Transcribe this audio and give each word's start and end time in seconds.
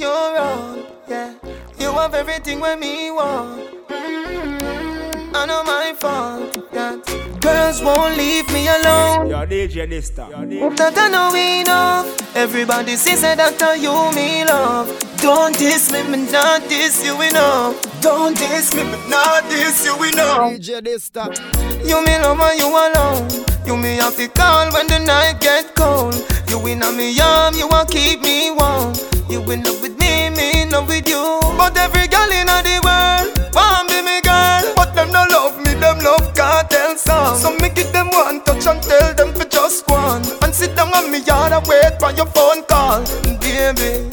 you're 0.00 0.34
wrong, 0.34 0.86
yeah. 1.08 1.34
You 1.78 1.92
have 1.92 2.14
everything 2.14 2.58
when 2.58 2.80
me 2.80 3.10
want. 3.10 3.60
Mm-hmm. 3.88 5.36
I 5.36 5.46
know 5.46 5.62
my 5.62 5.92
fault 5.94 6.72
that 6.72 7.04
girls 7.40 7.82
won't 7.82 8.16
leave 8.16 8.50
me 8.50 8.66
alone. 8.66 9.28
Your 9.28 9.46
DJ 9.46 9.88
this 9.88 10.08
time. 10.08 10.48
That 10.76 10.96
I 10.96 11.08
know 11.08 11.34
enough. 11.34 12.34
Everybody 12.34 12.96
says 12.96 13.20
that 13.20 13.38
after 13.40 13.76
you 13.76 13.92
me 14.14 14.44
love. 14.46 14.88
Don't 15.18 15.56
diss 15.58 15.92
me, 15.92 16.02
me 16.04 16.30
not 16.32 16.66
diss 16.70 17.04
you 17.04 17.20
enough. 17.20 17.76
Don't 18.00 18.34
diss 18.34 18.74
me, 18.74 18.84
but 18.84 19.06
not 19.10 19.44
diss 19.50 19.84
you 19.84 19.94
enough. 20.04 20.52
DJ 20.52 20.82
this 20.82 21.10
time. 21.10 21.32
You 21.84 22.02
me 22.06 22.16
love 22.24 22.38
when 22.38 22.56
you 22.56 22.68
alone. 22.68 23.28
You 23.66 23.76
me 23.76 23.96
have 23.96 24.16
to 24.16 24.28
call 24.28 24.72
when 24.72 24.86
the 24.86 24.98
night 25.00 25.40
get 25.40 25.74
cold. 25.74 26.14
You 26.48 26.66
in 26.68 26.82
a 26.82 26.90
me 26.90 27.20
arm, 27.20 27.54
you 27.54 27.68
want 27.68 27.90
keep 27.90 28.22
me 28.22 28.50
warm. 28.50 28.94
You 29.30 29.40
in 29.52 29.62
love 29.62 29.80
with 29.80 29.96
me, 29.98 30.28
me 30.30 30.62
in 30.62 30.70
love 30.70 30.88
with 30.88 31.08
you. 31.08 31.38
But 31.56 31.76
every 31.78 32.08
girl 32.08 32.30
in 32.32 32.48
the 32.48 32.80
world 32.82 33.54
want 33.54 33.88
be 33.88 34.02
me 34.02 34.20
girl. 34.22 34.74
But 34.74 34.92
them 34.96 35.12
no 35.12 35.24
love 35.30 35.56
me, 35.58 35.74
them 35.74 36.00
love 36.00 36.34
Kartel 36.34 36.96
song. 36.98 37.36
So 37.36 37.54
me 37.62 37.68
give 37.68 37.92
them 37.92 38.08
one 38.10 38.42
touch 38.42 38.66
and 38.66 38.82
tell 38.82 39.14
them 39.14 39.32
for 39.32 39.44
just 39.44 39.88
one. 39.88 40.22
And 40.42 40.52
sit 40.52 40.74
down 40.74 40.92
on 40.94 41.12
me 41.12 41.20
yard 41.20 41.52
and 41.52 41.64
wait 41.68 42.00
for 42.00 42.10
your 42.10 42.26
phone 42.26 42.64
call. 42.64 43.04
Baby, 43.38 44.10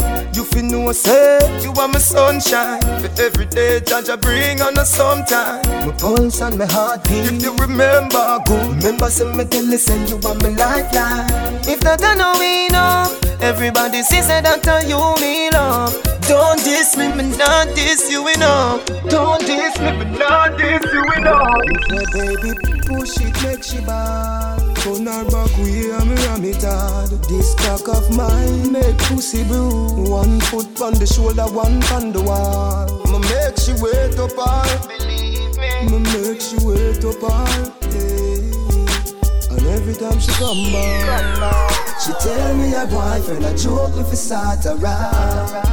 you 0.58 0.64
know 0.64 0.86
no 0.88 0.92
say 0.92 1.38
you 1.62 1.72
are 1.74 1.88
my 1.88 2.00
sunshine. 2.00 2.82
For 2.82 3.22
every 3.22 3.46
day, 3.46 3.80
I 3.88 4.16
bring 4.16 4.60
on 4.62 4.74
the 4.74 4.84
sometime. 4.84 5.62
My 5.86 5.94
pulse 5.94 6.42
and 6.42 6.58
my 6.58 6.66
heartbeat. 6.66 7.32
If 7.32 7.44
you 7.44 7.54
remember, 7.58 8.40
go 8.48 8.58
remember, 8.70 9.10
say 9.10 9.32
me 9.34 9.46
tell 9.46 9.64
you, 9.64 9.78
say 9.78 9.98
you 10.08 10.18
are 10.26 10.36
my 10.42 10.50
lifeline. 10.50 11.62
If 11.70 11.80
that 11.82 12.02
I 12.04 12.16
know 12.16 12.42
enough, 12.42 13.42
everybody 13.42 14.02
says 14.02 14.28
that 14.30 14.46
after 14.46 14.82
you 14.88 14.98
me 15.22 15.50
love. 15.52 15.94
Don't 16.28 16.62
diss 16.64 16.98
me, 16.98 17.08
me 17.14 17.38
not 17.38 17.68
diss 17.76 18.10
you 18.12 18.28
enough. 18.28 18.84
Don't 19.08 19.46
diss 19.46 19.78
me, 19.80 19.92
me 19.92 20.18
not 20.18 20.58
diss 20.58 20.84
you 20.92 21.04
enough. 21.18 21.62
Say 21.88 22.04
baby, 22.14 22.82
push 22.88 23.18
it, 23.22 23.44
make 23.44 23.64
she 23.64 23.80
ball. 23.86 24.67
Turn 24.88 25.06
her 25.06 25.26
back 25.26 25.58
way, 25.58 25.92
I'm 25.92 26.16
ram 26.16 26.46
it 26.46 26.64
hard. 26.64 27.10
This 27.28 27.54
cock 27.56 27.90
of 27.90 28.16
mine 28.16 28.72
make 28.72 28.98
pussy 29.00 29.44
brew. 29.44 30.08
One 30.10 30.40
foot 30.40 30.80
on 30.82 30.94
the 30.94 31.06
shoulder, 31.06 31.44
one 31.44 31.84
on 31.92 32.14
the 32.14 32.24
wall. 32.24 32.88
I'ma 33.06 33.20
make 33.20 33.60
she 33.60 33.74
wait 33.84 34.18
up 34.18 34.38
all. 34.40 34.88
Believe 34.88 35.58
me. 35.58 35.68
I'ma 35.84 36.00
make 36.00 36.40
she 36.40 36.56
wait 36.64 37.04
up 37.04 37.22
all. 37.22 37.68
Yeah. 37.92 39.52
And 39.52 39.68
every 39.76 39.94
time 39.94 40.22
she 40.22 40.32
come 40.40 40.72
back, 40.72 42.00
she 42.00 42.14
tell 42.24 42.56
me 42.56 42.72
her 42.72 42.88
boyfriend 42.88 43.44
a 43.44 43.58
joke 43.58 43.92
if 43.98 44.14
it's 44.14 44.22
start 44.22 44.66
a 44.68 44.76
rap. 44.76 45.68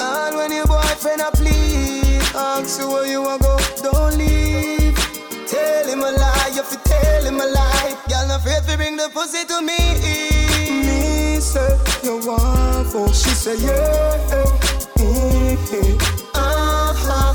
And 0.00 0.34
when 0.34 0.50
your 0.50 0.66
boyfriend 0.66 1.20
a 1.20 1.30
plead, 1.30 2.20
ask 2.34 2.80
you 2.80 2.88
where 2.90 3.06
you 3.06 3.22
a 3.28 3.38
go, 3.38 3.58
don't 3.80 4.18
leave. 4.18 4.69
Tell 5.50 5.86
him 5.88 5.98
a 5.98 6.12
lie, 6.12 6.50
if 6.52 6.70
you 6.70 6.78
tell 6.84 7.24
him 7.24 7.40
a 7.40 7.44
lie, 7.44 7.96
y'all 8.08 8.28
not 8.28 8.38
afraid 8.38 8.62
to 8.68 8.76
bring 8.76 8.96
the 8.96 9.10
pussy 9.12 9.44
to 9.46 9.60
me. 9.60 9.78
Me 10.86 11.40
say 11.40 11.76
you 12.04 12.18
want 12.24 12.86
fuck, 12.92 13.12
she 13.12 13.30
say 13.30 13.56
yeah. 13.56 14.60
Uh-huh. 16.34 17.34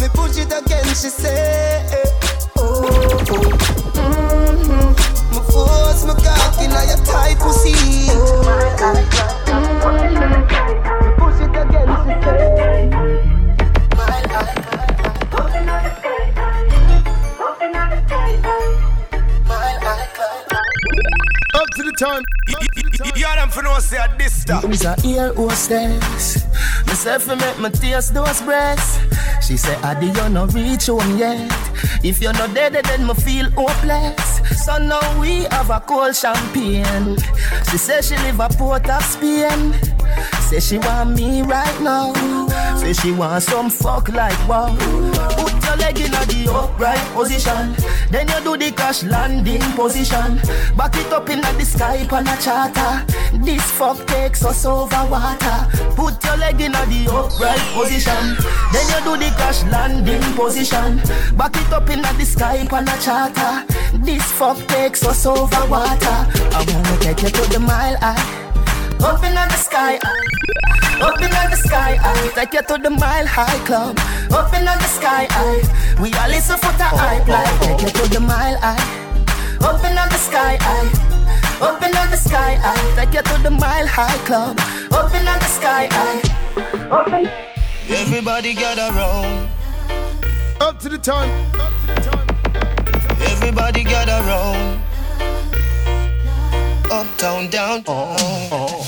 Me 0.00 0.06
push 0.14 0.38
it 0.38 0.52
again, 0.52 0.86
she 0.86 1.10
say 1.10 1.82
oh. 2.56 2.86
oh. 3.28 3.50
Mm-hmm. 3.98 4.94
Me 5.34 5.40
force 5.50 6.04
my 6.06 6.14
cock 6.14 6.62
in 6.62 6.70
your 6.70 7.02
tight 7.04 7.38
pussy. 7.40 7.74
Me 11.02 11.08
push 11.18 11.40
it 11.42 11.56
again, 11.56 11.90
she 12.06 12.14
say. 12.22 13.27
To 21.78 21.84
the 21.84 21.92
time. 21.92 22.22
Yeah, 23.16 23.36
them 23.36 23.50
for 23.50 23.62
no 23.62 23.78
say 23.78 23.98
at 23.98 24.18
this 24.18 24.44
time. 24.44 24.68
Me's 24.68 24.84
a 24.84 24.96
ear 25.04 25.32
hostess. 25.34 26.44
Myself 26.86 27.22
fi 27.22 27.34
make 27.34 27.58
my 27.58 27.70
taste 27.70 28.14
those 28.14 28.42
breasts. 28.42 28.98
She 29.46 29.56
say, 29.56 29.76
Adi, 29.82 30.06
you 30.06 30.28
no 30.28 30.46
reach 30.46 30.86
home 30.86 31.16
yet. 31.16 31.50
If 32.02 32.20
you're 32.20 32.32
not 32.32 32.54
dead, 32.54 32.72
then 32.72 33.06
me 33.06 33.14
feel 33.14 33.50
hopeless. 33.52 34.64
So 34.64 34.78
now 34.78 35.20
we 35.20 35.44
have 35.54 35.70
a 35.70 35.80
cold 35.80 36.16
champagne. 36.16 37.16
She 37.70 37.78
say 37.78 38.02
she 38.02 38.16
live 38.24 38.40
a 38.40 38.48
port 38.48 38.88
of 38.90 39.02
Spain. 39.02 39.72
Say 40.48 40.60
she 40.60 40.78
want 40.78 41.14
me 41.16 41.42
right 41.42 41.80
now. 41.80 42.12
Say 42.88 42.94
she 42.94 43.12
want 43.12 43.42
some 43.42 43.68
fuck 43.68 44.08
like 44.08 44.48
wow. 44.48 44.74
Put 45.36 45.52
your 45.62 45.76
leg 45.76 46.00
in 46.00 46.10
the 46.10 46.50
upright 46.50 46.98
position. 47.12 47.76
Then 48.10 48.28
you 48.28 48.40
do 48.42 48.56
the 48.56 48.72
crash 48.72 49.02
landing 49.02 49.60
position. 49.76 50.40
Back 50.74 50.96
it 50.96 51.12
up 51.12 51.28
in 51.28 51.42
the 51.42 51.64
sky 51.66 52.08
on 52.10 52.26
a 52.26 52.36
charter. 52.40 53.04
This 53.44 53.62
fuck 53.72 54.06
takes 54.06 54.42
us 54.42 54.64
over 54.64 55.04
water. 55.10 55.68
Put 55.96 56.24
your 56.24 56.38
leg 56.38 56.62
in 56.62 56.72
the 56.72 57.10
upright 57.12 57.60
position. 57.76 58.36
Then 58.72 58.86
you 58.88 59.00
do 59.04 59.16
the 59.22 59.34
crash 59.36 59.64
landing 59.64 60.22
position. 60.32 60.96
Back 61.36 61.56
it 61.56 61.70
up 61.70 61.90
in 61.90 62.00
the 62.00 62.24
sky 62.24 62.66
on 62.72 62.88
a 62.88 62.96
charter. 63.02 63.66
This 63.98 64.24
fuck 64.32 64.56
takes 64.66 65.04
us 65.04 65.26
over 65.26 65.66
water. 65.68 66.18
I 66.56 66.64
wanna 66.66 66.98
take 67.00 67.20
you 67.22 67.28
to 67.28 67.50
the 67.52 67.60
mile 67.60 67.98
high. 67.98 68.47
Open 69.00 69.36
up 69.36 69.46
in 69.46 69.48
the 69.48 69.56
sky, 69.56 69.98
eye. 70.02 71.00
Up 71.00 71.20
in 71.22 71.30
the 71.30 71.56
sky, 71.56 71.98
eye. 72.02 72.30
Take 72.34 72.52
you 72.52 72.62
to 72.62 72.82
the 72.82 72.90
mile 72.90 73.26
high 73.26 73.58
club. 73.64 73.96
Open 74.26 74.42
up 74.42 74.52
in 74.52 74.64
the 74.64 74.90
sky, 74.90 75.26
eye. 75.30 75.62
We 76.00 76.12
all 76.14 76.28
listen 76.28 76.58
for 76.58 76.72
the 76.76 76.84
hype 76.84 77.28
like. 77.28 77.60
Take 77.60 77.82
you 77.82 77.90
to 77.90 78.10
the 78.14 78.20
mile 78.20 78.58
high. 78.58 78.74
Up 79.62 79.84
in 79.84 79.94
the 79.94 80.18
sky, 80.18 80.58
eye. 80.60 80.90
Up 81.62 81.80
in 81.80 81.92
the 81.92 82.16
sky, 82.16 82.58
eye. 82.60 82.94
Take 82.96 83.14
you 83.14 83.22
to 83.22 83.42
the 83.42 83.50
mile 83.50 83.86
high 83.86 84.18
club. 84.26 84.58
Up 84.90 85.14
in 85.14 85.24
the 85.24 85.40
sky, 85.44 85.88
oh. 85.92 85.96
eye. 86.02 86.20
Oh. 86.90 86.96
Up 86.96 87.08
in 87.08 87.30
Everybody 87.88 88.54
gather 88.54 88.92
round. 88.98 89.48
Up 90.60 90.80
to 90.80 90.88
the 90.88 90.98
time. 90.98 91.30
Up 91.54 91.72
to 91.86 92.10
the 92.10 92.18
time. 96.88 97.06
Everybody 97.06 97.48
gather 97.48 97.48
round. 97.48 97.48
Uptown, 97.48 97.50
downtown. 97.50 97.84
Oh, 97.88 98.48
oh, 98.52 98.68
oh. 98.70 98.84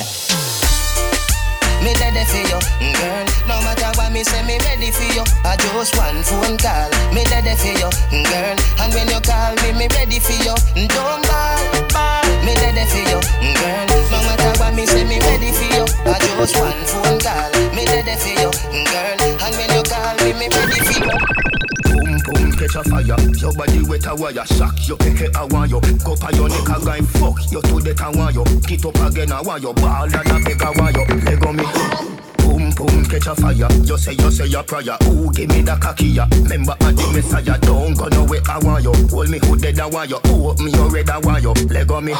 Me 1.80 1.94
ready 1.96 2.24
for 2.28 2.36
you, 2.36 2.60
girl. 2.92 3.24
No 3.48 3.56
matter 3.64 3.88
what 3.96 4.12
me 4.12 4.22
say, 4.22 4.42
me 4.44 4.58
ready 4.60 4.90
for 4.90 5.04
you. 5.14 5.24
I 5.44 5.56
just 5.56 5.96
one 5.96 6.22
phone 6.22 6.58
call. 6.58 6.90
Me 7.14 7.24
ready 7.32 7.54
for 7.56 7.72
you, 7.72 7.88
girl. 8.24 8.56
And 8.80 8.92
when 8.92 9.08
you 9.08 9.20
call 9.24 9.54
me, 9.64 9.72
me 9.72 9.88
ready 9.96 10.20
for 10.20 10.36
you. 10.44 10.54
Don't 10.88 11.22
ball, 11.24 11.60
ball. 11.88 12.24
Me 12.44 12.52
ready 12.60 12.84
for 12.84 13.00
you, 13.00 13.20
girl. 13.56 13.86
No 14.12 14.18
matter 14.28 14.52
what 14.60 14.74
me 14.74 14.84
say, 14.86 15.04
me 15.04 15.18
ready 15.20 15.52
for 15.52 15.68
you. 15.72 15.84
I 16.04 16.18
just 16.20 16.56
one 16.56 16.84
phone 16.84 17.18
call. 17.20 17.48
Me 17.72 17.86
ready 17.88 18.12
for 18.20 18.28
you, 18.28 18.50
girl. 18.84 19.16
And 19.40 19.52
when 19.56 19.70
you 19.72 19.82
call 19.88 20.14
me, 20.20 20.32
me 20.36 20.48
ready 20.52 20.80
for 20.84 20.84
you. 20.84 20.89
Catch 22.70 22.86
a 22.86 22.90
fire. 22.90 23.02
Your 23.02 23.52
body 23.52 23.82
wet 23.82 24.06
a 24.06 24.14
wire 24.14 24.46
Shock 24.46 24.86
you 24.86 24.96
pick 24.96 25.20
it 25.20 25.36
I 25.36 25.44
want 25.46 25.70
you 25.70 25.80
Go 26.04 26.14
pa 26.14 26.30
your 26.30 26.48
neck 26.48 26.68
a 26.70 26.84
guy 26.84 27.00
fuck. 27.18 27.34
You 27.50 27.60
to 27.62 27.80
the 27.82 27.94
I 27.98 28.10
want 28.14 28.34
you 28.34 28.44
Get 28.62 28.86
up 28.86 28.94
again 28.94 29.32
I 29.32 29.42
want 29.42 29.62
you 29.62 29.72
Ball 29.74 30.04
and 30.04 30.14
a 30.14 30.38
beg 30.38 30.62
I 30.62 30.70
want 30.78 30.96
you 30.96 31.04
Leg 31.26 31.46
on 31.46 31.56
me. 31.56 31.66
Boom 32.38 32.70
boom 32.78 33.04
catch 33.10 33.26
a 33.26 33.34
fire. 33.34 33.66
You 33.82 33.98
say 33.98 34.12
you 34.12 34.30
say 34.30 34.46
your 34.46 34.62
prayer. 34.62 34.96
Ooh 35.10 35.30
give 35.32 35.48
me 35.50 35.62
the 35.62 35.74
ya 35.98 36.26
Remember 36.30 36.76
I 36.80 36.92
the 36.92 37.10
messiah 37.12 37.58
Don't 37.58 37.94
go 37.98 38.06
nowhere 38.06 38.40
I 38.46 38.58
want 38.62 38.84
you 38.84 38.94
Hold 39.10 39.30
me 39.30 39.38
who 39.42 39.56
dead 39.56 39.80
I 39.80 39.86
want 39.86 40.10
you 40.10 40.20
Oh 40.26 40.54
me 40.62 40.70
you 40.70 40.88
red 40.88 41.10
I 41.10 41.18
want 41.18 41.42
you 41.42 41.52
Leg 41.74 41.90
on 41.90 42.04
me. 42.04 42.14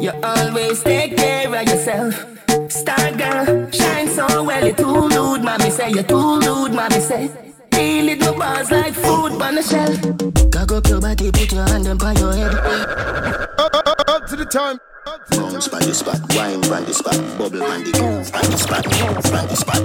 You 0.00 0.12
always 0.22 0.82
take 0.82 1.16
care 1.16 1.46
of 1.46 1.68
yourself. 1.68 2.14
Star 2.70 3.12
girl, 3.12 3.70
shine 3.70 4.08
so 4.08 4.44
well. 4.44 4.64
You 4.64 4.72
too 4.72 5.08
rude, 5.08 5.42
mommy 5.42 5.70
say. 5.70 5.90
You 5.90 6.02
too 6.02 6.40
rude, 6.40 6.72
mommy 6.72 7.00
say. 7.00 7.49
Feel 7.72 8.08
it, 8.08 8.18
no 8.20 8.34
bars 8.34 8.70
like 8.70 8.94
food 8.94 9.40
on 9.40 9.54
the 9.54 9.62
shelf. 9.62 10.00
Cock 10.52 10.72
up 10.72 10.86
your 10.88 11.00
body, 11.00 11.30
put 11.30 11.52
your 11.52 11.66
hand 11.68 11.86
on 11.86 12.16
your 12.16 12.32
head. 12.32 12.54
Up, 13.58 13.74
up, 13.74 13.86
up, 13.86 14.08
up 14.08 14.26
to 14.26 14.36
the 14.36 14.44
time. 14.44 14.78
Up 15.06 15.26
the 15.28 15.36
Bounce 15.36 15.68
on 15.68 15.80
the 15.80 15.94
spot, 15.94 16.20
wine 16.36 16.64
on 16.70 16.84
the 16.84 16.92
spot, 16.92 17.16
bubble 17.38 17.62
on 17.62 17.82
the 17.84 17.92
groove 17.92 18.30
on 18.34 18.50
the 18.50 18.56
spot, 18.56 18.84
move 18.84 19.32
on 19.32 19.48
the 19.48 19.56
spot. 19.56 19.80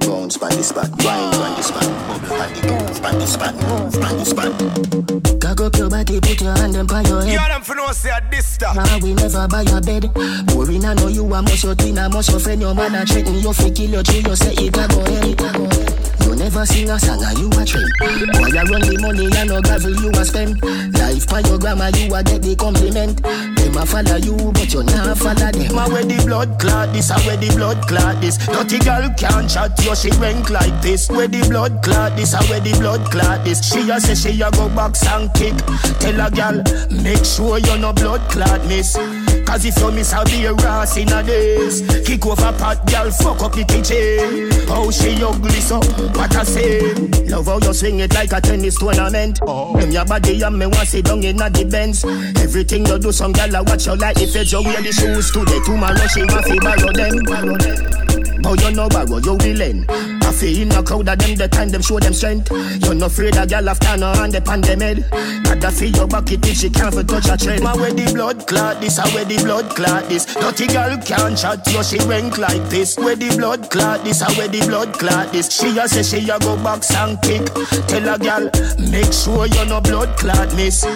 Bounce 0.00 0.38
on 0.38 0.50
the 0.50 0.62
spot, 0.62 0.90
wine 1.02 1.34
on 1.34 1.56
the 1.56 1.62
spot, 1.62 1.82
bubble 2.06 2.36
on 2.36 2.52
the 2.54 2.60
groove 2.62 3.04
on 3.04 3.18
the 3.18 3.26
spot, 3.26 3.54
move 3.54 3.96
on 4.06 4.16
the 4.16 4.24
spot. 4.24 5.40
Cock 5.40 5.60
up 5.60 5.76
your 5.76 5.90
body, 5.90 6.20
put 6.20 6.40
your 6.40 6.56
hand 6.56 6.76
on 6.76 7.04
your 7.06 7.22
head. 7.22 7.32
Yeah, 7.32 7.48
them 7.48 7.62
for 7.62 7.74
no 7.74 7.90
say 7.90 8.10
at 8.10 8.30
this 8.30 8.56
time. 8.56 8.76
Nah, 8.76 8.98
we 8.98 9.14
never 9.14 9.48
buy 9.48 9.62
a 9.62 9.80
bed. 9.80 10.14
Boring, 10.46 10.84
I 10.84 10.94
know 10.94 11.08
you 11.08 11.24
a 11.26 11.42
must 11.42 11.64
your 11.64 11.74
twin, 11.74 11.98
I 11.98 12.06
must 12.08 12.30
your 12.30 12.38
friend, 12.38 12.60
your 12.60 12.74
man, 12.74 12.94
I 12.94 13.04
threaten 13.04 13.34
you, 13.34 13.52
fi 13.52 13.70
kill 13.70 13.90
your 13.90 14.02
tree, 14.04 14.22
you 14.24 14.36
say 14.36 14.54
it 14.54 14.76
a 14.76 14.88
go 14.88 15.00
ahead, 15.02 16.15
never 16.36 16.66
sing 16.66 16.90
a 16.90 16.98
song 16.98 17.22
and 17.24 17.38
you 17.38 17.48
a 17.48 17.64
trend. 17.64 17.90
Boy, 17.98 18.52
you 18.52 18.64
run 18.68 18.82
the 18.84 18.96
money 19.00 19.26
and 19.32 19.48
no 19.48 19.60
gravel 19.60 19.94
you 19.96 20.10
a 20.12 20.24
spend. 20.24 20.60
Life 20.94 21.26
by 21.28 21.40
your 21.40 21.58
grandma 21.58 21.88
you 21.96 22.12
a 22.14 22.22
get 22.22 22.42
the 22.42 22.54
compliment. 22.56 23.22
Them 23.22 23.76
a 23.76 23.84
follow 23.86 24.16
you 24.20 24.36
but 24.52 24.72
you 24.72 24.82
not 24.84 25.16
follow 25.16 25.50
them. 25.50 25.78
A 25.78 25.84
where 25.88 26.04
the 26.04 26.18
blood 26.24 26.60
clot 26.60 26.92
this, 26.92 27.10
a 27.10 27.18
where 27.24 27.36
the 27.36 27.48
blood 27.56 27.80
clot 27.88 28.20
this. 28.20 28.36
Dirty 28.38 28.78
girl 28.84 29.08
can't 29.16 29.48
chat 29.48 29.72
you, 29.84 29.96
she 29.96 30.10
rank 30.20 30.50
like 30.50 30.76
this. 30.82 31.08
Where 31.08 31.28
the 31.28 31.40
blood 31.48 31.82
clot 31.82 32.16
this, 32.16 32.34
a 32.34 32.40
where 32.46 32.60
the 32.60 32.72
blood 32.78 33.04
clot 33.10 33.44
this. 33.44 33.64
She 33.64 33.88
a 33.90 34.00
say 34.00 34.14
she 34.14 34.40
a 34.42 34.50
go 34.50 34.68
box 34.68 35.06
and 35.08 35.32
kick. 35.34 35.56
Tell 35.98 36.20
a 36.20 36.30
girl 36.30 36.62
make 37.02 37.24
sure 37.24 37.58
you 37.58 37.76
no 37.78 37.92
blood 37.92 38.20
clot 38.30 38.64
miss. 38.66 38.96
Cause 39.46 39.64
if 39.64 39.78
you 39.78 39.90
miss, 39.92 40.12
a 40.12 40.22
ras 40.54 40.96
in 40.96 41.12
a 41.12 41.22
days. 41.22 41.82
Kick 42.04 42.26
over 42.26 42.52
pot, 42.58 42.84
girl, 42.90 43.10
fuck 43.10 43.42
up 43.42 43.52
the 43.52 43.64
kitchen. 43.64 44.50
Oh, 44.68 44.84
how 44.84 44.90
she 44.90 45.22
ugly, 45.22 45.60
so 45.60 45.78
what 46.18 46.34
I 46.34 46.42
say. 46.42 46.92
Love 47.26 47.46
how 47.46 47.58
you 47.58 47.72
swing 47.72 48.00
it 48.00 48.12
like 48.12 48.32
a 48.32 48.40
tennis 48.40 48.78
tournament. 48.78 49.38
Oh. 49.42 49.78
Them 49.78 49.90
your 49.90 50.04
body 50.04 50.42
and 50.42 50.58
me 50.58 50.66
want 50.66 50.88
sit 50.88 51.04
down 51.04 51.22
in 51.22 51.40
a 51.40 51.48
the 51.48 51.64
Benz. 51.64 52.04
Everything 52.04 52.84
you 52.86 52.98
do, 52.98 53.12
some 53.12 53.32
girl 53.32 53.56
I 53.56 53.60
watch 53.62 53.86
you 53.86 53.94
like 53.94 54.16
if 54.20 54.34
you 54.34 54.62
wear 54.62 54.82
the 54.82 54.92
shoes 54.92 55.30
today. 55.30 55.60
Tomorrow 55.64 56.06
she 56.08 56.22
want 56.24 56.46
to 56.46 56.56
borrow 56.60 56.92
them. 56.92 58.35
But 58.46 58.62
you 58.62 58.70
know 58.70 58.88
borrow, 58.88 59.18
you 59.18 59.34
willing. 59.34 59.84
I 59.90 60.30
feel 60.30 60.62
in 60.62 60.70
a 60.70 60.80
crowd 60.80 61.08
of 61.08 61.18
them, 61.18 61.34
the 61.34 61.48
time 61.48 61.68
them 61.70 61.82
show 61.82 61.98
them 61.98 62.14
strength. 62.14 62.48
You're 62.80 62.94
not 62.94 63.10
afraid 63.10 63.34
a 63.34 63.44
girl 63.44 63.68
after 63.68 63.96
no 63.96 64.12
hand 64.12 64.36
upon 64.36 64.60
them 64.60 64.78
head. 64.78 65.04
Gotta 65.42 65.72
feel 65.72 65.90
your 65.90 66.06
bucket 66.06 66.46
if 66.46 66.58
she 66.58 66.70
can't 66.70 66.94
touch 67.08 67.28
a 67.28 67.36
tread. 67.36 67.60
My 67.60 67.74
where 67.74 67.92
the 67.92 68.06
blood 68.14 68.46
clot 68.46 68.80
this, 68.80 69.00
I 69.00 69.08
where 69.12 69.24
the 69.24 69.38
blood 69.38 69.74
clot 69.74 70.08
this. 70.08 70.26
Dirty 70.32 70.68
girl 70.68 70.96
can't 70.98 71.36
chat, 71.36 71.66
you 71.66 71.82
she 71.82 71.98
rank 72.06 72.38
like 72.38 72.62
this. 72.70 72.96
Where 72.96 73.16
the 73.16 73.34
blood 73.36 73.68
clot 73.68 74.04
this, 74.04 74.22
I 74.22 74.30
where 74.38 74.46
the 74.46 74.60
blood 74.60 74.92
clot 74.92 75.32
this. 75.32 75.50
She 75.50 75.76
a 75.76 75.88
say 75.88 76.04
she 76.04 76.30
a 76.30 76.38
go 76.38 76.54
box 76.62 76.94
and 76.94 77.20
kick. 77.22 77.50
Tell 77.90 78.14
a 78.14 78.16
girl, 78.16 78.46
make 78.92 79.12
sure 79.12 79.46
you 79.46 79.64
no 79.66 79.80
blood 79.80 80.16
clot 80.18 80.54
miss. 80.54 80.86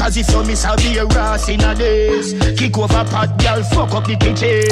Cause 0.00 0.16
if 0.16 0.30
you 0.30 0.42
miss, 0.44 0.64
I'll 0.64 0.78
be 0.78 0.96
a 0.96 1.04
ras 1.04 1.50
in 1.50 1.60
a 1.60 1.74
days. 1.74 2.32
Kick 2.58 2.78
over 2.78 3.04
pot, 3.04 3.36
girl, 3.36 3.62
fuck 3.64 3.92
up 3.92 4.06
the 4.08 4.16
kitchen. 4.16 4.64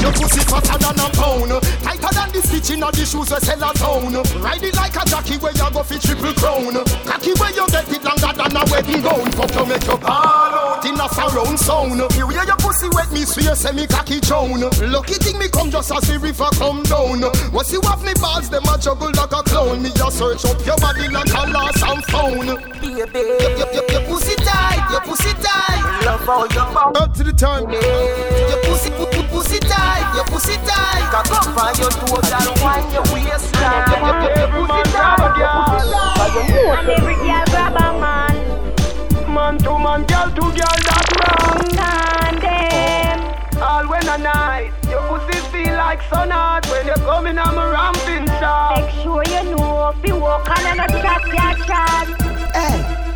Your 0.00 0.12
pussy 0.12 0.40
fatter 0.46 0.78
than 0.78 1.02
a 1.02 1.10
pound. 1.18 1.50
Tighter 1.82 2.14
than 2.14 2.30
the 2.30 2.40
stitch 2.46 2.70
in 2.70 2.78
the 2.78 2.92
shoes 2.94 3.18
we 3.18 3.24
sell 3.26 3.58
a 3.58 3.74
town 3.74 4.14
Ride 4.40 4.62
it 4.62 4.74
like 4.76 4.94
a 4.94 5.04
jockey 5.04 5.36
where 5.36 5.50
you 5.52 5.70
go 5.74 5.82
for 5.82 5.98
triple 5.98 6.32
crown. 6.38 6.78
Cocky 7.04 7.34
where 7.34 7.50
you 7.50 7.66
get 7.68 7.90
it 7.90 8.04
longer 8.06 8.32
than 8.38 8.54
a 8.54 8.62
wedding 8.70 9.02
gown. 9.02 9.26
Fuck 9.34 9.54
you 9.58 9.66
make 9.66 9.82
you 9.82 9.98
ball 9.98 10.54
out 10.54 10.86
in 10.86 10.98
a 10.98 11.08
surround 11.10 11.58
sound 11.58 12.00
You 12.16 12.28
hear 12.28 12.44
your 12.44 12.56
pussy 12.56 12.88
wet 12.92 13.10
me 13.12 13.24
swear 13.24 13.54
say 13.54 13.72
me 13.72 13.86
cocky 13.86 14.20
drown 14.20 14.60
Lucky 14.60 15.14
thing 15.20 15.38
me 15.38 15.48
come 15.48 15.70
just 15.70 15.92
as 15.92 16.08
the 16.08 16.18
river 16.18 16.48
come 16.56 16.82
down. 16.84 17.20
Once 17.52 17.72
you 17.72 17.80
have 17.82 18.02
me 18.04 18.14
balls 18.14 18.48
them 18.48 18.64
a 18.64 18.78
juggle 18.78 19.12
like 19.12 19.32
a 19.32 19.42
clown. 19.42 19.82
Me 19.82 19.90
a 19.90 20.10
search 20.10 20.44
up 20.46 20.64
your 20.64 20.78
body 20.78 21.08
like 21.08 21.28
a 21.28 21.50
lost 21.50 21.82
and 21.84 22.04
found. 22.06 22.48
Baby, 22.80 23.39
your, 23.40 23.50
your, 23.58 23.72
your, 23.74 23.84
your 23.90 24.02
pussy 24.08 24.36
tight, 24.36 24.80
your 24.92 25.00
pussy 25.02 25.32
tight. 25.42 26.04
Love 26.04 26.20
how 26.26 26.44
you 26.44 26.74
bounce. 26.74 26.98
Up 27.00 27.14
to 27.14 27.24
the 27.24 27.32
time 27.32 27.70
Your 27.70 28.60
pussy, 28.64 28.90
pu- 28.90 29.06
pu- 29.06 29.28
pussy 29.28 29.58
tight, 29.60 30.12
your 30.14 30.24
pussy 30.26 30.56
tight. 30.68 31.02
Cock 31.10 31.30
up 31.32 31.56
on 31.56 31.74
your 31.80 31.90
toes 31.90 32.30
and 32.30 32.50
wind 32.62 32.86
your 32.92 33.04
waistline. 33.12 33.84
Your, 33.90 34.00
your, 34.00 34.16
your, 34.20 34.38
your 34.38 34.50
pussy 34.54 34.82
tight, 34.92 35.18
your 35.38 35.50
pussy 35.66 35.88
tight. 35.90 36.78
And 36.78 36.88
every 36.88 37.14
girl 37.14 37.44
grab 37.50 37.76
a 37.76 38.00
man. 38.00 38.36
Man 39.34 39.58
to 39.58 39.78
man, 39.78 40.04
girl 40.06 40.28
to 40.28 40.40
girl, 40.40 40.78
that 40.86 41.06
wrong 41.20 41.62
And 41.78 42.38
them. 42.42 43.18
All 43.62 43.86
when 43.88 44.08
a 44.08 44.16
night 44.18 44.72
Your 44.88 45.02
pussy 45.02 45.38
feel 45.52 45.74
like 45.74 46.00
sun 46.08 46.30
hot 46.30 46.66
When 46.70 46.86
you 46.86 46.94
come 46.94 47.26
in, 47.26 47.38
I'm 47.38 47.58
a 47.58 47.70
ramping 47.70 48.26
shot 48.40 48.80
Make 48.80 48.90
sure 49.02 49.22
you 49.26 49.50
know 49.54 49.90
if 49.90 50.08
you 50.08 50.16
walk 50.16 50.48
on 50.48 50.64
and 50.66 50.80
a 50.80 50.86
chat, 51.02 51.22
chat, 51.30 51.56
chat. 51.66 52.06
Hey. 52.54 53.09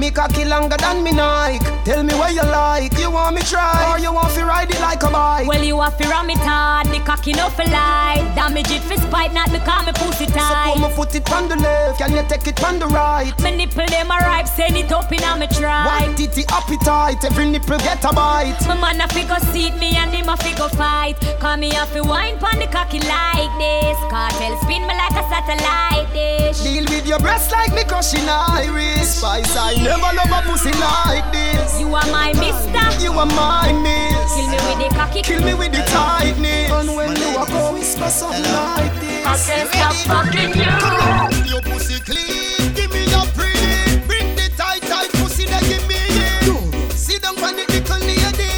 Me 0.00 0.10
cocky 0.10 0.46
longer 0.46 0.78
than 0.78 1.04
me 1.04 1.12
Nike. 1.12 1.62
Tell 1.84 2.02
me 2.02 2.14
what 2.14 2.32
you 2.32 2.40
like. 2.40 2.89
You 3.10 3.16
want 3.16 3.34
me 3.34 3.42
try 3.42 3.90
or 3.90 3.98
you 3.98 4.12
want 4.12 4.32
to 4.34 4.44
ride 4.44 4.70
it 4.70 4.80
like 4.80 5.02
a 5.02 5.10
bike? 5.10 5.48
Well, 5.48 5.64
you 5.64 5.80
have 5.80 5.98
to 5.98 6.08
ram 6.08 6.30
it 6.30 6.38
hard, 6.38 6.86
the 6.94 7.00
cocky 7.00 7.32
no 7.32 7.48
for 7.50 7.64
life. 7.64 8.22
Damage 8.36 8.70
it 8.70 8.82
for 8.82 8.94
spite, 9.02 9.34
not 9.34 9.50
because 9.50 9.84
me 9.84 9.90
pussy 9.98 10.26
So 10.26 10.38
tight. 10.38 10.74
put 10.74 10.80
my 10.80 10.90
foot 10.92 11.14
it 11.16 11.32
on 11.32 11.48
the 11.48 11.56
left, 11.56 11.98
can 11.98 12.14
you 12.14 12.22
take 12.28 12.46
it 12.46 12.62
on 12.62 12.78
the 12.78 12.86
right? 12.86 13.34
Me 13.42 13.50
nipple 13.50 13.84
them 13.86 14.12
a 14.12 14.16
ripe, 14.22 14.46
send 14.46 14.76
it 14.76 14.92
up 14.92 15.10
in 15.10 15.24
a 15.24 15.36
me 15.36 15.48
try. 15.48 16.06
White 16.06 16.16
titty 16.16 16.44
appetite, 16.50 17.24
every 17.24 17.50
nipple 17.50 17.78
get 17.78 18.04
a 18.04 18.14
bite. 18.14 18.54
My 18.68 18.78
man 18.78 19.00
a 19.00 19.08
figure 19.08 19.42
seat 19.50 19.74
me 19.74 19.96
and 19.96 20.14
him 20.14 20.28
a 20.28 20.36
figure 20.36 20.68
fight. 20.78 21.18
Call 21.40 21.56
me 21.56 21.70
a 21.74 21.86
fi 21.86 22.00
wine 22.00 22.38
pon 22.38 22.60
the 22.60 22.68
cocky 22.68 23.00
like 23.00 23.50
this. 23.58 23.98
Kartel 24.06 24.54
spin 24.62 24.86
me 24.86 24.94
like 24.94 25.18
a 25.18 25.26
satellite 25.26 26.06
dish. 26.14 26.60
Deal 26.62 26.84
with 26.84 27.08
your 27.08 27.18
breast 27.18 27.50
like 27.50 27.74
me 27.74 27.82
crushing 27.82 28.28
iris. 28.28 29.18
Spice, 29.18 29.56
I 29.56 29.74
never 29.82 30.14
love 30.14 30.30
a 30.30 30.46
pussy 30.48 30.70
like 30.78 31.26
this. 31.32 31.80
You 31.80 31.92
are 31.92 32.06
my 32.06 32.32
mister. 32.34 32.99
You 33.00 33.12
are 33.12 33.26
my 33.26 33.72
miss. 33.72 34.34
Kill 34.34 34.48
me 34.50 34.56
with 34.68 34.78
the 34.78 34.94
cocky. 34.94 35.22
Kill 35.22 35.42
me 35.42 35.54
with 35.54 35.72
the 35.72 35.82
tightness. 35.90 36.70
And 36.70 36.94
when 36.94 37.16
you 37.16 37.34
walk 37.34 37.50
out, 37.50 37.72
whisper 37.72 38.10
something 38.10 38.42
like 38.52 38.92
this. 39.00 39.24
I 39.24 39.36
can't 39.36 39.68
stop 39.72 39.94
fucking 40.04 40.52
you. 40.52 41.50
Your 41.50 41.62
pussy 41.62 41.98
clean, 42.00 42.74
give 42.74 42.92
me 42.92 43.04
your 43.08 43.24
pretty. 43.32 44.04
Bring 44.06 44.36
the 44.36 44.52
tight, 44.56 44.82
tight 44.82 45.10
pussy, 45.16 45.46
then 45.46 45.62
give 45.64 45.86
me 45.88 45.96
it. 45.96 46.92
Sit 46.92 47.22
down 47.22 47.38
on 47.42 47.56
the 47.56 47.64
little 47.72 48.00
lady. 48.04 48.52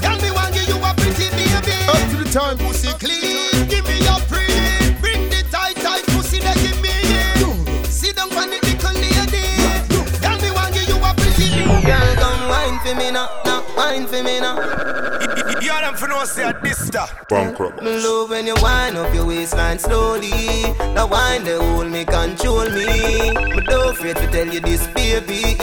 Tell 0.00 0.16
me 0.22 0.30
one, 0.30 0.52
give 0.52 0.68
you 0.70 0.78
a 0.78 0.94
pretty 0.94 1.28
baby. 1.34 1.74
Up 1.90 1.98
to 2.10 2.16
the 2.22 2.30
time 2.30 2.58
Pussy 2.58 2.94
clean, 3.02 3.66
give 3.68 3.84
me 3.90 3.98
your 4.06 4.20
pretty. 4.30 4.94
Bring 5.02 5.28
the 5.30 5.42
tight, 5.50 5.76
tight 5.82 6.06
pussy, 6.14 6.38
then 6.38 6.54
give 6.62 6.78
me 6.80 6.90
it. 6.94 7.86
Sit 7.90 8.14
down 8.16 8.30
on 8.38 8.50
the 8.50 8.58
little 8.62 8.94
lady. 9.02 9.50
Tell 10.22 10.38
me 10.38 10.50
one, 10.54 10.70
give 10.72 10.86
you 10.86 10.98
a 11.02 11.10
pretty 11.18 11.58
baby. 11.58 11.86
Girl, 11.86 12.14
come 12.22 12.48
wine 12.48 12.78
for 12.86 12.94
me 12.94 13.10
now, 13.10 13.28
now 13.44 13.53
wine 13.94 14.06
for 14.06 14.22
me 14.22 14.40
now. 14.40 14.56
You 15.60 15.68
them 15.68 15.94
for 15.94 16.08
no 16.08 16.24
say 16.24 16.52
this 16.62 16.86
stuff 16.86 17.14
Bankrupt. 17.28 17.82
Me 17.82 17.96
love 17.98 18.30
when 18.30 18.46
you 18.46 18.54
wind 18.60 18.96
up 18.96 19.14
your 19.14 19.26
waistline 19.26 19.78
slowly. 19.78 20.62
Now 20.94 21.06
wine 21.06 21.44
they 21.44 21.56
hold 21.56 21.90
me, 21.90 22.04
control 22.04 22.68
me. 22.70 22.86
Me 23.54 23.60
don't 23.64 23.94
afraid 23.94 24.16
to 24.16 24.26
tell 24.30 24.46
you 24.46 24.60
this, 24.60 24.86
baby. 24.88 25.56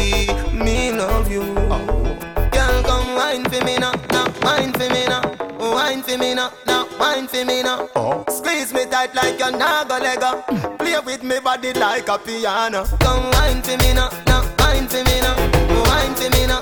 Me 0.54 0.92
love 0.92 1.30
you. 1.32 1.44
Girl, 1.44 2.84
come 2.84 3.16
wine 3.16 3.44
for 3.46 3.64
me 3.66 3.78
now, 3.78 3.94
now 4.12 4.28
wine 4.42 4.74
for 4.74 4.90
me 4.90 5.06
now. 5.08 5.22
Wine 5.60 6.02
for 6.02 6.18
me 6.18 6.34
now, 6.34 6.52
now 6.66 6.88
wine 7.00 7.28
for 7.28 7.46
me 7.46 7.62
now. 7.64 7.90
Oh. 7.96 8.26
Squeeze 8.30 8.74
me 8.74 8.86
tight 8.86 9.14
like 9.14 9.40
a 9.42 9.52
naga 9.52 10.00
lega. 10.00 10.78
Play 10.78 11.00
with 11.06 11.24
me 11.24 11.40
body 11.40 11.74
like 11.74 12.08
a 12.08 12.18
piano. 12.18 12.86
Come 13.00 13.30
wine 13.32 13.62
for 13.62 13.78
me 13.78 13.94
now, 13.94 14.10
now 14.26 14.42
wine 14.60 14.88
for 14.88 15.04
me 15.04 15.20
now. 15.22 15.36
Wine 15.86 16.16
for 16.16 16.30
me 16.32 16.48
now, 16.48 16.62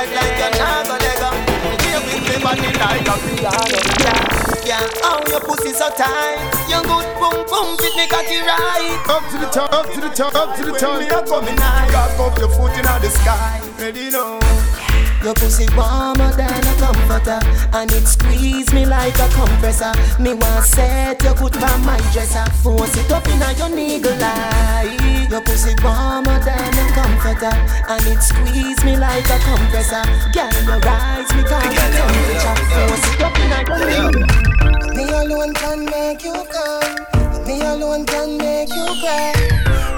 Me 0.00 0.06
tight 0.06 0.16
like 0.16 0.40
a 0.40 0.58
naga 0.58 0.96
lega. 1.04 1.30
Play 1.76 1.98
with 2.00 2.24
me 2.24 2.42
body 2.42 2.72
like 2.80 3.04
a 3.04 3.14
piano. 3.20 3.80
Yeah, 4.00 4.80
yeah. 4.80 5.04
Oh, 5.04 5.20
your 5.28 5.40
pussy 5.40 5.74
so 5.74 5.90
tight. 5.90 6.40
Your 6.70 6.80
good 6.84 7.04
boom 7.20 7.44
boom 7.44 7.76
fit 7.76 7.94
me 7.96 8.06
cocky 8.08 8.40
right. 8.40 8.96
Up 9.10 9.28
to 9.30 9.36
the 9.36 9.46
top, 9.52 9.72
up 9.74 9.92
to 9.92 10.00
the 10.00 10.08
top, 10.08 10.34
up 10.34 10.56
to 10.56 10.64
the 10.64 10.72
top. 10.72 11.00
me 11.00 11.06
a 11.06 11.22
coming 11.26 11.56
high, 11.58 11.86
cock 11.90 12.32
up 12.32 12.38
your 12.38 12.48
foot 12.48 12.72
in 12.78 12.84
the 12.84 13.10
sky. 13.10 13.60
Ready 13.78 14.10
now. 14.10 14.89
Your 15.22 15.34
pussy 15.34 15.66
warmer 15.76 16.32
than 16.32 16.64
a 16.64 16.74
comforter 16.80 17.38
And 17.74 17.92
it 17.92 18.06
squeeze 18.06 18.72
me 18.72 18.86
like 18.86 19.18
a 19.18 19.28
compressor. 19.28 19.92
Me 20.18 20.32
want 20.32 20.64
set 20.64 21.22
your 21.22 21.36
foot 21.36 21.56
on 21.62 21.84
my 21.84 21.98
dresser. 22.12 22.44
Force 22.62 22.96
it 22.96 23.12
up 23.12 23.26
in 23.28 23.40
your 23.58 23.68
niggle 23.68 24.16
eye. 24.16 25.28
Your 25.30 25.42
pussy 25.42 25.74
warmer 25.84 26.40
than 26.40 26.72
a 26.72 26.86
comforter 26.96 27.52
And 27.88 28.06
it 28.06 28.22
squeeze 28.22 28.82
me 28.82 28.96
like 28.96 29.28
a 29.28 29.38
compressor. 29.44 30.04
Girl, 30.32 30.48
your 30.64 30.80
eyes 30.88 31.28
me 31.36 31.42
can't 31.44 31.68
temperature. 31.68 32.56
Force 32.72 33.06
it 33.12 33.20
up 33.20 33.36
in 33.36 33.50
your 33.52 34.12
niggle 34.16 34.96
Me 34.96 35.04
alone 35.04 35.52
can 35.52 35.84
make 35.84 36.24
you 36.24 36.32
come. 36.32 37.46
Me 37.46 37.60
alone 37.60 38.06
can 38.06 38.38
make 38.38 38.70
you 38.70 38.86
cry. 39.04 39.34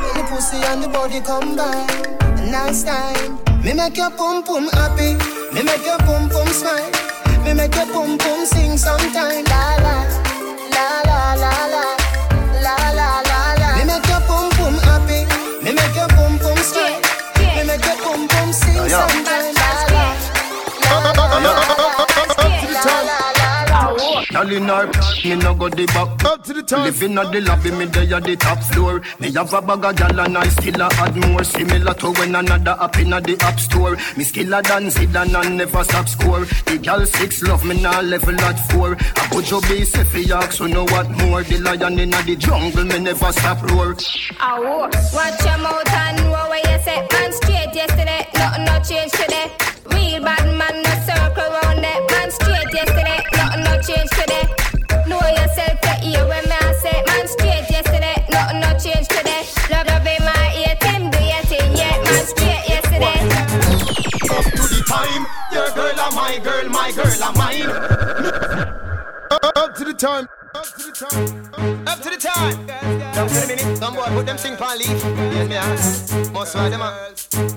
When 0.03 0.19
the 0.19 0.27
pussy 0.29 0.57
and 0.67 0.83
the 0.83 0.89
body 0.89 1.21
combine, 1.21 2.51
nice 2.51 2.83
time. 2.83 3.52
Me 3.65 3.73
make 3.75 3.97
your 3.97 4.11
pum 4.11 4.43
pum 4.43 4.69
happy. 4.75 5.15
Me 5.55 5.63
in 24.53 24.69
her, 24.69 24.87
me 25.25 25.37
no 25.37 25.55
go 25.55 25.69
the 25.69 25.87
back. 25.87 26.25
Up 26.25 26.45
to 26.45 26.53
the 26.53 26.63
top. 26.63 26.85
Living 26.85 27.19
at 27.19 27.33
the 27.33 27.41
lobby, 27.41 27.71
me 27.71 27.87
there 27.87 28.15
at 28.15 28.25
the 28.25 28.37
top 28.37 28.59
floor. 28.63 29.03
Me 29.19 29.33
have 29.33 29.53
a 29.53 29.63
bag 29.63 29.85
of 29.85 29.97
gal 29.97 30.21
and 30.21 30.39
I 30.39 30.49
still 30.49 30.81
a 30.81 30.89
add 30.93 31.17
more. 31.17 31.45
Similar 31.45 31.95
to 31.95 32.11
when 32.13 32.35
another 32.35 32.77
up 32.79 32.97
in 32.99 33.11
the 33.11 33.37
app 33.41 33.59
store. 33.59 33.97
Me 34.17 34.25
skiller 34.25 34.63
than 34.63 34.87
Zidane 34.87 35.27
and 35.27 35.37
I 35.37 35.49
never 35.49 35.85
stop 35.85 36.09
score. 36.09 36.45
The 36.67 36.79
gal 36.83 37.05
six 37.07 37.43
love 37.43 37.65
me 37.65 37.81
now 37.83 38.01
level 38.01 38.41
at 38.41 38.59
four. 38.71 38.97
I 38.97 39.29
put 39.31 39.51
your 39.51 39.61
base 39.63 39.95
if 39.97 40.15
you 40.15 40.35
ask, 40.35 40.53
so 40.53 40.67
know 40.67 40.85
what 40.85 41.11
more. 41.11 41.43
The 41.43 41.59
lion 41.59 41.99
in 41.99 42.11
the 42.11 42.37
jungle, 42.37 42.85
me 42.85 42.99
never 42.99 43.33
stop 43.33 43.63
roar. 43.71 43.97
Oh, 44.41 44.89
watch 45.15 45.45
your 45.45 45.59
mouth 45.59 45.93
and 45.93 46.17
know 46.25 46.31
what 46.31 46.65
you 46.69 46.79
say. 46.85 47.07
Man 47.13 47.33
straight 47.33 47.75
yesterday, 47.75 48.29
nothing 48.35 48.65
no 48.65 48.81
change 48.83 49.13
today. 49.13 49.72
Time. 64.93 65.27
Your 65.53 65.71
girl 65.71 66.01
are 66.01 66.13
my 66.13 66.39
girl, 66.39 66.69
my 66.69 66.93
girl 66.93 67.23
are 67.23 67.33
mine. 67.33 67.71
Up 69.57 69.75
to 69.77 69.85
the 69.85 69.95
time. 69.95 70.29
Up 70.55 70.67
to 70.77 70.83
the 70.87 70.93
time. 70.93 71.87
Up 71.87 72.03
to 72.03 72.11
the 72.11 72.17
time. 72.17 72.67
Down 72.67 73.29
to 73.29 73.35
the 73.35 73.47
minute. 73.47 73.79
Some 73.79 73.95
boy 73.95 74.09
put 74.09 74.27
them 74.27 74.37
thing 74.37 74.57
pan 74.57 74.79
leaf. 74.79 74.89
Yes, 74.91 75.49
me 75.49 75.57
ask. 75.57 76.33
Most 76.33 76.55
why 76.55 76.69
them 76.69 76.83
a. 76.83 76.93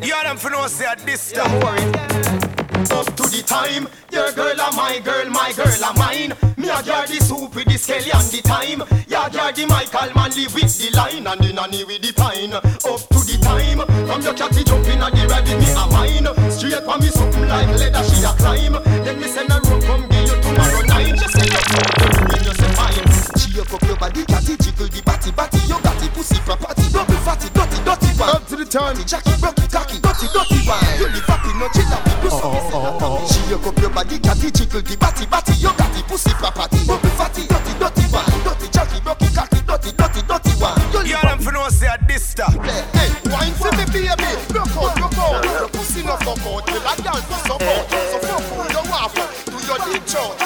You 0.06 0.14
are 0.14 0.24
them 0.24 0.38
for 0.38 0.50
no 0.50 0.68
say 0.68 0.86
at 0.86 1.00
this 1.06 1.32
time. 1.32 1.60
worried. 1.60 2.65
Up 2.76 3.08
to 3.16 3.24
the 3.24 3.42
time. 3.46 3.88
Your 4.12 4.32
girl 4.34 4.60
are 4.60 4.72
my 4.74 5.00
girl, 5.00 5.30
my 5.30 5.54
girl 5.56 5.84
are 5.84 5.94
mine. 5.96 6.36
Me 6.58 6.68
a 6.68 6.84
jar 6.84 7.08
the 7.08 7.24
soup 7.24 7.56
with 7.56 7.66
the 7.66 7.78
skelly 7.78 8.12
and 8.12 8.28
the 8.28 8.42
time. 8.44 8.84
Ya 9.08 9.30
jar 9.30 9.52
the 9.54 9.66
Michael 9.66 10.12
Manley 10.14 10.48
with 10.52 10.76
the 10.76 10.92
line 10.92 11.26
and 11.26 11.40
the 11.40 11.54
nanny 11.54 11.84
with 11.86 12.02
the 12.02 12.12
pine. 12.12 12.52
Up 12.52 12.68
to 12.84 13.20
the 13.24 13.40
time. 13.40 13.80
From 14.08 14.22
your 14.22 14.34
catty 14.34 14.64
jumping 14.64 15.00
and 15.00 15.16
the 15.16 15.24
rabbit 15.24 15.56
me 15.56 15.72
a 15.72 15.84
mine. 15.88 16.28
Straight 16.52 16.84
for 16.84 16.98
me 17.00 17.08
something 17.08 17.48
like 17.48 17.72
leather 17.80 18.04
she 18.04 18.24
a 18.28 18.32
climb. 18.36 18.76
Then 19.08 19.22
me 19.22 19.28
send 19.28 19.52
a 19.52 19.56
rope 19.64 19.84
come 19.88 20.08
give 20.12 20.28
you 20.28 20.38
tomorrow 20.44 20.82
night. 20.84 21.16
Just 21.16 21.32
say 21.32 21.48
up 21.48 22.28
when 22.28 22.44
you 22.44 22.54
say 22.60 22.72
fine. 22.76 23.15
Up 23.56 23.72
up 23.72 23.84
your 23.88 23.96
body, 23.96 24.26
catty 24.26 24.58
jiggle 24.60 24.92
the 24.92 25.02
batty 25.08 25.32
batty. 25.32 25.64
You 25.64 25.80
got 25.80 25.96
the 25.96 26.12
pussy 26.12 26.36
property, 26.44 26.92
double 26.92 27.16
fatty, 27.24 27.48
dirty 27.56 27.80
dirty 27.88 28.12
one. 28.20 28.36
Up 28.36 28.44
to 28.52 28.56
the 28.60 28.68
time. 28.68 29.00
Jackie, 29.08 29.32
Rocky, 29.40 29.64
cocky, 29.72 29.96
dirty 30.04 30.28
dirty 30.28 30.60
one. 30.68 30.84
You 31.00 31.08
live 31.08 31.24
happy, 31.24 31.56
no 31.56 31.72
chill 31.72 31.88
out. 31.88 32.04
Oh, 32.36 32.44
oh, 32.44 33.00
oh, 33.00 33.24
she 33.32 33.40
hook 33.48 33.64
up 33.64 33.80
your 33.80 33.96
body, 33.96 34.20
catty 34.20 34.52
jiggle 34.52 34.84
the 34.84 35.00
batty 35.00 35.24
batty. 35.32 35.56
You 35.64 35.72
got 35.72 35.88
the 35.96 36.04
pussy 36.04 36.36
property, 36.36 36.84
double 36.84 37.08
fatty, 37.16 37.48
dirty 37.48 37.74
dirty 37.80 38.04
one. 38.12 38.28
Dirty 38.44 38.68
Jackie, 38.76 39.00
Rocky, 39.08 39.30
cocky, 39.32 39.60
dirty 39.64 39.92
dirty 39.96 40.22
dirty 40.28 40.54
one. 40.60 40.76
You 40.92 41.16
You 41.16 41.22
them 41.24 41.40
for 41.40 41.56
no 41.56 41.72
say 41.72 41.96
this 42.12 42.36
time. 42.36 42.60
Hey, 42.60 43.08
wine 43.32 43.56
for 43.56 43.72
me, 43.80 43.88
baby. 43.88 44.36
Rock 44.52 44.68
out, 44.76 45.00
rock 45.00 45.16
out. 45.16 45.48
Your 45.48 45.72
pussy 45.72 46.04
no 46.04 46.20
fuck 46.28 46.44
out. 46.44 46.68
You 46.68 46.84
like 46.84 47.00
dance 47.00 47.24
to 47.24 47.38
support. 47.48 47.88
So 47.88 48.18
fuck 48.20 48.44
who 48.52 48.68
you 48.68 48.84
want 48.92 49.16
for. 49.16 49.28
Do 49.48 49.58
your 49.64 49.80
dick 49.88 50.04
chart. 50.12 50.45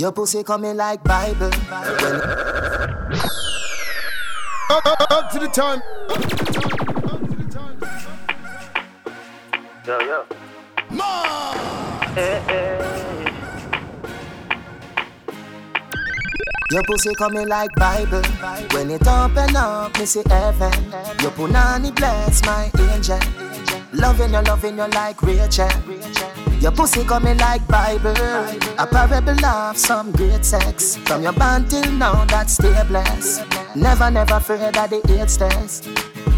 Your 0.00 0.12
pussy 0.12 0.42
coming 0.42 0.78
like 0.78 1.04
Bible. 1.04 1.50
Up, 4.70 4.86
up, 4.86 5.10
up 5.10 5.30
to 5.30 5.38
the 5.38 5.46
time. 5.52 5.82
Yo 9.86 10.00
yo. 10.00 10.24
Ma. 10.88 11.52
Your 16.70 16.82
pussy 16.84 17.14
coming 17.16 17.48
like 17.48 17.68
Bible. 17.76 18.22
When 18.72 18.90
it 18.92 19.06
open 19.06 19.54
up, 19.54 19.98
me 19.98 20.06
see 20.06 20.22
heaven. 20.30 20.72
Your 21.20 21.32
punani 21.32 21.94
bless 21.94 22.42
my 22.46 22.70
angel. 22.94 23.18
Loving 23.92 24.32
you, 24.32 24.40
loving 24.42 24.78
you 24.78 24.86
like 24.88 25.20
Rachel. 25.22 25.68
Your 26.60 26.70
pussy 26.70 27.02
coming 27.04 27.38
like 27.38 27.66
Bible. 27.66 28.14
A 28.78 28.86
parable 28.86 29.44
of 29.44 29.76
some 29.76 30.12
great 30.12 30.44
sex. 30.44 30.96
From 30.96 31.22
your 31.22 31.32
band 31.32 31.70
till 31.70 31.90
now, 31.92 32.24
that 32.26 32.48
stay 32.50 32.82
blessed. 32.86 33.42
Never, 33.74 34.10
never 34.10 34.34
afraid 34.34 34.76
of 34.76 34.90
the 34.90 35.00
AIDS 35.18 35.36
test. 35.36 35.88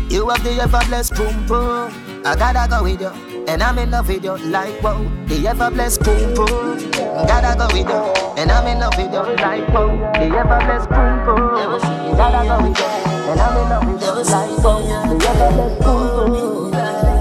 You 0.08 0.28
have 0.30 0.42
the 0.42 0.60
ever 0.62 0.80
blessed 0.88 1.14
boom 1.14 1.46
boom. 1.46 2.22
I 2.24 2.36
gotta 2.36 2.68
go 2.70 2.84
with 2.84 3.00
you, 3.00 3.08
and 3.46 3.62
I'm 3.62 3.78
in 3.78 3.90
love 3.90 4.08
with 4.08 4.24
you 4.24 4.36
like 4.48 4.82
wow. 4.82 5.02
The 5.26 5.46
ever 5.48 5.70
blessed 5.70 6.02
boom 6.04 6.34
boom. 6.34 6.90
Gotta 7.26 7.58
go 7.58 7.66
with 7.66 7.88
you, 7.88 8.40
and 8.40 8.50
I'm 8.50 8.66
in 8.66 8.78
love 8.78 8.96
with 8.96 9.12
you 9.12 9.36
like 9.42 9.68
wow. 9.68 9.88
The 10.14 10.24
ever 10.24 10.58
blessed 10.64 10.88
boom 10.88 11.24
boom. 11.26 12.16
Gotta 12.16 12.48
go 12.48 12.68
with 12.68 12.78
you, 12.78 12.84
and 13.30 13.40
I'm 13.40 13.56
in 13.56 13.68
love 13.68 13.92
with 13.92 14.02
you 14.02 14.12
like 14.32 14.64
wow. 14.64 14.80
The 14.80 15.28
ever 15.28 15.54
blessed 15.54 15.80
boom 15.80 16.32
boom. 16.32 17.11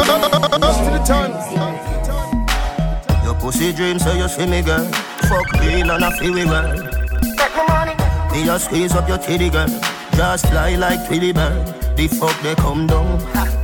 Up 0.00 0.06
to 0.06 0.90
the 0.90 1.02
time. 1.04 1.32
Your 3.22 3.34
pussy 3.34 3.72
dreams 3.72 4.02
so 4.02 4.12
you 4.14 4.28
see 4.28 4.46
me, 4.46 4.62
girl. 4.62 4.84
Fuck 5.28 5.52
real 5.60 5.90
and 5.90 6.04
I 6.04 6.10
feel 6.18 6.32
we 6.32 6.44
well. 6.46 6.72
Me 8.32 8.44
just 8.44 8.64
squeeze 8.66 8.94
up 8.94 9.08
your 9.08 9.18
titty, 9.18 9.50
girl. 9.50 9.68
Just 10.12 10.46
fly 10.46 10.76
like 10.76 11.06
Tweety 11.06 11.32
bird. 11.32 11.66
The 11.96 12.08
fuck 12.08 12.40
they 12.42 12.54
come 12.54 12.86
down. 12.86 13.59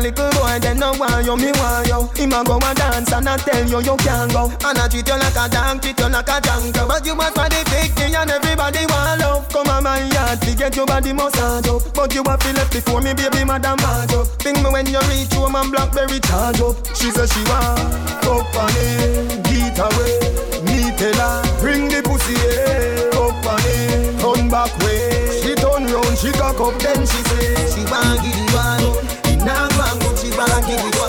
Little 0.00 0.30
boy 0.32 0.58
then 0.60 0.78
no 0.78 0.92
want 0.96 1.24
you, 1.24 1.36
me 1.36 1.52
want 1.60 1.86
you. 1.88 2.00
Him 2.16 2.32
a 2.32 2.44
go 2.44 2.56
a 2.56 2.74
dance 2.74 3.12
and 3.12 3.28
I 3.28 3.36
tell 3.36 3.66
you 3.68 3.80
you 3.80 3.96
can't 3.96 4.32
go. 4.32 4.48
And 4.64 4.78
I 4.78 4.88
treat 4.88 5.06
you 5.06 5.18
like 5.18 5.36
a 5.36 5.48
dog, 5.48 5.82
treat 5.82 5.98
you 5.98 6.08
like 6.08 6.28
a 6.28 6.40
jungle. 6.40 6.86
But 6.88 7.04
you 7.06 7.14
want 7.16 7.34
for 7.34 7.48
the 7.48 7.60
big 7.70 7.92
thing 7.92 8.14
and 8.14 8.30
everybody 8.30 8.86
want 8.86 9.20
love. 9.20 9.48
Come 9.48 9.68
on 9.68 9.84
my 9.84 10.00
yard 10.00 10.40
to 10.42 10.54
get 10.56 10.76
your 10.76 10.86
body 10.86 11.12
massage 11.12 11.68
up. 11.68 11.82
But 11.94 12.14
you 12.14 12.24
have 12.24 12.40
to 12.40 12.52
left 12.54 12.72
before 12.72 13.00
me 13.00 13.14
baby 13.14 13.44
madam 13.44 13.76
march 13.82 14.12
up. 14.12 14.26
Ping 14.38 14.62
me 14.62 14.70
when 14.70 14.86
you 14.86 15.00
reach 15.12 15.32
home 15.34 15.56
and 15.56 15.70
blackberry 15.70 16.20
charge 16.20 16.60
up. 16.60 16.74
She 16.96 17.10
say 17.10 17.26
she 17.26 17.42
want 17.50 18.20
up 18.24 18.54
on 18.56 18.72
it, 18.76 19.44
get 19.44 19.78
away. 19.78 20.40
Me 20.64 20.92
tell 20.96 21.14
her, 21.14 21.60
bring 21.60 21.88
the 21.88 22.02
pussy 22.04 22.34
here 22.36 23.08
Up 23.16 23.46
on 23.46 23.60
it, 23.64 24.20
turn 24.20 24.48
back 24.48 24.72
way. 24.80 25.40
She 25.40 25.54
turn 25.54 25.86
round, 25.86 26.18
she 26.18 26.30
cock 26.32 26.60
up 26.60 26.78
then 26.78 27.00
she 27.06 27.20
say 27.24 27.54
She 27.72 27.82
want 27.90 28.20
give 28.22 28.36
it 28.36 28.54
one 28.54 29.19
In 29.40 29.48
a 29.48 29.68
van, 29.72 29.98
but 29.98 30.18
she 30.18 30.28
want 30.36 30.66
give 30.66 30.84
it 30.84 31.00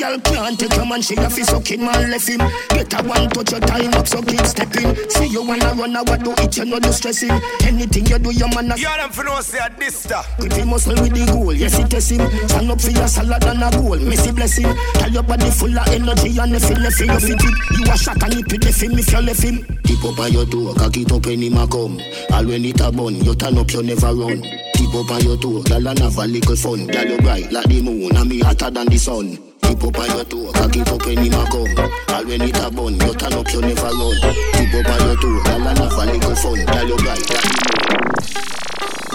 one 0.00 0.14
In 0.14 0.16
a 0.16 0.30
van, 0.30 0.40
but 0.40 0.40
she 0.40 0.40
want 0.40 0.40
give 0.40 0.40
it 0.40 0.40
one 0.40 0.40
English 0.40 0.40
is 0.40 0.40
over 0.40 0.40
me 0.40 0.40
and 0.40 0.50
give 0.50 0.50
one 0.50 0.50
A 0.50 0.50
girl 0.50 0.50
can't 0.50 0.58
take 0.58 0.76
your 0.76 0.86
man, 0.86 1.02
she 1.02 1.14
a 1.14 1.30
fi 1.30 1.42
sucking 1.42 1.84
man 1.84 2.10
left 2.10 2.28
him. 2.28 2.38
Get 2.70 2.92
a 2.94 3.02
one 3.06 3.28
touch 3.30 3.52
your 3.52 3.60
time 3.60 3.94
up, 3.94 4.08
so 4.08 4.22
keep 4.22 4.46
stepping. 4.46 4.96
See 5.10 5.26
you 5.26 5.44
wanna 5.44 5.74
run, 5.74 5.96
I 5.96 6.02
what 6.02 6.24
do 6.24 6.32
it, 6.38 6.56
you 6.56 6.64
know 6.64 6.80
do 6.80 6.92
stressing. 6.92 7.30
Anything 7.62 8.06
you 8.06 8.18
do, 8.18 8.30
your 8.32 8.48
man 8.48 8.72
a 8.72 8.76
You 8.76 8.88
them 8.88 9.10
for 9.10 9.24
no 9.24 9.40
say 9.40 9.58
at 9.58 9.78
this 9.78 10.04
time 10.04 10.24
If 10.38 10.66
muscle 10.66 10.94
with 10.94 11.12
the 11.12 11.26
goal, 11.32 11.52
yes 11.52 11.78
it 11.78 11.90
test 11.90 12.12
him. 12.12 12.26
Stand 12.48 12.70
up 12.70 12.80
for 12.80 12.90
your 12.90 13.08
salad 13.08 13.44
and 13.44 13.62
a 13.62 13.70
goal, 13.70 13.98
messy 13.98 14.32
blessing. 14.32 14.72
Tell 14.94 15.10
your 15.10 15.22
body 15.22 15.50
full 15.50 15.78
of 15.78 15.88
energy 15.88 16.38
and 16.38 16.54
if 16.54 16.68
you 16.68 16.76
left 16.76 17.00
him, 17.00 17.10
you 17.10 17.20
fit 17.20 17.44
it. 17.44 17.78
You 17.78 17.92
a 17.92 17.96
shot 17.96 18.22
and 18.22 18.34
it 18.34 18.64
left 18.64 18.82
him 18.82 18.98
if 18.98 19.12
you 19.12 19.20
left 19.20 19.42
him. 19.42 19.64
Tip 19.84 20.04
up 20.04 20.18
on 20.18 20.32
your 20.32 20.46
door, 20.46 20.74
cock 20.74 20.96
it 20.96 21.12
up 21.12 21.26
when 21.26 21.42
him 21.42 21.56
a 21.56 21.66
come. 21.66 22.00
All 22.32 22.46
when 22.46 22.64
it 22.64 22.80
a 22.80 22.90
bun, 22.90 23.16
you 23.16 23.34
turn 23.34 23.58
up, 23.58 23.70
you 23.72 23.82
never 23.82 24.14
run. 24.14 24.42
Tip 24.74 24.94
up 24.94 25.10
on 25.10 25.20
your 25.22 25.36
toe, 25.36 25.62
girl 25.62 25.88
and 25.88 25.98
have 25.98 26.18
a 26.18 26.26
little 26.26 26.56
fun. 26.56 26.86
Girl 26.86 27.04
you 27.04 27.18
bright 27.18 27.52
like 27.52 27.66
the 27.66 27.82
moon, 27.82 28.16
and 28.16 28.28
me 28.28 28.40
hotter 28.40 28.70
than 28.70 28.86
the 28.86 28.98
sun. 28.98 29.49
Tip 29.70 29.84
up 29.84 29.98
on 30.00 30.10
your 30.10 30.24
toe, 30.24 30.50
cock 30.50 30.76
it 30.76 30.88
up 30.90 31.06
when 31.06 31.18
him 31.18 31.32
a 31.32 31.46
come. 31.46 31.78
All 32.10 32.24
when 32.26 32.42
it 32.42 32.58
a 32.58 32.70
bun, 32.72 32.94
you 32.94 33.14
turn 33.14 33.34
up, 33.34 33.52
you 33.52 33.60
never 33.60 33.86
run. 33.86 34.18
Tip 34.18 34.74
up 34.74 34.90
on 34.90 34.98
your 35.06 35.14
toe, 35.14 35.38
girl 35.46 35.62
and 35.62 35.78
have 35.78 35.94
a 35.94 36.06
little 36.10 36.34
fun. 36.34 36.58
Girl 36.66 36.88
you 36.88 36.96
bright 36.98 37.22
like 37.30 37.46
the 37.46 37.54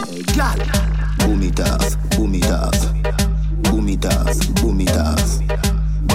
moon. 0.08 0.24
Girl, 0.32 0.56
Boom 1.20 1.44
it 1.44 1.60
off, 1.60 1.92
boom 2.12 2.36
it 2.36 2.48
off, 2.48 2.80
boom 3.64 3.90
it 3.90 4.06
off, 4.06 4.32
boom 4.56 4.80
it 4.80 4.96
off, 4.96 5.44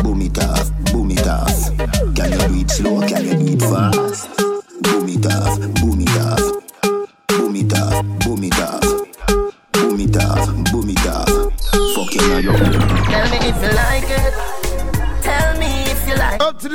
boom 0.02 0.22
it 0.22 0.38
off, 0.38 0.70
boom 0.90 1.10
it 1.10 1.28
off. 1.28 1.76
Can 2.16 2.32
you 2.32 2.38
do 2.48 2.60
it 2.60 2.70
slow? 2.70 3.00
Can 3.06 3.24
you 3.26 3.36
do 3.36 3.44
it 3.52 3.60
fast? 3.60 4.24
it 5.10 5.26
off, 5.26 5.60
boom 5.80 6.00
it 6.00 6.16
off, 6.16 6.39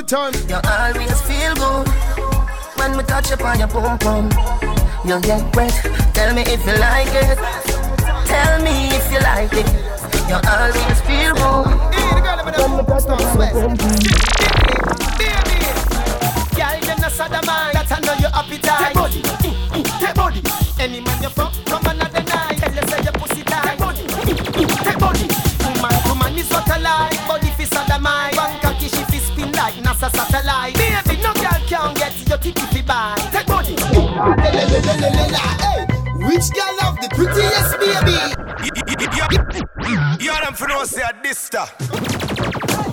time. 0.07 0.33
You 0.47 0.59
always 0.69 1.21
feel 1.21 1.53
good 1.55 1.87
when 2.77 2.97
we 2.97 3.03
touch 3.03 3.31
upon 3.31 3.59
your 3.59 3.67
boom 3.67 3.97
boom. 3.97 4.29
You 5.05 5.19
get 5.21 5.55
wet. 5.55 5.73
Tell 6.13 6.33
me 6.33 6.41
if 6.41 6.65
you 6.65 6.77
like 6.77 7.13
it. 7.13 7.37
Tell 8.27 8.61
me 8.61 8.87
if 8.89 9.11
you 9.11 9.19
like 9.19 9.53
it. 9.53 9.67
You 10.29 10.37
always 10.47 11.01
feel 11.01 11.33
good 11.33 11.65
when 11.65 12.77
we 12.77 12.83
touch 12.85 13.05
upon 13.05 13.29
your 13.29 13.51
boom 13.53 13.75
boom. 13.75 13.99
Girl, 16.55 16.75
you 16.79 16.95
no 17.01 17.09
sodomite. 17.09 17.73
That 17.73 17.91
I 17.91 17.99
know 18.05 18.13
your 18.21 18.31
appetite. 18.33 18.85
Take 18.85 18.93
body, 18.93 19.21
mm, 19.21 19.83
mm, 19.83 19.99
take 19.99 20.15
body. 20.15 20.41
Any 20.79 21.01
man 21.01 21.21
you 21.23 21.29
fuck, 21.29 21.53
satellite. 30.15 30.75
Baby, 30.75 31.21
no 31.21 31.33
girl 31.33 31.59
can 31.67 31.93
get 31.95 32.27
your 32.27 32.37
titty 32.37 32.65
fi 32.73 32.81
buy. 32.81 33.15
Take 33.31 33.47
body. 33.47 33.75
Hey, 34.41 35.85
which 36.27 36.49
girl 36.55 36.75
have 36.79 36.97
the 37.01 37.09
prettiest 37.13 37.77
baby? 37.79 38.17
You 40.23 40.31
them 40.31 40.53
for 40.53 40.67
no 40.67 40.83
say 40.85 41.01
a 41.01 41.13
Dysta. 41.23 41.67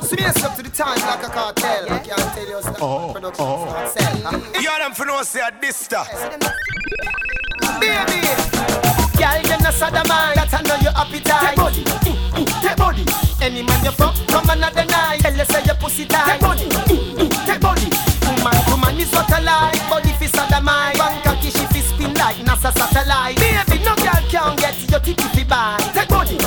Space 0.05 0.45
up 0.45 0.57
to 0.57 0.63
the 0.63 0.71
time 0.71 0.99
like 1.01 1.25
a 1.27 1.31
cartel. 1.31 1.93
I 1.93 1.99
can't 1.99 2.35
tell 2.35 2.49
you 2.49 2.61
stuff. 2.61 2.77
Oh, 2.81 3.13
Production 3.13 3.45
oh. 3.47 3.95
sell. 3.97 4.63
You 4.63 4.69
them 4.79 4.93
for 4.93 5.07
no 5.07 5.23
say 5.23 5.41
a 5.41 5.51
Dysta. 5.51 6.05
Baby, 7.81 8.21
girl, 9.17 9.39
you 9.43 9.65
no 9.65 9.71
sodomite. 9.71 10.35
That 10.37 10.53
I 10.53 10.61
know 10.63 10.77
your 10.83 10.93
appetite. 10.95 11.43
Take 11.43 11.57
body, 11.57 11.85
take 12.61 12.77
body. 12.77 13.05
Any 13.41 13.63
man 13.63 13.85
you 13.85 13.91
fuck, 13.93 14.15
come 14.29 14.51
another 14.51 14.85
night. 14.85 15.21
Tell 15.21 15.35
you 15.35 15.45
say 15.45 15.65
your 15.65 15.75
pussy 15.77 16.05
tight. 16.07 16.39
Take 16.39 16.41
body, 16.41 16.69
is 19.03 19.13
what 19.13 19.31
I 19.33 19.41
like. 19.41 19.91
Body 19.91 20.13
fi 20.19 20.27
sodomite. 20.27 20.97
Bank 20.97 21.27
a 21.27 21.35
kiss 21.43 21.59
fi 21.73 21.81
spin 21.81 22.15
like 22.15 22.37
NASA 22.47 22.73
satellite. 22.73 23.37
Baby, 23.37 23.85
no 23.85 23.95
girl 23.97 24.23
can 24.31 24.57
get 24.57 24.79
your 24.91 25.01
titty 25.01 25.29
fi 25.35 25.45
buy. 25.45 25.77
Take 25.93 26.09
body, 26.09 26.39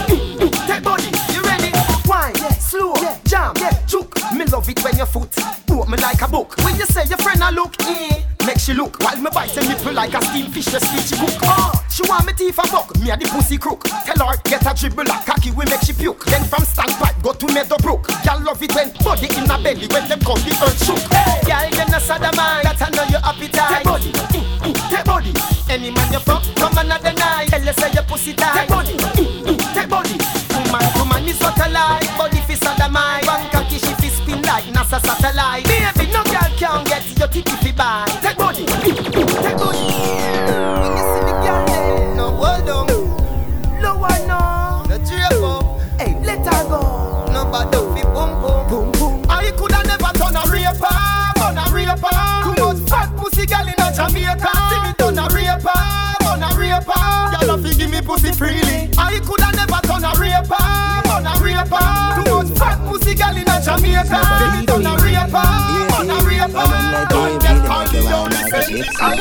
take 0.68 0.84
body. 0.84 1.12
You 1.34 1.42
ready? 1.44 1.72
Wine, 2.08 2.36
slow, 2.60 2.96
jam, 3.26 3.54
chook. 3.88 4.16
Me 4.34 4.46
love 4.46 4.70
it 4.70 4.84
when 4.84 4.96
your 4.98 5.06
foot 5.06 5.36
boat 5.86 5.90
me 5.90 5.98
like 5.98 6.22
a 6.22 6.28
book. 6.28 6.56
When 6.64 6.76
you 6.76 6.86
say 6.86 7.06
your 7.06 7.18
friend 7.18 7.42
a 7.44 7.52
look, 7.52 7.76
eh? 7.82 8.24
Make 8.46 8.60
she 8.60 8.74
look 8.74 9.00
while 9.00 9.18
me 9.18 9.30
bite 9.34 9.52
her 9.52 9.62
nipple 9.62 9.94
like 9.94 10.14
a 10.14 10.22
steam 10.24 10.52
fish. 10.52 10.66
The 10.66 10.80
sweet 10.80 11.20
cook. 11.20 11.42
Oh, 11.44 11.72
she 11.90 12.04
want 12.08 12.26
me 12.26 12.34
teeth 12.34 12.58
a 12.60 12.64
fuck. 12.68 12.96
Me 13.00 13.12
a 13.12 13.18
the 13.18 13.26
pussy 13.26 13.58
crook. 13.58 13.84
Tell 13.84 14.28
her 14.28 14.38
get 14.44 14.66
a 14.66 14.74
dribble 14.74 15.10
a 15.10 15.18
cocky 15.26 15.52
we 15.52 15.66
make 15.66 15.82
she 15.82 15.94
puke. 15.94 16.24
Then 16.26 16.44
from 16.44 16.64
standpipe 16.64 17.22
go 17.22 17.34
to 17.34 17.48
Meadowbrook. 17.54 18.08
Girl 18.24 18.40
love 18.42 18.62
it 18.62 18.74
when 18.76 18.92
body 19.04 19.28
in 19.36 19.50
a 19.50 19.58
belly 19.62 19.88
when 19.88 20.08
them 20.08 20.20
come 20.22 20.40
the 20.46 20.54
earth 20.64 20.80
shook. 20.86 21.02
Hey, 21.12 21.45
Take 28.54 28.70
body, 28.70 28.94
mm, 28.94 29.44
mm, 29.46 29.74
take 29.74 29.90
body. 29.90 30.18
Woman 30.54 30.82
to 30.94 31.06
man 31.06 31.28
is 31.28 31.40
what. 31.42 31.56
Body 32.18 32.42
spin 34.26 34.42
like 34.44 34.66
NASA 34.66 35.00
satellite. 35.06 35.66
Baby, 35.66 36.12
no 36.12 36.24
girl 36.24 36.50
can 36.58 36.84
get 36.86 37.04
your 37.18 37.28
titty 37.28 37.72
fi. 37.72 38.35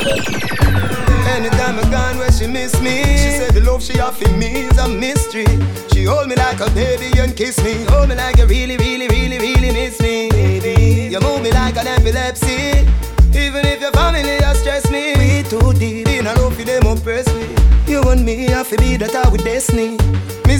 Anytime 0.05 1.79
I 1.79 1.89
gone 1.91 2.19
where 2.19 2.31
she 2.31 2.47
miss 2.47 2.79
me 2.81 3.03
She 3.17 3.31
said 3.39 3.55
the 3.55 3.61
love 3.61 3.83
she 3.83 3.99
offer 4.01 4.29
me 4.37 4.67
is 4.69 4.79
a 4.79 4.87
mystery. 4.87 5.47
She 5.93 6.05
hold 6.05 6.29
me 6.29 6.37
like 6.37 6.61
a 6.61 6.69
baby 6.71 7.19
and 7.19 7.35
kiss 7.35 7.63
me. 7.65 7.85
Hold 7.89 8.11
me 8.11 8.15
like 8.15 8.37
you 8.37 8.47
really, 8.47 8.77
really, 8.77 9.09
really, 9.09 9.39
really 9.39 9.73
miss 9.73 9.99
me. 10.01 10.29
Baby, 10.31 11.09
you 11.11 11.21
move 11.21 11.43
me 11.43 11.53
like 11.53 11.77
an 11.77 11.87
epilepsy. 11.87 12.87
Even 13.33 13.65
if 13.65 13.81
your 13.81 13.93
family 13.93 14.43
has 14.43 14.61
stressed 14.61 14.91
me. 14.91 15.15
We 15.17 15.43
too 15.49 15.73
deep. 15.73 16.09
In 16.09 16.27
a 16.27 16.35
love 16.35 16.55
for 16.55 16.65
them 16.65 16.87
oppress 16.87 17.27
me. 17.35 17.49
You 17.87 18.03
and 18.03 18.25
me 18.25 18.45
have 18.51 18.69
to 18.69 18.77
be 18.77 18.97
that 18.99 19.33
with 19.33 19.43
destiny 19.45 19.97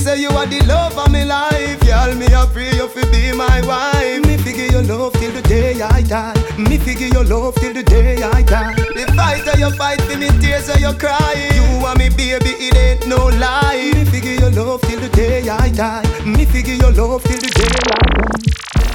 say 0.05 0.21
you 0.21 0.29
are 0.29 0.47
the 0.47 0.61
love 0.67 0.99
of 0.99 1.11
my 1.11 1.25
life. 1.25 1.83
Y'all 1.85 2.15
me 2.15 2.27
I 2.27 2.45
you 2.77 2.89
fi 2.89 3.03
be 3.11 3.33
my 3.33 3.61
wife. 3.67 4.21
Me 4.27 4.37
figure 4.37 4.67
your 4.67 4.83
love 4.83 5.15
till 5.15 5.33
the 5.33 5.41
day 5.43 5.81
I 5.81 6.03
die. 6.03 6.35
Me 6.59 6.77
figure 6.77 7.09
your 7.09 7.25
love 7.25 7.55
till 7.55 7.73
the 7.73 7.83
day 7.83 8.23
I 8.23 8.43
die. 8.43 8.75
The 8.75 9.05
fight 9.17 9.45
that 9.47 9.59
you 9.59 9.71
fight 9.71 10.01
for 10.03 10.19
me 10.19 10.29
tears 10.41 10.67
that 10.67 10.81
you 10.81 10.93
cry. 11.05 11.33
You 11.57 11.87
and 11.89 11.99
me 11.99 12.09
baby 12.11 12.53
it 12.67 12.77
ain't 12.77 13.07
no 13.09 13.29
lie. 13.45 13.93
Me 13.95 14.05
figure 14.05 14.37
your 14.43 14.51
love 14.51 14.83
till 14.83 15.01
the 15.01 15.09
day 15.09 15.49
I 15.49 15.71
die. 15.71 16.05
Me 16.27 16.45
figure 16.45 16.75
your 16.75 16.93
love 16.93 17.23
till 17.25 17.41
the 17.41 17.51
day 17.61 17.75
I 17.91 18.39
die 18.41 18.54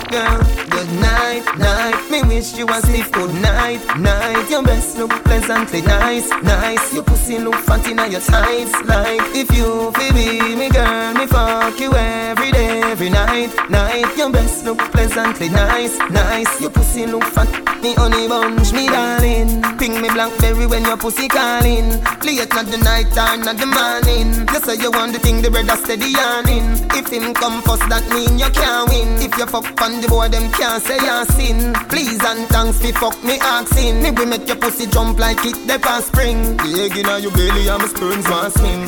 Girl, 0.09 0.41
good 0.71 0.91
night, 0.99 1.43
night. 1.59 2.09
Me 2.09 2.23
wish 2.23 2.57
you 2.57 2.65
a 2.67 2.81
sleep 2.81 3.11
good 3.11 3.31
night, 3.35 3.79
night. 3.99 4.49
Your 4.49 4.63
breasts 4.63 4.97
look 4.97 5.11
pleasantly 5.23 5.83
nice, 5.83 6.29
nice. 6.41 6.93
Your 6.95 7.03
pussy 7.03 7.37
look 7.37 7.53
fat 7.53 7.85
in 7.87 7.99
your 8.11 8.19
tights, 8.19 8.73
like 8.85 9.21
if 9.35 9.55
you 9.55 9.91
feel 9.91 10.13
be 10.13 10.55
me 10.55 10.69
girl, 10.69 11.13
me 11.13 11.27
fuck 11.27 11.79
you 11.79 11.93
every 11.93 12.51
day, 12.51 12.81
every 12.81 13.11
night, 13.11 13.51
night. 13.69 14.17
Your 14.17 14.31
breasts 14.31 14.63
look 14.63 14.79
pleasantly 14.91 15.49
nice, 15.49 15.99
nice. 16.09 16.59
Your 16.59 16.71
pussy 16.71 17.05
look 17.05 17.25
fat, 17.25 17.49
me 17.83 17.93
honey 17.93 18.27
bunch, 18.27 18.73
me 18.73 18.87
darling. 18.87 19.61
Ping 19.77 20.01
me 20.01 20.09
blackberry 20.09 20.65
when 20.65 20.85
your 20.85 20.97
pussy 20.97 21.27
calling. 21.27 22.01
It 22.39 22.47
not 22.55 22.67
the 22.67 22.77
night 22.77 23.11
or 23.19 23.35
not 23.35 23.57
the 23.59 23.65
morning. 23.67 24.47
You 24.47 24.59
say 24.63 24.79
you 24.79 24.91
want 24.91 25.11
the 25.11 25.19
thing, 25.19 25.41
the 25.41 25.51
bread 25.51 25.67
steady 25.75 26.07
yarning. 26.07 26.71
If 26.95 27.11
him 27.11 27.33
come 27.33 27.61
first, 27.63 27.83
that 27.89 28.07
mean 28.15 28.39
you 28.39 28.47
can't 28.55 28.87
win. 28.87 29.19
If 29.19 29.35
you 29.35 29.45
fuck 29.45 29.67
on 29.81 29.98
the 30.01 30.07
boy, 30.07 30.27
them 30.29 30.51
can't 30.51 30.81
say 30.83 30.97
I 30.97 31.23
sin. 31.35 31.73
Please 31.89 32.19
and 32.23 32.47
thanks 32.49 32.79
fi 32.79 32.91
fuck 32.91 33.21
me 33.23 33.37
asking. 33.41 34.01
Me 34.01 34.11
we 34.11 34.25
make 34.25 34.47
your 34.47 34.57
pussy 34.57 34.85
jump 34.87 35.19
like 35.19 35.43
it 35.45 35.55
the 35.67 35.79
past 35.79 36.07
spring. 36.07 36.57
The 36.57 36.69
egg 36.83 36.97
inna 36.97 37.19
your 37.19 37.31
belly 37.31 37.67
and 37.67 37.79
my 37.81 37.87
sperms 37.87 38.27
want 38.29 38.53
swim. 38.53 38.81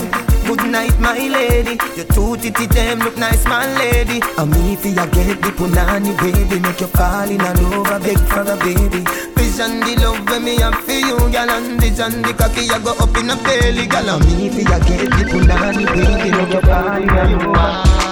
Good 0.47 0.65
night, 0.69 0.99
my 0.99 1.17
lady. 1.17 1.77
Your 1.95 2.05
two 2.11 2.35
titty 2.37 2.65
them 2.67 2.99
look 2.99 3.17
nice, 3.17 3.45
my 3.45 3.65
lady. 3.77 4.21
And 4.37 4.51
me 4.51 4.75
fi 4.75 4.89
ya 4.89 5.05
get 5.07 5.41
the 5.41 5.51
punani 5.51 6.13
baby, 6.19 6.59
make 6.59 6.81
you 6.81 6.87
fall 6.87 7.29
in 7.29 7.37
love, 7.39 7.87
I 7.87 7.99
beg 7.99 8.19
for 8.29 8.41
a 8.41 8.55
baby. 8.57 9.01
Vision 9.35 9.79
the 9.81 9.93
love 10.01 10.21
when 10.29 10.43
me 10.43 10.55
have 10.59 10.75
for 10.83 10.91
you, 10.91 11.17
gal, 11.31 11.49
and 11.49 11.79
vision 11.81 12.21
the 12.21 12.33
cocky 12.33 12.65
ya 12.67 12.79
go 12.79 12.91
up 12.99 13.15
in 13.17 13.29
a 13.29 13.35
belly, 13.43 13.87
gal. 13.87 14.09
And 14.09 14.25
me 14.25 14.49
fi 14.49 14.63
ya 14.63 14.79
get 14.79 15.09
the 15.09 15.23
punani 15.29 15.85
baby, 15.87 16.29
make 16.35 16.53
you 16.53 16.61
fall 16.61 17.01
in 17.01 17.07
love, 17.07 18.10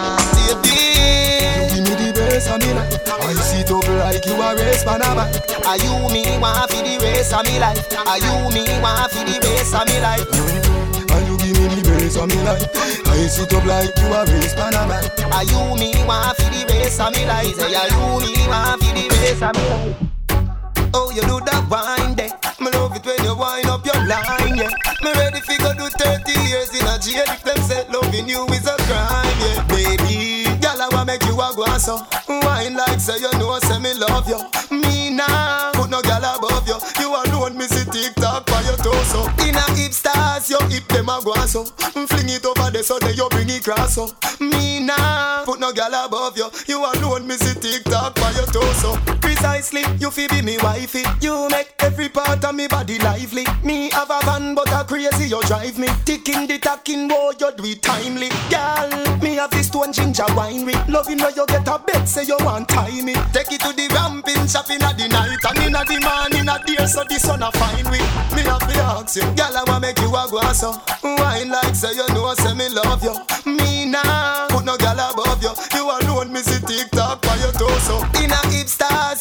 race 2.40 2.48
of 2.48 2.62
me 2.62 2.74
life. 2.74 2.96
I 3.20 3.34
sit 3.34 3.72
up 3.72 3.84
like 4.00 4.26
you 4.26 4.40
a 4.40 4.56
race 4.56 4.84
Panama. 4.84 5.28
Are 5.68 5.78
you 5.78 5.92
me 6.08 6.24
want 6.40 6.72
for 6.72 6.80
the 6.80 6.96
race 7.04 7.34
of 7.34 7.44
me 7.44 7.60
life? 7.60 7.84
Are 8.08 8.18
you 8.18 8.34
me 8.56 8.64
want 8.80 9.12
for 9.12 9.24
the 9.28 9.36
race 9.44 9.74
of 9.76 9.84
me 9.88 10.00
life? 10.00 10.24
And 11.12 11.28
you 11.28 11.36
give 11.38 11.60
me 11.60 11.82
the 11.84 11.92
race 12.00 12.16
of 12.16 12.30
me 12.32 12.40
life. 12.48 12.64
I 13.12 13.28
sit 13.28 13.52
up 13.54 13.66
like 13.66 13.92
you 14.00 14.08
a 14.16 14.24
race 14.32 14.54
Panama. 14.56 15.04
Are 15.36 15.44
you 15.44 15.76
me 15.76 15.92
want 16.08 16.38
for 16.38 16.48
the 16.48 16.64
race 16.72 17.00
of 17.00 17.12
me 17.12 17.26
life? 17.28 17.56
Say 17.60 17.76
are 17.76 17.92
you 17.92 18.24
me 18.24 18.48
want 18.48 18.82
for 18.84 18.94
the 18.96 19.04
race 19.20 19.42
of 19.44 19.52
me 19.56 19.64
life? 19.68 19.96
Oh, 20.94 21.12
you 21.12 21.22
do 21.22 21.44
that 21.44 21.68
wine 21.70 22.16
there. 22.16 22.32
Me 22.64 22.72
love 22.72 22.96
it 22.96 23.06
when 23.06 23.20
you 23.24 23.36
wind 23.36 23.68
up 23.68 23.86
your 23.86 24.00
line, 24.08 24.56
yeah. 24.58 24.72
Me 25.04 25.12
ready 25.14 25.40
fi 25.44 25.56
go 25.60 25.72
do 25.76 25.86
30 25.86 26.32
years 26.50 26.72
in 26.74 26.88
a 26.88 26.98
jail 26.98 27.24
if 27.30 27.44
them 27.44 27.60
say 27.68 27.84
loving 27.94 28.28
you 28.28 28.44
is 28.50 28.66
a 28.66 28.76
crime, 28.90 29.38
yeah. 29.44 29.62
Baby, 29.70 30.09
make 31.10 31.26
you 31.26 31.34
a 31.42 31.50
go 31.56 31.66
so. 31.78 31.98
Wine 32.28 32.76
like 32.76 33.00
say 33.00 33.18
you 33.18 33.32
know, 33.40 33.58
say 33.60 33.80
me 33.80 33.94
love 33.96 34.30
you. 34.30 34.40
Me 34.70 35.10
now, 35.10 35.72
put 35.74 35.90
no 35.90 36.02
girl 36.02 36.26
above 36.38 36.68
you. 36.68 36.78
You 37.02 37.10
alone, 37.10 37.58
me 37.58 37.66
see 37.66 37.86
TikTok 37.90 38.46
by 38.46 38.62
your 38.62 38.78
torso. 38.78 39.26
In 39.46 39.56
a 39.56 39.66
hip 39.74 39.94
stars, 39.94 40.50
your 40.50 40.64
hip 40.70 40.88
them 40.88 41.10
a 41.10 41.20
go 41.24 41.34
so. 41.48 41.66
Fling 41.66 42.30
it 42.30 42.46
over 42.46 42.70
there 42.70 42.84
so 42.84 43.00
that 43.00 43.18
you 43.18 43.28
bring 43.30 43.50
it 43.50 43.64
cross 43.64 43.96
so. 43.96 44.06
Me 44.40 44.80
now, 44.80 45.44
put 45.46 45.60
no 45.60 45.74
girl 45.74 45.94
above 46.06 46.38
you. 46.38 46.48
You 46.68 46.78
alone, 46.86 47.26
me 47.26 47.36
see 47.38 47.60
TikTok 47.60 48.16
by 48.16 48.32
your 48.32 48.46
torso. 48.46 49.19
Precisely, 49.60 49.84
you 50.00 50.10
fi 50.10 50.26
be 50.30 50.42
me 50.42 50.58
wifey. 50.64 51.04
You 51.20 51.50
make 51.50 51.76
every 51.80 52.08
part 52.08 52.46
of 52.46 52.56
me 52.56 52.70
body 52.70 52.98
lively. 53.00 53.44
Me 53.62 53.90
have 53.92 54.10
a 54.10 54.24
van, 54.24 54.56
but 54.56 54.72
a 54.72 54.86
crazy 54.86 55.28
you 55.28 55.42
drive 55.44 55.78
me. 55.78 55.90
Ticking 56.06 56.48
the 56.48 56.60
tacking, 56.60 57.10
boy, 57.10 57.32
you 57.38 57.52
do 57.58 57.66
it 57.66 57.82
timely. 57.82 58.30
Girl, 58.48 58.88
me 59.20 59.36
have 59.36 59.52
this 59.52 59.68
stone 59.68 59.92
ginger 59.92 60.24
winery. 60.32 60.80
Loving 60.88 61.18
where 61.18 61.36
you 61.36 61.46
get 61.48 61.68
a 61.68 61.78
bed, 61.78 62.08
say 62.08 62.24
you 62.24 62.38
want 62.40 62.70
tie 62.70 63.02
me. 63.02 63.12
Take 63.34 63.52
it 63.52 63.60
to 63.60 63.76
the 63.76 63.92
ramping, 63.92 64.48
shopping 64.48 64.82
at 64.82 64.98
the 64.98 65.10
night 65.10 65.44
and 65.44 65.60
in 65.60 65.74
the 65.74 66.00
morning 66.08 66.48
at 66.48 66.66
dear, 66.66 66.88
so 66.88 67.04
the 67.04 67.20
sun 67.20 67.44
a 67.44 67.52
fine 67.52 67.84
with. 67.92 68.08
Me 68.32 68.48
have 68.48 68.64
to 68.64 68.80
ask 68.80 69.18
you, 69.18 69.28
girl, 69.36 69.58
I 69.60 69.64
wanna 69.68 69.92
make 69.92 70.00
you 70.00 70.08
a 70.08 70.24
go 70.32 70.40
so. 70.54 70.72
Wine 71.04 71.50
like 71.50 71.76
say 71.76 71.92
you 71.92 72.08
know, 72.16 72.34
say 72.36 72.54
me 72.56 72.70
love 72.70 73.04
you. 73.04 73.12
Me 73.44 73.92
nah, 73.92 74.48
put 74.48 74.64
no 74.64 74.78
girl 74.78 75.04
above 75.04 75.44
you. 75.44 75.52
You 75.76 75.84
alone, 75.84 76.32
me 76.32 76.40
see 76.48 76.64
TikTok 76.64 77.22
by 77.24 77.36
your 77.44 77.52
torso. 77.52 78.00
In 78.24 78.32
a 78.32 78.40
hip 78.48 78.70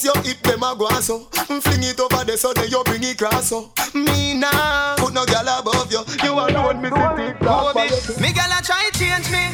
you 0.05 0.28
hip 0.29 0.41
them 0.45 0.63
a 0.63 0.77
go 0.77 0.89
so. 1.01 1.25
Mm, 1.49 1.63
fling 1.63 1.83
it 1.83 1.99
over 1.99 2.25
there 2.25 2.37
so 2.37 2.53
then 2.53 2.69
you 2.69 2.83
bring 2.85 3.03
it 3.03 3.17
cross 3.17 3.49
so. 3.49 3.73
Me 3.95 4.35
nah, 4.35 4.97
put 4.97 5.15
no 5.15 5.25
girl 5.25 5.49
above 5.49 5.89
you. 5.91 6.05
You 6.23 6.33
alone, 6.37 6.83
me 6.85 6.93
see 6.93 7.17
TikTok 7.17 7.75
by 7.75 7.89
Me 8.21 8.29
girl 8.37 8.53
a 8.53 8.61
try 8.61 8.85
change 8.93 9.29
me. 9.33 9.45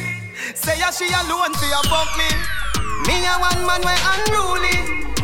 Say 0.53 0.77
ya 0.77 0.91
she 0.91 1.07
alone 1.07 1.55
for 1.55 1.69
ya 1.71 1.81
fuck 1.87 2.11
me. 2.19 2.27
Me 3.07 3.23
a 3.23 3.33
one 3.39 3.63
man 3.63 3.81
way 3.87 3.99
unruly. 4.11 4.75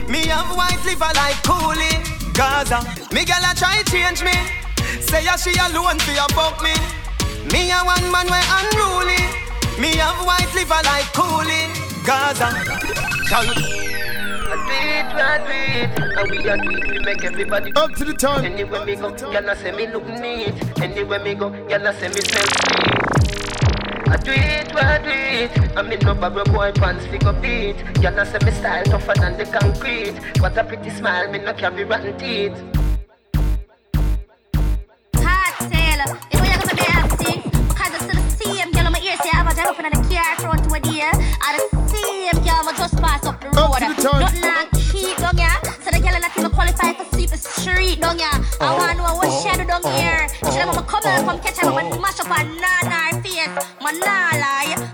Me 0.07 0.27
have 0.31 0.55
white 0.55 0.79
liver 0.87 1.11
like 1.19 1.39
coolie. 1.43 1.99
Gaza. 2.33 2.79
Me 3.11 3.25
girl 3.27 3.43
a 3.43 3.51
try 3.53 3.83
change 3.91 4.23
me. 4.23 4.35
Say 5.03 5.25
ya 5.25 5.35
she 5.35 5.51
alone 5.59 5.99
for 5.99 6.15
ya 6.15 6.27
fuck 6.31 6.63
me. 6.63 6.73
Me 7.51 7.71
a 7.71 7.83
one 7.83 8.07
man 8.11 8.27
way 8.31 8.43
unruly. 8.57 9.19
Me 9.79 9.99
have 9.99 10.23
white 10.25 10.51
liver 10.55 10.81
like 10.87 11.11
coolie. 11.11 11.67
Gaza. 12.05 12.47
I 13.33 13.90
Up 17.73 17.91
to 17.93 18.05
the 18.05 18.13
time. 18.13 18.45
Anywhere 18.45 18.85
me 18.85 18.95
go, 18.95 19.09
y'all 19.31 19.55
say 19.55 19.71
me 19.71 19.87
look 19.87 20.05
neat. 20.07 20.53
Anywhere 20.81 21.23
me 21.23 21.33
go, 21.35 21.49
y'all 21.67 21.93
say 21.93 22.09
me 22.09 22.21
smell 22.21 22.45
sweet. 22.45 23.01
I 24.07 24.17
do 24.17 24.31
it, 24.31 24.75
I 24.75 24.97
do 24.99 25.09
it. 25.09 25.77
I 25.77 25.81
mean 25.81 25.99
no 25.99 26.13
barrow 26.13 26.43
boy 26.45 26.71
pants 26.73 27.05
stick 27.05 27.23
up 27.23 27.41
beat. 27.41 27.77
Y'all 28.01 28.25
say 28.25 28.39
me 28.43 28.51
style 28.51 28.83
tougher 28.83 29.13
than 29.19 29.37
the 29.37 29.45
concrete. 29.45 30.19
What 30.41 30.57
a 30.57 30.63
pretty 30.63 30.89
smile, 30.89 31.31
me 31.31 31.39
no 31.39 31.53
carry 31.53 31.85
rotten 31.85 32.17
teeth. 32.17 32.53
Hot 35.15 35.55
Taylor, 35.71 36.19
if 36.29 36.41
we 36.41 36.49
are 36.49 36.59
gonna 36.59 36.75
be 36.75 36.85
acting, 36.87 37.41
cause 37.73 37.93
it's 37.95 38.05
the 38.13 38.43
same 38.43 38.71
girl 38.71 38.85
on 38.87 38.91
my 38.91 38.99
ear 38.99 39.15
say 39.23 39.29
I 39.33 39.37
have 39.37 39.51
a 39.51 39.55
drive 39.55 39.67
up 39.67 39.79
in 39.79 39.85
the 39.85 39.91
car 40.13 40.35
front 40.39 40.63
to 40.69 40.75
a 40.75 40.79
deer. 40.81 41.09
And 41.09 41.71
the 41.71 41.80
road. 44.03 44.25
to 44.27 44.35
the 44.35 44.41
time. 44.41 44.41
Nothing 44.41 44.41
like 44.41 44.71
keep 44.91 45.17
down 45.17 45.37
here. 45.37 45.57
So 45.81 45.89
the 45.91 45.99
girl 45.99 46.19
not 46.19 46.37
even 46.37 46.51
qualify 46.51 46.93
for 46.93 47.05
sweep 47.15 47.29
the 47.29 47.37
street 47.37 48.01
down 48.01 48.19
here. 48.19 48.37
I 48.59 48.77
wanna 48.77 48.95
know 48.97 49.15
what 49.15 49.29
she 49.29 49.49
do 49.57 49.65
down 49.65 49.83
here. 49.83 50.27
She 50.51 50.57
never 50.57 50.81
come 50.81 51.05
and 51.05 51.25
come 51.25 51.39
catch 51.39 51.57
her, 51.57 51.71
but 51.71 52.01
mash 52.01 52.19
up 52.19 52.27
her 52.27 52.43
nana 52.43 53.13
her 53.13 53.21
face. 53.21 53.53
My 53.81 53.91
nah. 53.91 54.31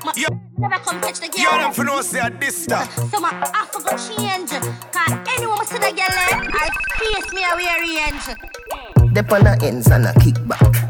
My 0.05 0.13
never 0.57 0.79
come 0.83 1.01
catch 1.01 1.19
the 1.19 1.27
girl. 1.27 1.41
You 1.41 1.49
them 1.49 1.73
for 1.73 1.83
no 1.83 2.01
say 2.01 2.19
a 2.19 2.29
this 2.29 2.63
stuff. 2.63 2.87
So 3.11 3.19
my 3.19 3.31
have 3.53 3.71
to 3.71 3.79
go 3.79 3.91
change. 3.97 4.51
Cause 4.51 5.13
anyone 5.35 5.65
see 5.65 5.77
the 5.77 5.91
girl, 5.91 6.17
eh, 6.27 6.37
her 6.37 6.69
face 6.99 7.33
me 7.33 7.43
a 7.43 7.51
rearrange. 7.55 9.13
Dep 9.13 9.31
on 9.31 9.43
the 9.43 9.59
ends 9.63 9.87
and 9.87 10.05
a 10.05 10.13
kickback. 10.13 10.86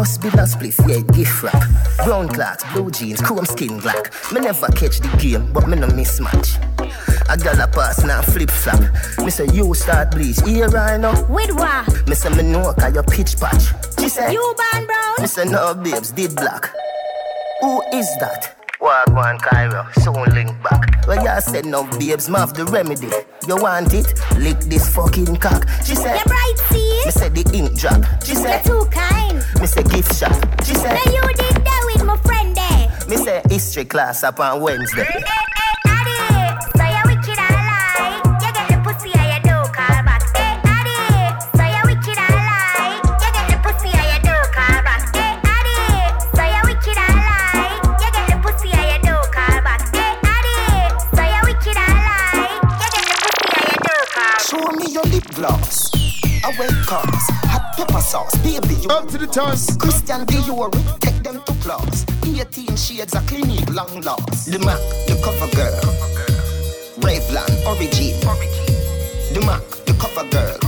Just 0.00 0.22
build 0.22 0.32
a 0.32 0.44
spliff, 0.44 0.78
yeah, 0.88 1.02
gift 1.12 1.42
wrap. 1.42 1.62
Brown 2.06 2.26
clocks, 2.26 2.64
blue 2.72 2.90
jeans, 2.90 3.20
chrome 3.20 3.44
skin 3.44 3.78
black. 3.80 4.10
Me 4.32 4.40
never 4.40 4.66
catch 4.68 4.98
the 4.98 5.14
game, 5.20 5.52
but 5.52 5.68
me 5.68 5.76
no 5.76 5.88
mismatch. 5.88 6.56
I 7.28 7.36
got 7.36 7.58
a 7.58 7.70
pass 7.70 8.02
now 8.02 8.22
flip 8.22 8.48
flop. 8.50 8.80
Me 9.18 9.28
say 9.28 9.46
you 9.52 9.74
start 9.74 10.12
bleach, 10.12 10.40
here 10.40 10.68
right 10.68 10.98
now. 10.98 11.12
With 11.26 11.52
what? 11.52 12.08
Me 12.08 12.14
say 12.14 12.30
me 12.30 12.50
know 12.50 12.72
cause 12.72 12.94
you 12.94 13.02
pitch 13.02 13.38
patch. 13.38 13.74
She 14.00 14.08
say 14.08 14.32
You 14.32 14.54
ban 14.56 14.86
brown? 14.86 15.14
Me 15.18 15.26
say 15.26 15.44
no 15.44 15.74
babes, 15.74 16.12
did 16.12 16.34
black. 16.34 16.70
Who 17.60 17.82
is 17.92 18.08
that? 18.20 18.56
Wagwan 18.80 19.38
Cairo, 19.42 19.86
soon 20.00 20.34
link 20.34 20.50
back. 20.62 21.06
Well, 21.06 21.22
you 21.22 21.40
said 21.42 21.66
no 21.66 21.84
babes, 21.98 22.30
me 22.30 22.38
have 22.38 22.54
the 22.54 22.64
remedy. 22.64 23.10
You 23.46 23.56
want 23.56 23.92
it? 23.92 24.14
Lick 24.38 24.60
this 24.60 24.94
fucking 24.94 25.36
cock. 25.36 25.68
She 25.84 25.94
said, 25.94 26.16
You 26.16 26.24
bright 26.24 26.58
see? 26.70 27.02
Me 27.04 27.10
said 27.10 27.34
the 27.34 27.44
ink 27.54 27.78
drop. 27.78 28.02
She 28.24 28.34
said, 28.34 28.42
You're 28.42 28.62
said, 28.62 28.64
too 28.64 28.84
kind. 28.90 29.09
Me 29.60 29.66
say 29.66 29.82
gift 29.82 30.14
shop. 30.16 30.32
She 30.64 30.74
said, 30.74 30.94
Now 30.94 31.12
you 31.12 31.20
did 31.34 31.56
that 31.64 31.82
with 31.92 32.04
my 32.04 32.16
friend 32.18 32.56
there. 32.56 32.88
Me 33.08 33.16
say 33.16 33.42
history 33.50 33.84
class 33.84 34.22
up 34.24 34.40
on 34.40 34.60
Wednesday. 34.62 35.02
Eh, 35.02 35.06
eh, 35.06 35.22
Addy, 35.86 36.16
so 36.78 36.84
you 36.84 37.02
wicked 37.12 37.38
I 37.38 37.48
lie. 37.68 38.20
You 38.40 38.48
get 38.54 38.68
the 38.70 38.76
pussy 38.82 39.12
and 39.12 39.28
you 39.34 39.40
do 39.44 39.56
call 39.76 40.00
back. 40.08 40.22
Eh, 40.34 40.64
Addy, 40.64 40.96
so 41.58 41.64
you 41.68 41.82
wicked 41.92 42.16
I 42.16 42.28
lie. 42.48 43.04
You 43.04 43.28
get 43.36 43.44
the 43.52 43.56
pussy 43.60 43.90
and 43.92 44.08
you 44.08 44.20
do 44.24 44.36
call 44.48 44.80
back. 44.80 45.04
Eh, 45.12 45.36
Addy, 45.44 45.76
so 46.32 46.40
you 46.40 46.62
wicked 46.64 46.96
I 46.96 47.12
lie. 47.20 47.84
You 48.00 48.08
get 48.16 48.24
the 48.32 48.36
pussy 48.40 48.70
and 48.72 48.88
you 48.88 49.12
do 49.12 49.16
call 49.28 49.60
back. 49.60 49.82
Eh, 49.92 50.24
Addy, 50.24 50.56
so 51.12 51.20
you 51.20 51.40
wicked 51.52 51.76
I 51.76 51.84
lie. 52.08 52.48
You 52.64 52.80
get 52.80 52.90
the 52.96 53.02
pussy 53.12 53.60
and 53.60 53.68
you 53.68 53.76
do 53.84 53.96
call 54.08 54.24
back. 54.24 54.40
Show 54.40 54.64
me 54.72 54.86
your 54.88 55.04
lip 55.12 55.28
gloss. 55.36 55.90
Cars, 56.86 57.28
hot 57.30 57.39
pepper 57.80 58.00
sauce, 58.00 58.36
baby. 58.38 58.74
You 58.82 58.90
up 58.90 59.08
to 59.08 59.18
the 59.18 59.26
time. 59.26 59.56
Christian 59.78 60.26
Dior, 60.26 60.70
take 61.00 61.22
them 61.22 61.40
to 61.46 61.52
class. 61.64 62.04
18 62.24 62.76
shades 62.76 63.14
of 63.14 63.26
clinique, 63.26 63.68
long 63.70 64.00
lost. 64.02 64.50
The 64.50 64.58
Mac, 64.58 64.80
the 65.08 65.16
cover 65.24 65.50
girl. 65.56 65.80
Revlon, 67.00 67.50
origin. 67.66 68.20
The 69.32 69.40
Mac, 69.46 69.62
the 69.86 69.94
cover 69.98 70.28
girl. 70.28 70.58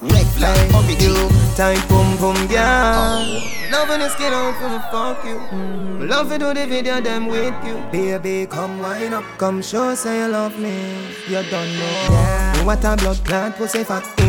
Revlon, 0.00 0.58
origin. 0.74 1.28
Tight 1.56 1.82
pum 1.88 2.16
pum 2.18 2.46
girl. 2.46 3.58
Loving 3.70 4.00
the 4.00 4.08
skin 4.08 4.32
out 4.32 4.54
for 4.56 4.68
me 4.70 4.78
fuck 4.90 5.24
you. 5.24 5.38
Mm. 5.50 6.08
Love 6.08 6.30
to 6.30 6.38
do 6.38 6.54
the 6.54 6.66
video 6.66 7.00
them 7.02 7.26
with 7.26 7.54
you. 7.66 7.76
Baby, 7.92 8.46
come 8.46 8.78
wind 8.78 9.12
up, 9.12 9.24
come 9.36 9.60
show 9.60 9.94
say 9.94 10.22
you 10.22 10.28
love 10.28 10.58
me. 10.58 10.72
You 11.28 11.42
don't 11.50 11.68
know. 11.76 12.08
Yeah. 12.10 12.64
What 12.64 12.84
a 12.84 12.96
blood 12.96 13.20
clot 13.24 13.56
pussy 13.56 13.84
fat. 13.84 14.27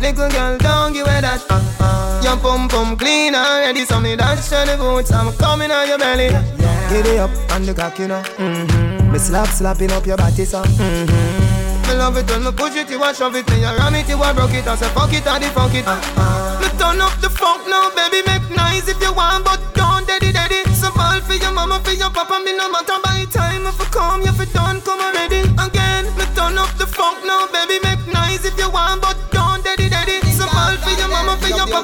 Little 0.00 0.30
girl, 0.30 0.56
don't 0.58 0.92
give 0.92 1.06
her 1.06 1.20
that. 1.20 1.44
Uh, 1.50 1.60
uh. 1.80 2.20
Your 2.24 2.36
pum 2.38 2.68
pum 2.68 2.96
clean 2.96 3.34
already, 3.34 3.84
so 3.84 4.00
me 4.00 4.16
dash 4.16 4.48
to 4.48 4.64
the 4.64 4.76
boots. 4.78 5.12
I'm 5.12 5.32
coming 5.36 5.70
on 5.70 5.86
your 5.86 5.98
belly. 5.98 6.28
Yeah. 6.28 6.92
It 6.92 7.18
up 7.18 7.30
on 7.52 7.66
the 7.66 7.74
cock, 7.74 7.98
you 7.98 8.08
know. 8.08 8.22
Mm-hmm. 8.36 9.12
Me 9.12 9.18
slap 9.18 9.48
slapping 9.48 9.92
up 9.92 10.06
your 10.06 10.16
body, 10.16 10.44
so. 10.44 10.62
Mm-hmm. 10.62 11.88
Me 11.88 11.96
love 11.96 12.16
it 12.16 12.30
when 12.30 12.44
me 12.44 12.52
push 12.52 12.76
it, 12.76 12.88
you 12.88 13.02
a 13.02 13.12
shove 13.12 13.36
it, 13.36 13.48
me 13.50 13.62
a 13.64 13.76
ram 13.76 13.94
it, 13.94 14.08
you 14.08 14.22
a 14.22 14.32
broke 14.32 14.54
it, 14.54 14.66
I 14.66 14.76
say 14.76 14.88
fuck 14.94 15.12
it, 15.12 15.26
I 15.26 15.38
the 15.38 15.46
fuck 15.50 15.74
it. 15.74 15.84
Me 15.84 16.68
turn 16.78 17.00
up 17.00 17.18
the 17.20 17.28
funk 17.28 17.66
now, 17.68 17.90
baby, 17.90 18.22
make 18.26 18.48
nice 18.56 18.88
if 18.88 19.00
you 19.02 19.12
want, 19.12 19.44
but 19.44 19.60
don't 19.74 20.06
daddy 20.06 20.32
daddy. 20.32 20.62
So 20.72 20.90
ball 20.94 21.20
for 21.20 21.34
your 21.34 21.52
mama, 21.52 21.80
for 21.84 21.90
your 21.90 22.10
papa, 22.10 22.40
me 22.44 22.56
no 22.56 22.70
matter 22.70 22.94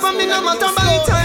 for 0.07 0.17
me 0.17 0.27
no 0.27 0.41
matter 0.43 0.73
by 0.77 0.99
time 1.07 1.16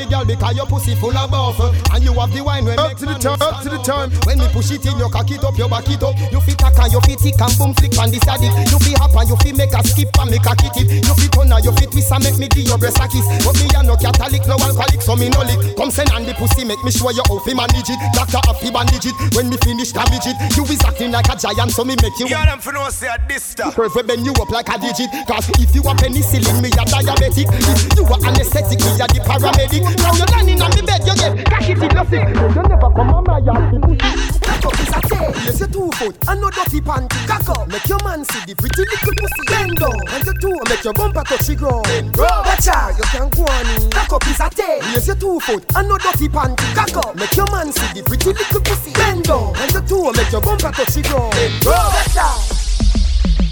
me 0.00 0.10
girl, 0.10 0.24
because 0.24 0.56
your 0.56 0.66
pussy 0.66 0.94
full 0.96 1.16
of 1.16 1.30
buff. 1.30 1.60
And 1.92 2.02
you 2.04 2.12
have 2.16 2.32
the 2.32 2.42
wine 2.42 2.64
when 2.64 2.78
up 2.78 2.96
to 2.96 3.06
the 3.06 3.16
time, 3.20 3.40
up 3.40 3.62
to 3.62 3.68
the 3.68 3.80
time. 3.84 4.10
When 4.24 4.38
me 4.38 4.48
push 4.48 4.72
it 4.72 4.84
in, 4.86 4.96
you 4.96 5.08
cock 5.12 5.30
it 5.30 5.44
up, 5.44 5.56
you 5.58 5.68
back 5.68 5.88
it 5.88 6.02
up. 6.02 6.16
You 6.32 6.40
fit 6.40 6.58
tack 6.58 6.78
and 6.80 6.92
you 6.92 7.00
fit 7.04 7.18
tick 7.20 7.40
and 7.40 7.52
boom 7.60 7.72
flick 7.76 7.92
and 8.00 8.08
this 8.12 8.24
a 8.24 8.34
dip. 8.40 8.52
You 8.72 8.78
fit 8.80 8.96
hop 8.96 9.12
and 9.16 9.28
you 9.28 9.36
fit 9.44 9.56
make 9.56 9.74
a 9.76 9.80
skip 9.84 10.08
and 10.16 10.30
make 10.30 10.46
a 10.46 10.54
kick 10.56 10.76
it. 10.80 11.04
You 11.04 11.14
fit 11.14 11.32
turn 11.32 11.52
and 11.52 11.64
you 11.64 11.72
fit 11.76 11.90
twist 11.92 12.12
and 12.12 12.22
make 12.24 12.38
me 12.40 12.46
give 12.48 12.66
your 12.66 12.78
breast 12.80 13.00
a 13.00 13.06
kiss. 13.08 13.26
But 13.44 13.56
me 13.60 13.68
a 13.76 13.80
no 13.84 13.94
Catholic, 14.00 14.44
no 14.48 14.56
alcoholic, 14.56 15.02
so 15.04 15.16
me 15.16 15.28
no 15.28 15.44
lick. 15.44 15.76
Come 15.76 15.92
send 15.92 16.12
and 16.16 16.24
the 16.24 16.32
pussy, 16.34 16.64
make 16.64 16.80
me 16.80 16.90
show 16.90 17.12
you 17.12 17.24
how 17.28 17.38
fi 17.44 17.52
manage 17.52 17.90
it. 17.90 18.00
Doctor 18.16 18.40
happy 18.48 18.72
bandage 18.72 19.10
it. 19.10 19.16
When 19.36 19.52
me 19.52 19.56
finish 19.60 19.92
damage 19.92 20.26
it, 20.26 20.36
you 20.56 20.64
is 20.64 20.80
acting 20.80 21.12
like 21.12 21.28
a 21.28 21.36
giant, 21.36 21.72
so 21.72 21.84
me 21.84 21.96
make 22.00 22.16
you. 22.16 22.30
You 22.30 22.40
them 22.40 22.60
for 22.60 22.72
no 22.72 22.88
say 22.88 23.08
a 23.10 23.18
this 23.28 23.44
stuff. 23.44 23.76
Curve 23.76 23.92
we 23.94 24.02
bend 24.02 24.24
you 24.24 24.32
up 24.40 24.50
like 24.50 24.68
a 24.70 24.78
digit 24.78 25.10
Cause 25.26 25.48
if 25.58 25.74
you 25.74 25.82
a 25.82 25.92
penicillin, 25.94 26.62
me 26.62 26.68
a 26.70 26.84
diabetic 26.86 27.48
If 27.50 27.98
you 27.98 28.04
a 28.06 28.16
anesthetic, 28.22 28.78
me 28.80 28.92
a 28.96 29.06
the 29.10 29.20
paramedic 29.26 29.82
Now 29.98 30.14
you 30.14 30.26
landing 30.30 30.62
on 30.62 30.70
the 30.70 30.82
bed, 30.86 31.02
you 31.06 31.14
get 31.14 31.44
cocky 31.50 31.74
till 31.74 31.90
you 31.90 32.04
sick 32.06 32.28
You 32.30 32.62
never 32.62 32.90
come 32.94 33.10
on 33.10 33.24
my 33.24 33.38
yard, 33.38 33.74
me 33.74 33.96
Cock 33.96 34.64
up 34.66 34.80
is 34.80 34.92
a 34.94 35.00
tail, 35.08 35.30
yes 35.44 35.60
you 35.60 35.66
two 35.66 35.90
foot 35.98 36.16
And 36.28 36.40
no 36.40 36.50
dirty 36.50 36.80
panty. 36.80 37.18
Cock 37.26 37.48
up, 37.50 37.68
make 37.68 37.88
your 37.88 37.98
man 38.04 38.24
see 38.24 38.40
the 38.46 38.54
pretty 38.54 38.82
little 38.86 39.14
pussy. 39.16 39.42
Bend 39.50 39.76
down, 39.76 40.00
and 40.14 40.22
you 40.26 40.34
two 40.40 40.56
make 40.68 40.84
your 40.84 40.94
bumper 40.94 41.24
touch 41.24 41.46
the 41.46 41.54
ground. 41.56 41.84
Bend 41.84 42.12
down, 42.14 42.44
watch 42.44 42.68
out, 42.68 42.96
you 42.96 43.04
can 43.10 43.28
go 43.30 43.42
on 43.42 43.66
in 43.74 43.90
Cock 43.90 44.12
up 44.12 44.26
is 44.26 44.40
a 44.40 44.48
tail, 44.50 44.78
yes 44.92 45.06
you 45.08 45.14
two 45.14 45.40
foot 45.40 45.64
And 45.76 45.88
no 45.88 45.98
dirty 45.98 46.28
panty. 46.28 46.66
Cock 46.74 46.96
up, 47.02 47.16
make 47.16 47.34
your 47.36 47.50
man 47.50 47.72
see 47.72 47.90
the 47.94 48.02
pretty 48.06 48.32
little 48.32 48.60
pussy. 48.60 48.92
Bend 48.92 49.24
down, 49.24 49.56
and 49.56 49.72
you 49.72 49.82
two 49.82 50.12
make 50.12 50.30
your 50.30 50.40
bumper 50.40 50.70
touch 50.70 50.94
the 50.94 51.02
ground. 51.02 51.32
Bend 51.32 51.60
down, 51.64 51.90
watch 51.94 52.16
out. 52.16 52.40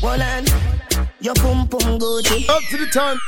One 0.00 0.20
hand, 0.20 0.52
your 1.20 1.34
pum 1.34 1.66
pum 1.68 1.98
Gucci. 1.98 2.48
Up 2.48 2.62
to 2.70 2.76
the 2.76 2.86
time. 2.86 3.18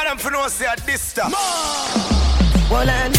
You 0.00 0.08
them 0.08 0.18
for 0.18 0.30
no 0.30 0.48
say 0.48 0.66
at 0.66 0.78
this 0.86 1.02
stuff. 1.02 1.32
Hold 2.72 2.88
on. 2.88 3.12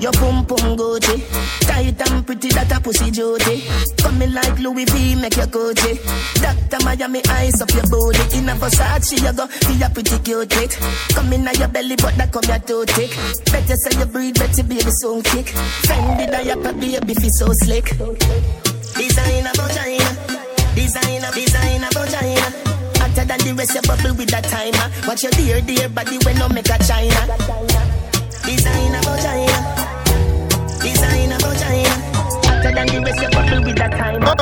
Your 0.00 0.10
pum 0.12 0.44
pum 0.44 0.76
Gucci, 0.76 1.22
tight 1.60 2.00
and 2.10 2.26
pretty 2.26 2.48
that 2.48 2.72
a 2.72 2.80
pussy 2.80 3.12
duty. 3.12 3.62
Coming 3.98 4.32
like 4.32 4.58
Louis 4.58 4.86
V, 4.86 5.14
make 5.14 5.36
your 5.36 5.46
Gucci. 5.46 6.02
Doctor 6.42 6.84
Miami 6.84 7.22
eyes 7.28 7.60
up 7.62 7.70
your 7.70 7.84
booty. 7.86 8.38
In 8.38 8.48
a 8.48 8.54
Versace, 8.54 9.22
you 9.22 9.32
go 9.32 9.46
be 9.68 9.82
a 9.82 9.90
pretty 9.90 10.18
cute 10.18 10.50
chick. 10.50 10.70
Come 11.14 11.32
in 11.32 11.46
your 11.54 11.68
belly, 11.68 11.94
but 11.96 12.16
that 12.16 12.32
come 12.32 12.42
your 12.48 12.58
too 12.58 12.84
thick. 12.86 13.14
Better 13.52 13.76
say 13.76 13.96
you 14.00 14.06
breathe, 14.06 14.34
better 14.34 14.64
baby 14.64 14.90
soon 14.90 15.22
kick. 15.22 15.46
Fendi 15.86 16.26
diaper, 16.26 16.72
baby 16.72 17.14
feel 17.14 17.30
so 17.30 17.52
slick. 17.52 17.84
Designer 18.96 19.52
vagina, 19.54 20.10
designer, 20.74 21.30
designer 21.32 21.88
vagina. 21.92 22.59
Hotter 23.10 23.24
than 23.24 23.38
the 23.42 23.52
rest, 23.58 23.74
you 23.74 23.82
bubble 23.82 24.14
with 24.14 24.30
that 24.30 24.44
timer. 24.44 24.86
Watch 25.04 25.24
your 25.24 25.32
dear, 25.32 25.60
dear 25.60 25.88
body 25.88 26.18
when 26.22 26.38
no 26.38 26.48
make 26.48 26.70
a 26.70 26.78
china. 26.78 27.26
Designer 28.46 29.02
vagina. 29.02 29.58
Designer 30.78 31.38
vagina. 31.42 31.90
Hotter 32.46 32.70
than 32.70 32.86
the 32.86 33.02
rest, 33.02 33.18
you 33.18 33.30
bubble 33.34 33.66
with 33.66 33.76
that 33.82 33.90
timer. 33.98 34.30
Up 34.30 34.38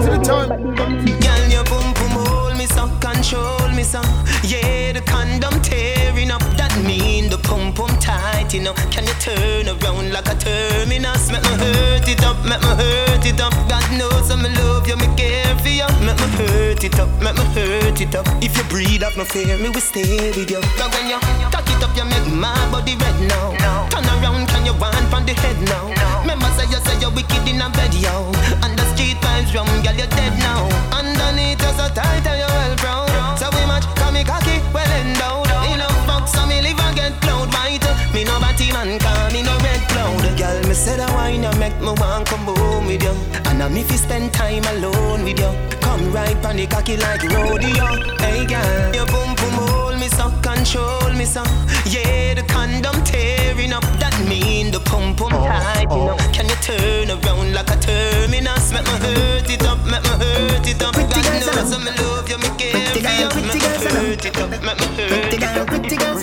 to 0.00 0.16
the 0.16 0.24
time. 0.24 0.48
Girl, 0.48 1.44
your 1.52 1.64
boom 1.68 1.92
boom 1.92 2.16
hold 2.24 2.56
me 2.56 2.64
so, 2.64 2.88
control 3.04 3.68
me 3.76 3.84
so. 3.84 4.00
Yeah, 4.48 4.96
the 4.96 5.02
condom 5.04 5.60
tearing 5.60 6.30
up. 6.30 6.40
That 6.56 6.72
mean 6.88 7.28
the 7.28 7.36
pum 7.36 7.74
pum 7.74 7.92
tight, 8.00 8.54
you 8.54 8.62
know. 8.62 8.72
Can 8.88 9.04
you 9.04 9.12
turn 9.20 9.68
around 9.68 10.16
like 10.16 10.32
a 10.32 10.34
terminus? 10.40 11.28
Make 11.30 11.44
me 11.44 11.52
hurt 11.60 12.08
it 12.08 12.24
up, 12.24 12.40
make 12.48 12.64
me 12.64 12.72
hurt 12.80 13.26
it 13.28 13.40
up. 13.44 13.52
God 13.68 13.84
knows 13.92 14.05
hurt 16.76 16.84
it 16.84 17.00
up, 17.00 17.08
make 17.22 17.36
me 17.36 17.44
hurt 17.54 18.00
it 18.00 18.14
up. 18.14 18.26
If 18.42 18.56
you 18.56 18.64
breathe 18.64 19.02
up, 19.02 19.16
no 19.16 19.24
fear, 19.24 19.56
me 19.56 19.68
will 19.68 19.80
stay 19.80 20.30
with 20.36 20.50
you. 20.50 20.60
But 20.76 20.92
when 20.92 21.08
you 21.08 21.18
cock 21.50 21.64
it 21.68 21.82
up, 21.82 21.96
you 21.96 22.04
make 22.04 22.28
my 22.28 22.52
body 22.70 22.96
red 22.96 23.16
now. 23.28 23.88
Turn 23.88 24.04
around, 24.04 24.46
can 24.48 24.66
you 24.66 24.74
wind 24.74 25.08
from 25.08 25.24
the 25.24 25.32
head 25.32 25.56
now? 25.72 25.88
Remember 26.20 26.48
say 26.56 26.68
you 26.68 26.80
say 26.84 27.00
you're 27.00 27.10
wicked 27.10 27.48
in 27.48 27.62
a 27.62 27.70
bed, 27.70 27.94
yo. 27.94 28.28
And 28.60 28.76
the 28.76 28.84
street 28.92 29.16
vibes 29.24 29.54
rum, 29.54 29.66
girl, 29.82 29.96
you're 29.96 30.12
dead 30.20 30.36
now. 30.38 30.68
Underneath 30.92 31.60
you're 31.62 31.72
so 31.80 31.88
tight 31.94 32.26
and 32.26 32.38
you're 32.44 32.52
well 32.52 32.76
proud. 32.76 33.38
So 33.38 33.48
we 33.56 33.64
match, 33.64 33.86
come 33.96 34.14
me 34.14 34.24
cocky, 34.24 34.60
well 34.74 34.92
endowed. 35.00 35.48
You 35.70 35.78
know, 35.80 35.92
fuck, 36.04 36.28
so 36.28 36.44
me 36.44 36.60
live 36.60 36.78
and 36.80 36.96
get 36.96 37.12
cloud 37.22 37.48
white. 37.56 37.84
Me 38.12 38.24
no 38.24 38.38
batty 38.38 38.70
man, 38.72 38.98
call 38.98 39.32
me 39.32 39.42
no. 39.42 39.55
Girl, 40.76 40.84
me 40.84 40.90
say 40.90 40.96
that 40.96 41.12
wine 41.14 41.42
you 41.42 41.52
make 41.58 41.78
me 41.80 41.92
want 42.00 42.26
come 42.28 42.44
home 42.44 42.86
with 42.86 43.02
you. 43.02 43.14
And 43.48 43.62
I'm 43.62 43.76
if 43.76 43.90
you 43.90 43.96
spend 43.96 44.32
time 44.32 44.64
alone 44.76 45.24
with 45.24 45.38
you. 45.38 45.50
Come 45.80 46.12
right 46.12 46.36
on 46.44 46.56
the 46.56 46.66
cocky 46.66 46.96
like 46.96 47.22
rodeo. 47.22 47.86
Hey 48.20 48.44
girl, 48.44 48.94
your 48.94 49.06
boom 49.06 49.34
boom 49.36 49.56
hold 49.64 49.98
me 49.98 50.08
so, 50.08 50.28
control 50.42 51.12
me 51.16 51.24
so. 51.24 51.42
Yeah, 51.88 52.34
the 52.34 52.44
condom 52.48 53.02
tearing 53.04 53.72
up. 53.72 53.84
That 54.00 54.14
mean 54.28 54.70
the 54.70 54.80
pum 54.80 55.16
pum 55.16 55.32
oh, 55.32 55.46
tight, 55.46 55.88
you 55.88 55.96
oh. 55.96 56.06
know. 56.12 56.16
Can 56.32 56.48
you 56.48 56.58
turn 56.60 57.08
around 57.10 57.54
like 57.54 57.70
a 57.70 57.76
terminus? 57.80 58.72
Make 58.72 58.84
me 58.84 58.96
hurt 59.00 59.48
it 59.48 59.64
up, 59.64 59.80
make 59.86 60.02
me 60.04 60.14
hurt 60.20 60.66
it 60.66 60.82
up. 60.82 60.94
God 60.94 61.08
knows 61.08 61.72
I'm 61.72 61.84
love 61.84 62.28
you, 62.28 62.38
me 62.38 62.50
care 62.60 62.92
for 62.92 63.00
you. 63.00 63.28
Make 63.48 63.56
me 63.56 63.60
hurt 63.96 64.24
it 64.24 64.36
up, 64.36 64.50
make 64.50 64.76
me 64.76 64.88
hurt 64.92 65.32
it 65.32 65.42
up. 65.42 65.66
Pretty 65.66 65.96
girl, 65.96 66.20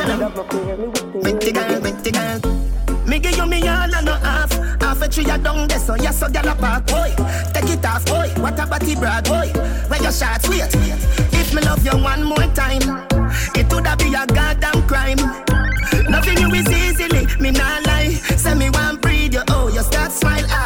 pretty 1.23 1.51
girl, 1.51 1.81
pretty 1.81 2.11
girl. 2.11 2.72
Me 3.13 3.19
give 3.19 3.37
you 3.37 3.45
me 3.45 3.61
all 3.67 3.93
and 3.93 4.05
no 4.07 4.13
half. 4.13 4.51
Half 4.81 5.03
a 5.03 5.07
tree 5.07 5.29
a 5.29 5.37
down 5.37 5.67
there, 5.67 5.77
so 5.77 5.93
yes, 5.93 6.19
so 6.19 6.25
gyal 6.25 6.51
a 6.51 6.55
park. 6.55 6.87
Boy, 6.87 7.13
take 7.53 7.69
it 7.69 7.85
off, 7.85 8.03
boy. 8.07 8.27
What 8.41 8.59
a 8.59 8.65
body 8.65 8.95
brag, 8.95 9.25
boy. 9.25 9.53
Where 9.87 10.01
your 10.01 10.11
shots, 10.11 10.49
wait. 10.49 10.73
If 11.31 11.53
me 11.53 11.61
love 11.61 11.85
you 11.85 11.91
one 11.91 12.23
more 12.23 12.49
time, 12.57 12.81
it 13.53 13.71
woulda 13.71 13.95
be 13.97 14.15
a 14.15 14.25
goddamn 14.25 14.87
crime. 14.87 15.21
Nothing 16.09 16.39
you 16.39 16.49
is 16.55 16.67
easily, 16.67 17.27
me 17.39 17.51
nah 17.51 17.81
lie. 17.85 18.17
Say 18.35 18.55
me 18.55 18.71
one 18.71 18.97
breathe, 18.97 19.35
you 19.35 19.43
oh, 19.49 19.67
you 19.67 19.83
start 19.83 20.11
smile. 20.11 20.45
Ah, 20.49 20.62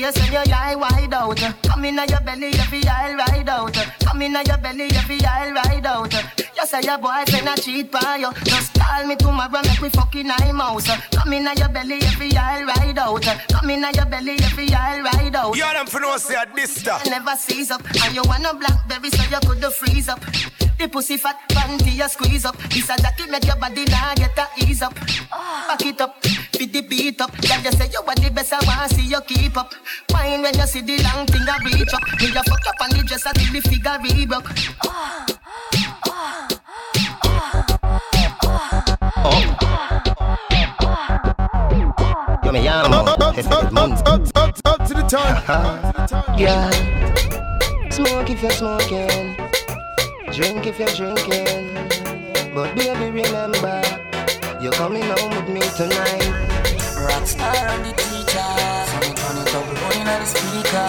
face 0.00 0.16
and 0.22 0.32
your 0.32 0.54
eye 0.54 0.74
wide 0.74 1.14
out. 1.14 1.36
Come 1.62 1.84
in 1.84 1.96
your 1.96 2.20
belly, 2.20 2.52
every 2.54 2.82
eye 2.86 3.14
ride 3.14 3.48
out. 3.48 3.74
Come 4.04 4.22
in 4.22 4.32
your 4.32 4.58
belly, 4.58 4.88
every 4.92 5.18
eye 5.24 5.50
ride 5.50 5.86
out. 5.86 6.12
You 6.12 6.66
say 6.66 6.80
your 6.82 6.98
boyfriend 6.98 7.48
a 7.48 7.60
cheat 7.60 7.90
by 7.90 8.16
you. 8.20 8.32
Just 8.44 8.74
call 8.74 9.06
me 9.06 9.16
tomorrow, 9.16 9.62
make 9.62 9.80
we 9.80 9.90
fucking 9.90 10.30
eye 10.30 10.52
mouse. 10.52 10.88
Come 11.10 11.32
in 11.32 11.48
your 11.56 11.68
belly, 11.68 11.98
every 12.02 12.36
eye 12.36 12.62
ride 12.62 12.98
out. 12.98 13.22
Come 13.22 13.70
in 13.70 13.84
your 13.94 14.06
belly, 14.06 14.36
every 14.42 14.72
eye 14.72 15.00
ride 15.00 15.36
out. 15.36 15.56
You 15.56 15.62
them 15.62 15.86
for 15.86 16.00
no 16.00 16.16
say 16.16 16.36
at 16.36 16.54
this 16.54 16.76
stuff. 16.76 17.04
Never 17.06 17.36
seize 17.36 17.70
up, 17.70 17.82
and 18.04 18.14
you 18.14 18.22
want 18.24 18.46
a 18.46 18.54
blackberry 18.54 19.10
so 19.10 19.22
you 19.30 19.40
could 19.48 19.72
freeze 19.72 20.08
up. 20.08 20.20
The 20.78 20.88
pussy 20.88 21.18
fat 21.18 21.36
panty 21.50 21.92
you 21.96 22.08
squeeze 22.08 22.46
up. 22.46 22.56
This 22.70 22.88
a 22.88 22.96
jacket 22.96 23.30
make 23.30 23.44
your 23.44 23.56
body 23.56 23.84
now 23.84 24.14
get 24.14 24.38
a 24.38 24.46
ease 24.64 24.82
up. 24.82 24.94
Back 24.94 25.84
it 25.84 26.00
up, 26.00 26.16
fit 26.60 26.72
the 26.72 26.82
beat 26.82 27.20
up. 27.20 27.32
Girl, 27.40 27.60
you 27.64 27.72
say 27.72 27.88
you 27.92 28.00
are 28.00 28.14
the 28.14 28.30
best, 28.30 28.52
I 28.52 28.60
want 28.66 28.90
see 28.92 29.08
you 29.08 29.20
keep 29.22 29.56
up. 29.56 29.72
Wine 30.12 30.42
when 30.42 30.54
you 30.54 30.66
see 30.66 30.82
the 30.82 31.02
long 31.02 31.26
thing 31.26 31.48
I 31.48 31.56
reach 31.64 31.94
up. 31.94 32.02
Me 32.20 32.28
a 32.28 32.42
fuck 32.44 32.66
up 32.68 32.80
on 32.82 32.90
the 32.90 33.02
dress 33.04 33.24
until 33.24 33.52
the 33.52 33.60
figure 33.60 33.96
rebroke. 34.04 34.50
Yo 42.44 42.52
me 42.52 42.60
llamo 42.60 43.06
Up, 43.08 43.20
up, 43.20 43.34
Jefe 43.34 43.46
up, 43.46 43.72
up, 44.06 44.36
up, 44.36 44.58
up 44.64 44.86
to 44.86 44.94
the 44.94 45.04
time. 45.08 46.38
Yeah. 46.38 46.70
Smoke 47.90 48.28
if 48.28 48.42
you're 48.42 48.50
smoking. 48.50 49.36
Drink 50.32 50.66
if 50.66 50.78
you're 50.78 50.88
drinking. 50.88 51.72
But 52.54 52.74
baby, 52.76 53.22
remember, 53.22 53.82
you're 54.60 54.72
coming 54.72 55.02
home 55.02 55.30
with 55.30 55.48
me 55.48 55.60
tonight. 55.76 56.49
Rockstar 57.10 57.50
on 57.74 57.82
the 57.82 57.92
teacher. 57.98 58.46
So 58.86 58.96
me 59.02 59.10
turn 59.18 59.36
it 59.42 59.50
up, 59.50 59.66
running 59.82 60.06
on 60.06 60.20
the 60.22 60.26
speaker. 60.30 60.86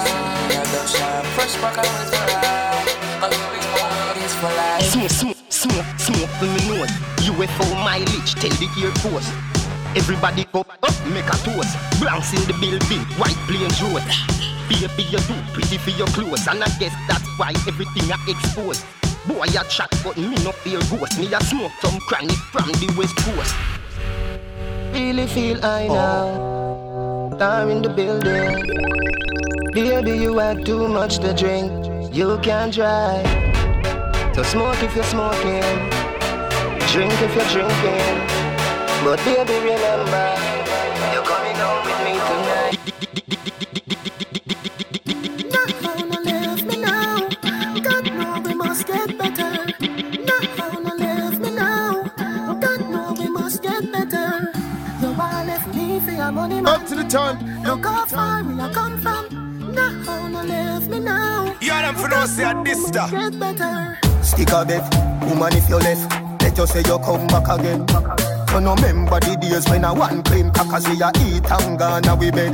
Yeah, 0.53 0.61
the 0.69 0.85
sharp, 0.85 1.25
fresh 1.33 1.55
pack 1.57 1.81
of 1.81 1.89
with 1.97 2.13
the 2.13 2.21
rap. 2.29 2.85
But 3.21 3.33
you 3.33 3.69
all 3.81 4.13
this 4.13 4.33
for 4.37 4.53
life. 4.53 4.85
Smoke, 4.85 5.09
smoke, 5.09 5.41
smoke, 5.49 5.89
smoke 5.97 6.33
with 6.37 6.53
me 6.53 6.77
nose. 6.77 6.93
UFO 7.25 7.65
mileage, 7.81 8.35
tell 8.37 8.53
the 8.61 8.69
Air 8.85 8.93
Force. 9.01 9.29
Everybody 9.97 10.45
go 10.53 10.61
up, 10.61 10.95
make 11.09 11.25
a 11.25 11.37
toast. 11.41 11.73
Blanks 11.99 12.33
in 12.37 12.45
the 12.45 12.53
building, 12.61 13.01
white 13.17 13.41
plains 13.49 13.81
road. 13.81 14.05
Baby, 14.69 15.09
you 15.09 15.19
do 15.25 15.35
pretty 15.57 15.77
for 15.79 15.89
your 15.89 16.07
clothes, 16.13 16.45
and 16.47 16.63
I 16.63 16.69
guess 16.77 16.93
that's 17.09 17.25
why 17.41 17.49
everything 17.65 18.13
I 18.13 18.21
expose. 18.29 18.85
Boy, 19.25 19.49
I 19.57 19.65
chat, 19.73 19.89
but 20.03 20.17
me 20.17 20.37
no 20.45 20.51
fear 20.51 20.79
ghost. 20.93 21.17
Me 21.17 21.33
a 21.33 21.41
smoke 21.41 21.71
some 21.81 21.99
chronic 22.01 22.37
from 22.53 22.69
the 22.77 22.93
west 22.95 23.17
coast. 23.25 23.55
Really 24.93 25.25
feel 25.27 25.63
I 25.65 25.87
now. 25.87 27.29
Time 27.39 27.69
in 27.69 27.81
the 27.81 27.89
building. 27.89 28.61
Baby, 29.73 30.11
you 30.11 30.37
had 30.37 30.65
too 30.65 30.87
much 30.87 31.19
to 31.19 31.33
drink. 31.33 31.71
You 32.13 32.37
can't 32.43 32.73
drive. 32.73 33.25
So 34.35 34.43
smoke 34.43 34.83
if 34.83 34.93
you're 34.95 35.05
smoking. 35.05 35.63
Drink 36.91 37.13
if 37.21 37.35
you're 37.35 37.51
drinking. 37.55 38.17
But 39.03 39.17
baby, 39.23 39.53
remember, 39.63 40.50
money, 56.31 56.61
man. 56.61 56.67
Up 56.67 56.87
to 56.87 56.95
the 56.95 57.03
time. 57.03 57.63
Look 57.63 57.85
how 57.85 58.05
far 58.05 58.43
we 58.43 58.59
are 58.59 58.73
come 58.73 58.99
from. 59.01 59.73
Now 59.73 60.27
no 60.29 60.43
leave 60.43 60.89
me 60.89 60.99
now. 60.99 61.55
You're 61.61 61.81
them 61.81 61.95
for 61.95 62.09
no 62.09 62.25
say 62.25 62.43
at 62.43 62.63
this 62.63 62.87
stuff. 62.87 63.11
Get 63.11 63.39
better. 63.39 63.97
Stick 64.23 64.51
a 64.51 64.65
bet, 64.65 64.83
woman 65.25 65.53
if 65.53 65.67
you 65.69 65.77
left, 65.77 66.11
let 66.41 66.57
you 66.57 66.67
say 66.67 66.79
you 66.79 66.99
come 66.99 67.27
back 67.27 67.47
again. 67.47 67.85
You 68.51 68.61
no 68.61 68.75
remember 68.75 69.19
the 69.19 69.37
days 69.39 69.67
when 69.69 69.85
I 69.85 69.91
one 69.91 70.23
cream 70.23 70.51
crackers 70.51 70.87
we 70.87 71.01
a 71.01 71.11
eat 71.25 71.49
and 71.49 71.79
gone 71.79 72.07
a 72.07 72.15
we 72.15 72.31
bed. 72.31 72.53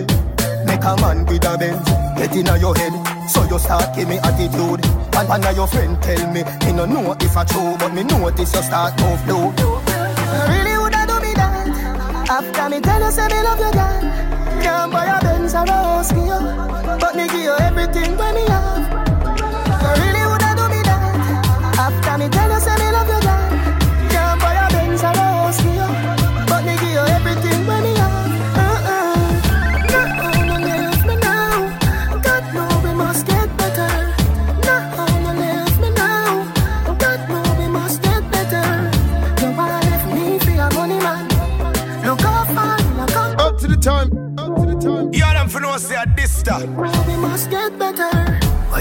Make 0.66 0.84
a 0.84 0.96
man 1.02 1.26
with 1.26 1.46
a 1.46 1.58
Benz, 1.58 1.88
get 2.18 2.36
inna 2.36 2.58
your 2.58 2.76
head, 2.76 2.94
so 3.30 3.44
you 3.46 3.58
start 3.58 3.96
give 3.96 4.10
me 4.10 4.18
attitude. 4.18 4.86
And 5.16 5.30
one 5.30 5.46
of 5.46 5.56
your 5.56 5.68
friend 5.68 6.02
tell 6.04 6.32
me, 6.32 6.44
me 6.66 6.72
no 6.74 6.86
know 6.86 7.16
if 7.20 7.38
I 7.38 7.44
true, 7.46 7.76
but 7.80 7.94
me 7.94 8.04
notice 8.04 8.54
you 8.54 8.62
start 8.62 9.00
move 9.00 9.28
low. 9.28 10.67
After 12.38 12.70
me 12.70 12.80
tell 12.80 13.02
you 13.02 13.10
say 13.10 13.28
me 13.30 13.42
love 13.42 13.58
you 13.58 13.72
girl. 13.72 14.62
Can't 14.62 14.92
buy 14.92 15.06
a 15.06 15.20
Benz 15.24 15.56
or 15.56 15.64
a 15.64 15.72
house 15.72 16.12
you 16.12 16.38
But 17.00 17.16
me 17.16 17.26
give 17.26 17.42
you 17.42 17.56
everything 17.58 18.16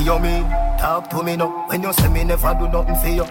you 0.06 0.18
mean? 0.20 0.44
Talk 0.78 1.10
to 1.10 1.22
me 1.22 1.36
now. 1.36 1.66
When 1.66 1.82
you 1.82 1.92
say 1.92 2.08
me 2.08 2.22
never 2.22 2.54
do 2.54 2.68
nothing 2.68 2.94
for 2.94 3.08
you. 3.08 3.26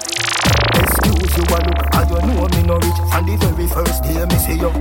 Excuse 0.75 1.37
you 1.37 1.43
a 1.47 1.57
look, 1.63 1.79
and 1.95 2.09
you 2.11 2.19
know 2.27 2.47
me 2.51 2.61
no 2.67 2.75
rich. 2.75 2.99
From 3.11 3.23
the 3.25 3.35
very 3.39 3.67
first 3.71 4.03
day 4.03 4.19
me 4.27 4.35
see 4.43 4.59
you. 4.59 4.71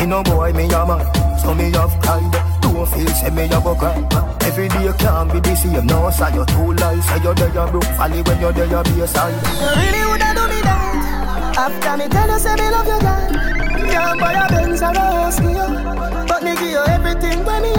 Me 0.00 0.06
no 0.06 0.22
boy, 0.24 0.52
me 0.52 0.64
a 0.66 0.82
man, 0.84 1.06
so 1.38 1.54
me 1.54 1.70
have 1.70 1.94
pride. 2.02 2.26
Don't 2.60 2.86
feel 2.90 3.06
say 3.14 3.30
me 3.30 3.44
a 3.44 3.60
go 3.62 3.74
cry. 3.76 3.94
Every 4.42 4.66
day 4.68 4.90
can't 4.98 5.32
be 5.32 5.38
the 5.38 5.54
same. 5.54 5.86
No, 5.86 6.10
say 6.10 6.34
you 6.34 6.44
too 6.44 6.72
lies, 6.74 7.06
say 7.06 7.22
you 7.22 7.34
there 7.34 7.66
broke 7.70 7.84
valley 7.94 8.20
when 8.22 8.40
you 8.40 8.52
there 8.52 8.82
be 8.82 9.00
a 9.00 9.06
side. 9.06 9.38
You 9.62 9.68
really 9.78 10.02
woulda 10.10 10.34
do 10.34 10.44
me 10.50 10.60
that 10.66 11.54
After 11.56 11.96
me 11.98 12.08
tell 12.08 12.28
you 12.28 12.38
say 12.40 12.54
me 12.56 12.66
love 12.74 12.86
you 12.90 12.98
girl 12.98 13.92
Can't 13.92 14.18
buy 14.20 14.32
a 14.32 14.48
Benz 14.50 14.82
or 14.82 14.90
a 14.90 14.98
house 14.98 15.38
you 15.38 16.26
But 16.26 16.42
me 16.42 16.54
give 16.56 16.70
you 16.70 16.84
everything 16.88 17.44
when 17.44 17.62
me 17.62 17.72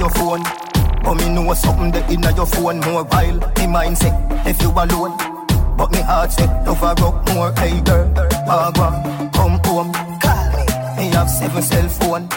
your 0.00 0.10
phone, 0.10 0.42
but 1.04 1.14
me 1.14 1.28
know 1.28 1.52
something 1.52 1.90
that 1.92 2.10
inna 2.10 2.32
your 2.34 2.46
phone 2.46 2.80
more 2.80 3.04
while. 3.04 3.38
Me 3.58 3.66
mind 3.66 3.98
say 3.98 4.10
if 4.48 4.60
you 4.62 4.70
alone, 4.70 5.12
but 5.76 5.92
me 5.92 6.00
heart 6.00 6.32
say 6.32 6.46
love 6.64 6.82
a 6.82 6.94
rock 7.02 7.16
more. 7.34 7.52
Hey 7.60 7.80
girl, 7.82 8.08
Wagwan, 8.48 9.30
come 9.34 9.60
home, 9.62 9.92
call 10.18 10.46
me. 10.56 10.64
Me 10.96 11.10
have 11.12 11.28
seven 11.28 11.62
cell 11.62 11.88
phone. 11.88 12.28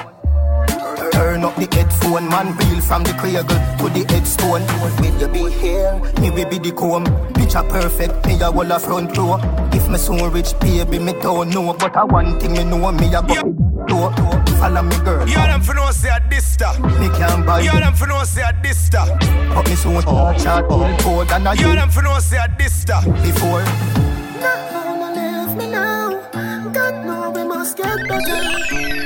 Turn 1.13 1.43
up 1.45 1.55
the 1.55 1.67
headphone, 1.71 2.27
man, 2.27 2.47
real 2.57 2.81
from 2.81 3.03
the 3.03 3.13
cradle 3.13 3.43
to 3.47 3.87
the 3.95 4.03
headstone. 4.11 4.63
Will 4.99 5.21
you 5.21 5.27
be 5.29 5.49
here? 5.59 5.93
Me 6.19 6.31
we 6.31 6.43
be 6.43 6.59
the 6.59 6.71
comb. 6.75 7.05
Picture 7.33 7.63
perfect, 7.63 8.25
me 8.27 8.41
a 8.41 8.51
wall 8.51 8.71
a 8.71 8.79
front 8.79 9.15
row. 9.17 9.39
If 9.71 9.87
me 9.87 9.97
so 9.97 10.27
rich, 10.29 10.51
baby, 10.59 10.99
me 10.99 11.13
don't 11.13 11.49
know. 11.49 11.73
But 11.73 11.95
I 11.95 12.03
one 12.03 12.37
thing 12.41 12.53
me 12.53 12.65
know, 12.65 12.91
me 12.91 13.13
a 13.13 13.21
go 13.21 13.41
door. 13.87 14.42
Follow 14.63 14.81
me, 14.81 14.95
girl. 15.03 15.27
Yeah, 15.27 15.47
them 15.47 15.61
for 15.61 15.73
no 15.73 15.91
say 15.91 16.07
a 16.07 16.21
Dysta. 16.31 16.69
Me 16.97 17.09
can't 17.17 17.45
buy 17.45 17.59
Yeah, 17.59 17.81
them 17.81 17.93
for 17.95 18.07
no 18.07 18.23
say 18.23 18.43
a 18.43 18.53
Dysta. 18.53 19.03
But 19.53 19.67
me 19.67 19.75
so 19.75 19.91
hard, 19.91 20.05
oh, 20.07 20.39
shot, 20.39 20.63
oh, 20.69 20.97
cold, 21.01 21.31
and 21.33 21.49
I 21.49 21.53
Yeah, 21.55 21.75
them 21.75 21.89
for 21.89 22.01
no 22.01 22.17
say 22.19 22.37
a 22.37 22.47
Dysta. 22.47 23.03
before. 23.21 23.61
No 24.39 24.95
one 25.01 25.15
left 25.15 25.57
me 25.57 25.67
now. 25.69 26.29
God 26.71 27.05
know 27.05 27.31
we 27.31 27.43
must 27.43 27.75
get 27.75 28.07
better. 28.07 28.41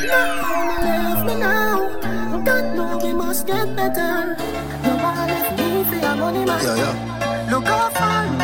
No 0.05 0.63
one 0.67 0.83
left 0.85 1.25
me 1.25 1.35
now. 1.39 1.99
God 2.45 2.75
know 2.75 2.99
we 3.03 3.13
must 3.13 3.47
get 3.47 3.75
better. 3.75 4.37
No 4.83 4.95
one 4.95 5.27
left 5.27 5.57
me 5.57 5.83
for 5.85 5.95
your 5.95 6.15
money, 6.17 6.45
man. 6.45 6.63
Yeah, 6.63 6.75
yeah, 6.77 7.47
Look 7.49 7.65
how 7.65 7.89
far 7.89 8.36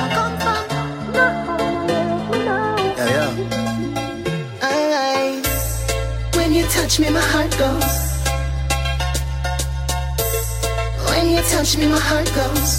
touch 6.84 7.00
me, 7.00 7.10
my 7.10 7.22
heart 7.34 7.52
goes. 7.58 7.96
When 11.08 11.30
you 11.30 11.42
touch 11.44 11.78
me, 11.78 11.88
my 11.88 12.02
heart 12.10 12.30
goes. 12.40 12.72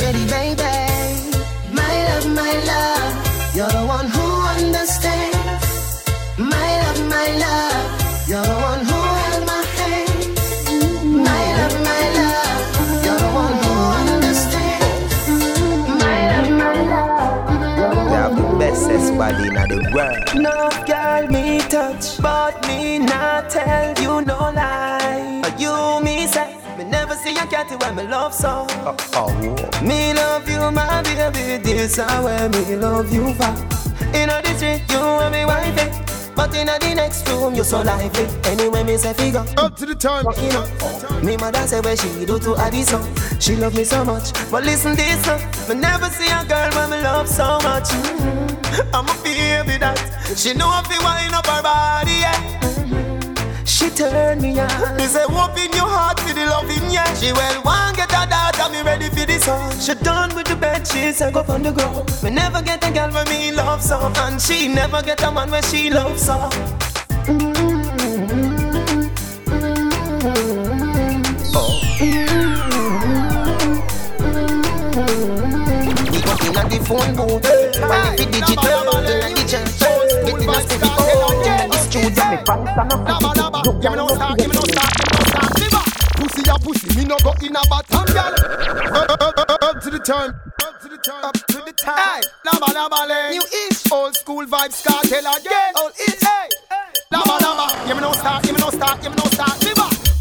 Ready, 0.00 0.24
baby. 0.36 0.76
My 1.74 1.94
love, 2.08 2.26
my 2.40 2.54
love. 2.70 3.14
You're 3.56 3.74
the 3.78 3.84
one 3.96 4.06
who 4.14 4.26
understands. 4.56 6.04
My 6.38 6.70
love, 6.82 7.00
my 7.16 7.28
love. 7.44 8.28
You're 8.28 8.46
the 8.52 8.58
one 8.70 8.87
have 18.78 18.88
the 18.88 19.08
bestest 19.08 19.16
body 19.18 19.48
in 19.48 19.54
the 19.54 19.90
world. 19.94 20.42
No 20.42 20.68
girl 20.86 21.26
me 21.28 21.60
touch, 21.60 22.20
but 22.20 22.66
me 22.66 22.98
not 22.98 23.50
tell 23.50 23.94
you 24.02 24.24
no 24.24 24.38
lie. 24.38 25.40
But 25.42 25.58
You 25.60 26.00
me 26.02 26.26
say, 26.26 26.56
me 26.76 26.84
never 26.84 27.14
see 27.14 27.32
a 27.32 27.46
cat 27.46 27.70
when 27.80 27.96
me 27.96 28.02
love 28.04 28.34
so. 28.34 28.66
Me 29.82 30.12
love 30.14 30.48
you, 30.48 30.70
my 30.70 31.02
baby, 31.02 31.62
this 31.62 31.98
is 31.98 32.04
where 32.22 32.48
me 32.48 32.76
love 32.76 33.12
you 33.12 33.34
for. 33.34 33.54
In 34.14 34.28
the 34.28 34.54
street, 34.56 34.82
you 34.90 34.98
and 34.98 35.32
me 35.32 35.44
wifey. 35.44 35.90
But 36.34 36.54
in 36.54 36.68
the 36.68 36.78
next 36.94 37.28
room, 37.28 37.54
you 37.56 37.64
so 37.64 37.82
lively. 37.82 38.26
Anyway, 38.44 38.84
me 38.84 38.96
say 38.96 39.12
figure. 39.12 39.44
Up 39.56 39.76
to 39.76 39.86
the 39.86 39.94
time. 39.94 40.24
You 40.40 40.52
know, 40.52 41.20
me 41.20 41.36
mother 41.36 41.66
say 41.66 41.80
what 41.80 41.98
she 41.98 42.24
do 42.24 42.38
to 42.38 42.56
Addison. 42.56 43.02
She 43.40 43.56
love 43.56 43.74
me 43.74 43.82
so 43.84 44.04
much, 44.04 44.32
but 44.50 44.64
listen 44.64 44.94
this, 44.94 45.26
uh, 45.26 45.38
me 45.68 45.74
never 45.80 46.06
see 46.06 46.30
a 46.30 46.44
girl 46.44 46.70
when 46.76 46.90
me 46.90 47.02
love 47.02 47.28
so 47.28 47.58
much. 47.62 47.88
Mm-hmm. 47.88 48.47
I'm 48.92 49.06
a 49.06 49.14
baby 49.22 49.78
that 49.78 49.98
she 50.36 50.54
know 50.54 50.70
if 50.82 50.90
you 50.92 51.00
wind 51.02 51.34
up 51.34 51.46
her 51.46 51.62
body, 51.62 52.12
yeah. 52.22 53.64
She 53.64 53.90
turn 53.90 54.40
me 54.40 54.58
on. 54.58 54.96
Me 54.96 55.04
say 55.04 55.24
open 55.24 55.72
your 55.72 55.88
heart 55.88 56.20
for 56.20 56.32
the 56.32 56.46
loving, 56.46 56.90
yeah. 56.90 57.12
She 57.14 57.32
well 57.32 57.62
want 57.64 57.96
get 57.96 58.10
a 58.10 58.26
daughter, 58.28 58.70
me 58.72 58.82
ready 58.82 59.08
for 59.08 59.26
this 59.26 59.44
song. 59.44 59.72
She 59.78 59.94
done 59.94 60.34
with 60.34 60.46
the 60.46 60.56
bed, 60.56 60.86
she 60.86 61.12
say 61.12 61.30
go 61.30 61.44
on 61.48 61.62
the 61.62 61.72
ground. 61.72 62.10
Me 62.22 62.30
never 62.30 62.62
get 62.62 62.86
a 62.86 62.90
girl 62.90 63.10
when 63.10 63.28
me 63.28 63.52
love 63.52 63.82
so, 63.82 64.12
and 64.16 64.40
she 64.40 64.68
never 64.68 65.02
get 65.02 65.22
a 65.22 65.30
man 65.32 65.50
when 65.50 65.62
she 65.64 65.90
love 65.90 66.18
so. 66.18 66.48
We 72.00 72.37
go 76.58 76.66
in 76.66 76.70
the 76.70 76.86
phone 76.86 77.14
booth, 77.14 77.44
ready 77.78 78.24
for 78.24 78.30
digital, 78.30 78.98
in 78.98 79.34
the 79.34 79.44
church, 79.46 79.78
get 79.78 80.42
in 80.42 80.48
a 80.48 80.60
spirit, 80.62 80.82
oh, 80.84 81.42
the 81.68 81.78
studio, 81.78 82.24
me 82.30 82.36
pants 82.44 82.78
and 82.78 82.92
a 82.92 83.30
dabba. 83.38 83.60
Give 83.80 83.90
me 83.90 83.96
no 83.96 84.08
start, 84.08 84.38
give 84.38 84.48
me 84.48 84.54
no 84.54 84.62
start, 84.66 84.92
give 84.96 85.08
me 85.08 85.14
no 85.14 85.24
start. 85.28 85.50
Liver. 85.58 85.84
Pussy 86.18 86.42
a 86.50 86.58
pussy, 86.58 86.88
me 86.98 87.04
no 87.04 87.16
go 87.22 87.32
in 87.42 87.54
a 87.54 87.62
bottom, 87.68 88.04
girl. 88.06 88.34
Up, 89.62 89.82
to 89.82 89.90
the 89.90 90.00
time. 90.04 90.34
Up 90.62 90.80
to 90.82 90.88
the 90.88 90.98
time. 90.98 91.24
Up 91.24 91.34
to 91.34 91.58
the 91.64 91.72
time. 91.72 91.96
Hey, 91.96 92.20
dabba, 92.44 92.66
dabba, 92.74 93.08
lay. 93.08 93.30
New 93.38 93.44
ish. 93.70 93.92
Old 93.92 94.16
school 94.16 94.44
vibes, 94.46 94.82
Kartel 94.82 95.26
again. 95.36 95.72
Old 95.76 95.92
ish. 95.92 96.20
Hey, 96.20 96.48
dabba, 97.12 97.38
dabba. 97.38 97.86
Give 97.86 97.96
me 97.96 98.02
no 98.02 98.12
start, 98.12 98.42
give 98.42 98.54
me 98.54 98.60
no 98.60 98.70
start, 98.70 99.00
give 99.00 99.10
me 99.12 99.16
no 99.16 99.30
start. 99.30 99.77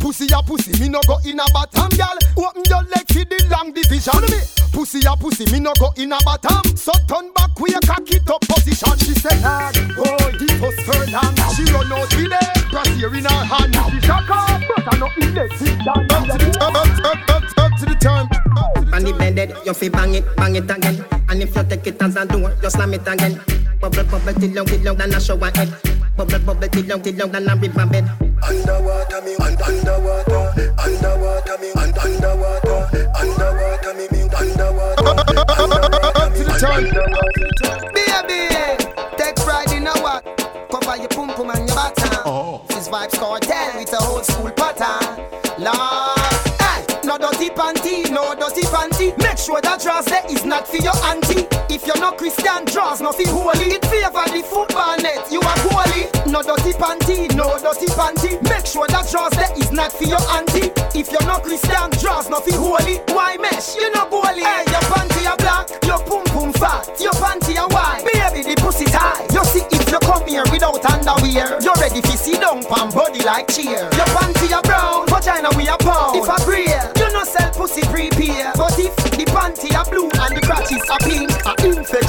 Liver. 0.07 0.17
Pussy 0.17 0.33
a 0.33 0.41
pussy, 0.41 0.71
me 0.79 0.89
no 0.89 0.99
go 1.07 1.17
in 1.25 1.39
a 1.39 1.45
bottom, 1.51 1.89
girl. 1.97 2.17
Open 2.37 2.63
your 2.69 2.83
leg 2.83 3.07
for 3.07 3.25
the 3.25 3.47
long 3.51 3.73
division. 3.73 4.21
Me. 4.31 4.39
Pussy 4.71 5.05
a 5.05 5.15
pussy, 5.17 5.45
me 5.51 5.59
no 5.59 5.73
go 5.79 5.91
in 5.97 6.13
a 6.13 6.17
bottom. 6.23 6.63
So 6.77 6.91
turn 7.07 7.31
back, 7.33 7.59
we 7.59 7.73
a 7.73 7.79
cock 7.81 8.09
it 8.09 8.29
up 8.29 8.41
position. 8.41 8.97
She 8.99 9.13
said, 9.19 9.41
Lord, 9.43 9.75
oh, 9.99 10.31
this 10.39 10.55
was 10.61 10.75
furlong. 10.87 11.35
She 11.55 11.63
run 11.73 11.91
out 11.91 12.07
with 12.15 12.31
it, 12.31 12.71
brass 12.71 12.87
here 12.95 13.13
in 13.13 13.25
her 13.25 13.45
hand. 13.45 13.75
She 13.91 13.99
shock 14.01 14.29
up, 14.29 14.61
but 14.75 14.93
I 14.93 14.97
no 14.97 15.07
electric 15.17 15.75
dance. 15.83 16.13
Up 16.13 16.23
to 16.23 16.37
the 16.39 16.57
up, 16.61 16.75
up, 16.75 16.87
up, 17.03 17.29
up, 17.29 17.43
up 17.57 17.71
to 17.79 17.85
the 17.85 17.95
time. 17.99 18.27
On 18.93 19.03
the 19.03 19.11
bed, 19.13 19.53
you 19.65 19.73
fi 19.73 19.89
bang 19.89 20.15
it, 20.15 20.35
bang 20.37 20.55
it 20.55 20.71
again. 20.71 21.03
And 21.29 21.43
if 21.43 21.55
you 21.55 21.63
take 21.63 21.87
it 21.87 22.01
as 22.01 22.15
a 22.15 22.25
door, 22.25 22.55
you 22.63 22.69
slam 22.69 22.93
it 22.93 23.07
again. 23.07 23.39
Bubble, 23.81 24.03
bubble, 24.05 24.33
till 24.33 24.51
long, 24.51 24.65
till 24.65 24.81
long, 24.81 24.97
than 24.97 25.13
a 25.13 25.19
shower 25.19 25.51
head. 25.53 25.69
Bubble, 26.15 26.39
bubble, 26.39 26.67
till 26.69 26.85
long, 26.85 27.01
till 27.01 27.15
long, 27.15 27.31
than 27.31 27.49
a 27.49 27.55
river 27.55 27.85
bed. 27.85 28.26
Underwater 28.43 29.21
me, 29.21 29.35
un- 29.35 29.57
underwater, 29.61 30.71
underwater 30.77 31.57
me, 31.59 31.71
un- 31.75 31.97
underwater, 31.99 33.09
underwater 33.19 33.93
me, 33.93 34.07
me, 34.11 34.21
underwater, 34.37 35.09
underwater 35.57 36.29
me, 36.31 36.43
to. 36.45 37.91
Baby, 37.93 38.39
eh? 38.53 38.77
take 39.17 39.35
pride 39.37 39.71
in 39.73 39.87
a 39.87 39.91
what? 40.01 40.23
Cover 40.71 40.97
your 40.97 41.07
pum 41.09 41.29
pum 41.29 41.49
and 41.49 41.67
your 41.67 41.75
bottom. 41.75 42.21
Oh. 42.25 42.61
This 42.69 42.87
Vybz 42.87 43.15
Kartel 43.17 43.75
with 43.79 43.93
a 43.93 43.99
old 44.05 44.25
school 44.25 44.51
pattern. 44.51 45.25
Lord, 45.57 46.19
hey, 46.61 46.85
no 47.03 47.17
dirty 47.17 47.49
panty, 47.49 48.09
no 48.11 48.35
dirty 48.35 48.61
panty. 48.61 49.17
Make 49.37 49.45
sure 49.45 49.61
that 49.61 49.77
dress 49.85 50.09
there 50.09 50.25
is 50.33 50.43
not 50.49 50.65
for 50.65 50.81
your 50.81 50.97
auntie. 51.05 51.45
If 51.69 51.85
you're 51.85 52.01
not 52.01 52.17
Christian, 52.17 52.65
draws 52.65 53.05
no 53.05 53.13
feel 53.13 53.29
holy. 53.29 53.69
It 53.69 53.85
favor 53.85 54.25
the 54.33 54.41
football 54.41 54.97
net, 54.97 55.29
you 55.29 55.37
are 55.45 55.59
holy. 55.69 56.09
No 56.25 56.41
dirty 56.41 56.73
panty, 56.73 57.29
no 57.37 57.53
dirty 57.61 57.85
panty. 57.93 58.41
Make 58.49 58.65
sure 58.65 58.89
that 58.89 59.05
dress 59.13 59.37
there 59.37 59.53
is 59.53 59.69
not 59.69 59.93
for 59.93 60.09
your 60.09 60.25
auntie. 60.33 60.73
If 60.97 61.13
you're 61.13 61.21
not 61.29 61.45
Christian, 61.45 61.93
draws 62.01 62.33
no 62.33 62.41
feel 62.41 62.57
holy. 62.57 62.97
Why 63.13 63.37
mesh? 63.37 63.77
You 63.77 63.93
know 63.93 64.09
goalie. 64.09 64.41
Hey, 64.41 64.65
your 64.73 64.81
panty 64.89 65.29
are 65.29 65.37
black, 65.37 65.69
your 65.85 66.01
pum 66.01 66.25
pum 66.33 66.49
fat, 66.57 66.89
your 66.97 67.13
panty 67.21 67.61
are 67.61 67.69
white. 67.69 68.09
Baby, 68.09 68.41
the 68.41 68.57
pussy 68.57 68.89
tight. 68.89 69.29
You 69.29 69.45
see 69.45 69.61
if 69.69 69.85
you 69.85 70.01
come 70.01 70.25
here 70.25 70.49
without 70.49 70.81
underwear, 70.81 71.61
you're 71.61 71.77
ready 71.77 72.01
to 72.01 72.15
see 72.17 72.41
down 72.41 72.65
pan 72.65 72.89
body 72.89 73.21
like 73.21 73.53
cheer. 73.53 73.85
Your 73.93 74.09
panty 74.17 74.49
are 74.49 74.65
brown, 74.65 75.05
vagina 75.05 75.53
we 75.53 75.69
a 75.69 75.77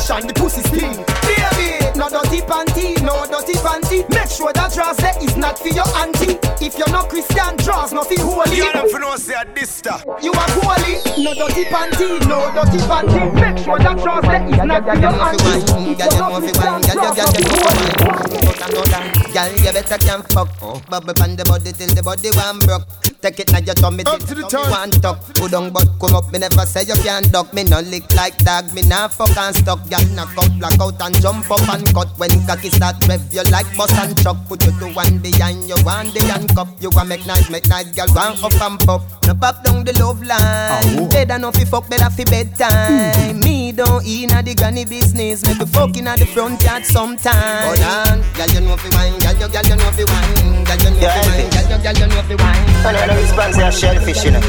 infection 0.09 0.29
the 0.29 0.35
pussy 0.35 0.63
stink. 0.63 0.97
Baby, 1.29 1.85
no 1.99 2.09
dirty 2.09 2.41
panty, 2.41 3.01
no 3.03 3.27
dirty 3.27 3.55
panty. 3.61 4.09
Make 4.09 4.29
sure 4.29 4.53
that 4.53 4.73
dress 4.73 4.97
there 4.97 5.15
is 5.23 5.37
not 5.37 5.59
for 5.59 5.69
your 5.69 5.87
auntie. 5.97 6.39
If 6.65 6.79
you're 6.79 6.91
not 6.91 7.09
Christian, 7.09 7.57
draws 7.59 7.93
not 7.93 8.07
for 8.07 8.21
holy. 8.21 8.57
You 8.57 8.73
them 8.73 8.89
for 8.89 9.01
no 9.01 9.17
say 9.17 9.35
a 9.35 9.45
Dysta. 9.45 10.01
You 10.23 10.33
are 10.33 10.51
holy, 10.61 11.01
no 11.23 11.35
dirty 11.35 11.65
panty, 11.69 12.21
no 12.29 12.51
dirty 12.53 12.79
panty. 12.89 13.21
Make 13.35 13.59
sure 13.65 13.79
that 13.79 13.97
dress 14.01 14.23
there 14.25 14.43
is 14.49 14.65
not 14.65 14.85
for 14.85 14.97
your 14.97 15.13
auntie. 15.13 15.61
If 15.93 15.99
you're 15.99 16.19
not 16.19 16.41
Christian, 16.41 16.81
draws 16.81 17.13
not 17.13 17.29
for 17.29 17.45
holy. 17.53 17.89
Girl, 19.33 19.53
you 19.57 19.73
better 19.73 19.99
can 19.99 20.23
fuck. 20.23 20.49
Bubble 20.89 21.15
pan 21.15 21.37
the 21.37 21.45
body 21.45 21.73
till 21.73 21.89
the 21.95 22.03
body 22.03 22.31
one 22.33 22.59
broke. 22.61 22.87
Take 23.21 23.41
it 23.41 23.51
now 23.51 23.59
your 23.59 23.75
tummy 23.75 24.05
till 24.05 24.15
the 24.15 24.47
tummy 24.47 24.71
one 24.71 24.91
tuck. 25.03 25.19
Put 25.35 25.53
on 25.53 25.73
but 25.75 25.91
come 25.99 26.15
up, 26.15 26.31
me 26.31 26.39
never 26.39 26.63
say 26.63 26.87
you 26.87 26.95
can't 27.03 27.27
duck. 27.33 27.53
Me 27.53 27.65
no 27.65 27.81
lick 27.81 28.07
like 28.15 28.39
dog, 28.39 28.73
me 28.75 28.83
nah 28.83 29.09
fuck 29.09 29.37
and 29.37 29.57
stuck. 29.57 29.83
Girl, 29.91 30.07
knock 30.15 30.31
out, 30.39 30.55
black 30.59 30.79
out 30.79 31.03
and 31.03 31.19
jump 31.21 31.51
up 31.51 31.67
and 31.67 31.83
cut. 31.91 32.07
When 32.15 32.31
cocky 32.47 32.71
start 32.71 32.95
rev, 33.09 33.19
you 33.35 33.43
like 33.51 33.67
bus 33.77 33.91
and 33.99 34.15
chuck. 34.23 34.37
Put 34.47 34.63
you 34.65 34.71
to 34.79 34.87
one 34.95 35.19
behind 35.19 35.67
you, 35.67 35.75
one 35.83 36.15
the 36.15 36.23
handcuff. 36.31 36.71
You 36.79 36.91
want 36.95 37.09
make 37.09 37.27
nice, 37.27 37.51
make 37.51 37.67
nice, 37.67 37.91
girl, 37.91 38.07
one 38.15 38.39
up 38.39 38.55
and 38.55 38.79
pop. 38.87 39.03
No 39.27 39.35
back 39.35 39.65
down 39.65 39.83
the 39.83 39.99
love 39.99 40.23
line. 40.23 41.09
Better 41.11 41.39
no 41.43 41.51
fi 41.51 41.65
fuck, 41.65 41.91
better 41.91 42.11
fi 42.15 42.23
bedtime. 42.23 43.35
Hmm. 43.35 43.41
Me 43.41 43.73
don't 43.73 44.07
inna 44.07 44.47
the 44.47 44.55
granny 44.55 44.85
business. 44.85 45.43
Me 45.43 45.59
fuck 45.67 45.97
inna 45.97 46.15
the 46.15 46.25
front 46.25 46.63
yard 46.63 46.87
sometime. 46.87 47.35
Hold 47.67 47.83
on, 47.83 48.23
girl, 48.39 48.47
you 48.55 48.61
know 48.63 48.77
fi 48.79 48.89
wine, 48.95 49.19
girl, 49.19 49.35
you, 49.43 49.49
girl, 49.51 49.67
you 49.67 49.75
know 49.75 49.91
fi 49.91 50.07
wine, 50.07 50.63
girl, 50.63 50.79
you 50.79 50.91
know 50.95 51.03
fi 51.03 51.19
wine, 51.27 51.51
girl, 51.51 51.67
you, 51.67 51.83
girl, 51.83 51.99
you 51.99 52.07
know 52.07 52.23
fi 52.23 52.35
wine. 52.39 53.08
Know 53.09 53.17
response 53.23 53.57
to 53.57 53.67
a 53.67 53.73
shellfish, 53.73 54.23
you 54.23 54.33
know. 54.33 54.41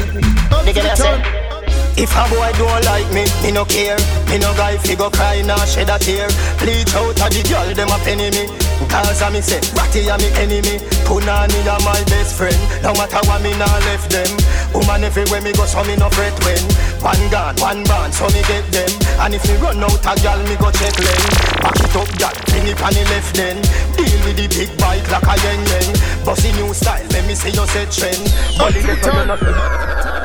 They 0.64 0.74
can 0.74 0.94
say. 0.94 1.49
If 1.96 2.14
a 2.16 2.22
boy 2.30 2.52
don't 2.58 2.84
like 2.84 3.08
me, 3.12 3.26
me 3.42 3.52
no 3.52 3.64
care. 3.64 3.98
Me 4.28 4.38
no 4.38 4.54
guy 4.54 4.76
fi 4.78 4.94
go 4.94 5.10
cry 5.10 5.42
nor 5.42 5.58
shed 5.66 5.90
a 5.90 5.98
tear. 5.98 6.28
Bleach 6.58 6.94
out 6.94 7.18
a 7.18 7.26
the 7.28 7.42
girl 7.48 7.68
them 7.74 7.90
a 7.90 7.98
penny 8.04 8.30
me. 8.30 8.46
Cause 8.88 9.22
a 9.22 9.30
me 9.30 9.40
say, 9.40 9.60
Ratty 9.76 10.08
a 10.08 10.16
me 10.18 10.28
enemy. 10.40 10.82
Punani 11.06 11.60
a 11.66 11.76
my 11.84 12.00
best 12.10 12.36
friend. 12.36 12.56
No 12.82 12.94
matter 12.94 13.20
what 13.28 13.42
me 13.42 13.52
nah 13.58 13.70
left 13.86 14.10
them. 14.10 14.30
Woman 14.74 15.04
everywhere 15.04 15.42
me 15.42 15.52
go 15.52 15.66
so 15.66 15.82
me 15.84 15.96
no 15.96 16.08
fret 16.10 16.34
when. 16.44 16.62
One 17.02 17.22
gun, 17.30 17.54
one 17.60 17.84
band, 17.84 18.14
so 18.14 18.26
me 18.30 18.42
get 18.48 18.64
them. 18.72 18.90
And 19.20 19.34
if 19.34 19.44
me 19.48 19.56
run 19.56 19.82
out 19.82 20.04
a 20.04 20.12
girl, 20.20 20.40
me 20.48 20.56
go 20.56 20.70
check 20.70 20.94
them. 20.94 21.22
Back 21.60 21.78
it 21.80 21.96
up, 21.96 22.10
girl, 22.18 22.36
bring 22.48 22.66
it 22.68 22.80
on 22.82 22.92
the 22.92 23.04
left 23.12 23.34
then. 23.34 23.56
Deal 23.96 24.18
with 24.24 24.36
the 24.36 24.46
big 24.48 24.70
bike 24.78 25.04
like 25.10 25.24
a 25.24 25.34
yen 25.44 25.60
yen. 25.68 25.88
Bossy 26.24 26.52
new 26.52 26.72
style, 26.74 27.04
let 27.10 27.26
me 27.26 27.34
see 27.34 27.50
you 27.50 27.66
set 27.68 27.90
trend. 27.90 28.24
Bully 28.58 28.80
the 28.84 30.19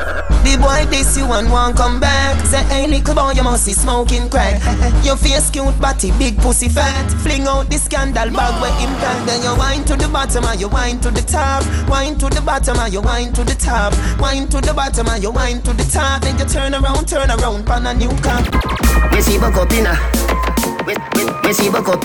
The 0.46 0.56
boy 0.62 0.86
this 0.88 1.18
you 1.18 1.26
and 1.32 1.50
want 1.50 1.76
come 1.76 1.98
back. 1.98 2.38
Say 2.46 2.62
hey 2.70 2.86
little 2.86 3.14
boy 3.14 3.32
you 3.32 3.42
must 3.42 3.66
be 3.66 3.72
smoking 3.72 4.30
crack. 4.30 4.62
Your 5.04 5.16
face 5.16 5.50
cute 5.50 5.74
body 5.80 6.12
big 6.18 6.38
pussy 6.38 6.68
fat. 6.68 7.10
Fling 7.20 7.48
out 7.48 7.68
the 7.68 7.76
scandal 7.76 8.30
bag 8.30 8.54
where 8.62 8.70
impact 8.78 9.26
Then 9.26 9.42
you 9.42 9.58
wine 9.58 9.84
to 9.84 9.96
the 9.96 10.08
bottom 10.08 10.44
and 10.44 10.60
you 10.60 10.68
wine 10.68 11.00
to 11.00 11.10
the 11.10 11.22
top. 11.22 11.66
Wine 11.88 12.16
to 12.18 12.30
the 12.30 12.40
bottom 12.40 12.78
and 12.78 12.92
you 12.92 13.02
wine 13.02 13.32
to 13.32 13.42
the 13.42 13.56
top. 13.56 13.92
Wine 14.20 14.46
to 14.46 14.60
the 14.60 14.72
bottom 14.72 15.08
and 15.08 15.20
you 15.20 15.32
wine 15.32 15.60
to 15.62 15.72
the 15.72 15.84
top. 15.90 16.22
Then 16.22 16.38
you 16.38 16.44
turn 16.46 16.74
around 16.74 17.08
turn 17.08 17.28
around 17.28 17.66
pan 17.66 17.86
a 17.86 17.94
new 17.94 18.14
car 18.22 18.40
we 19.10 19.22
see 19.22 19.38
buck 21.70 21.88
up. 21.88 22.02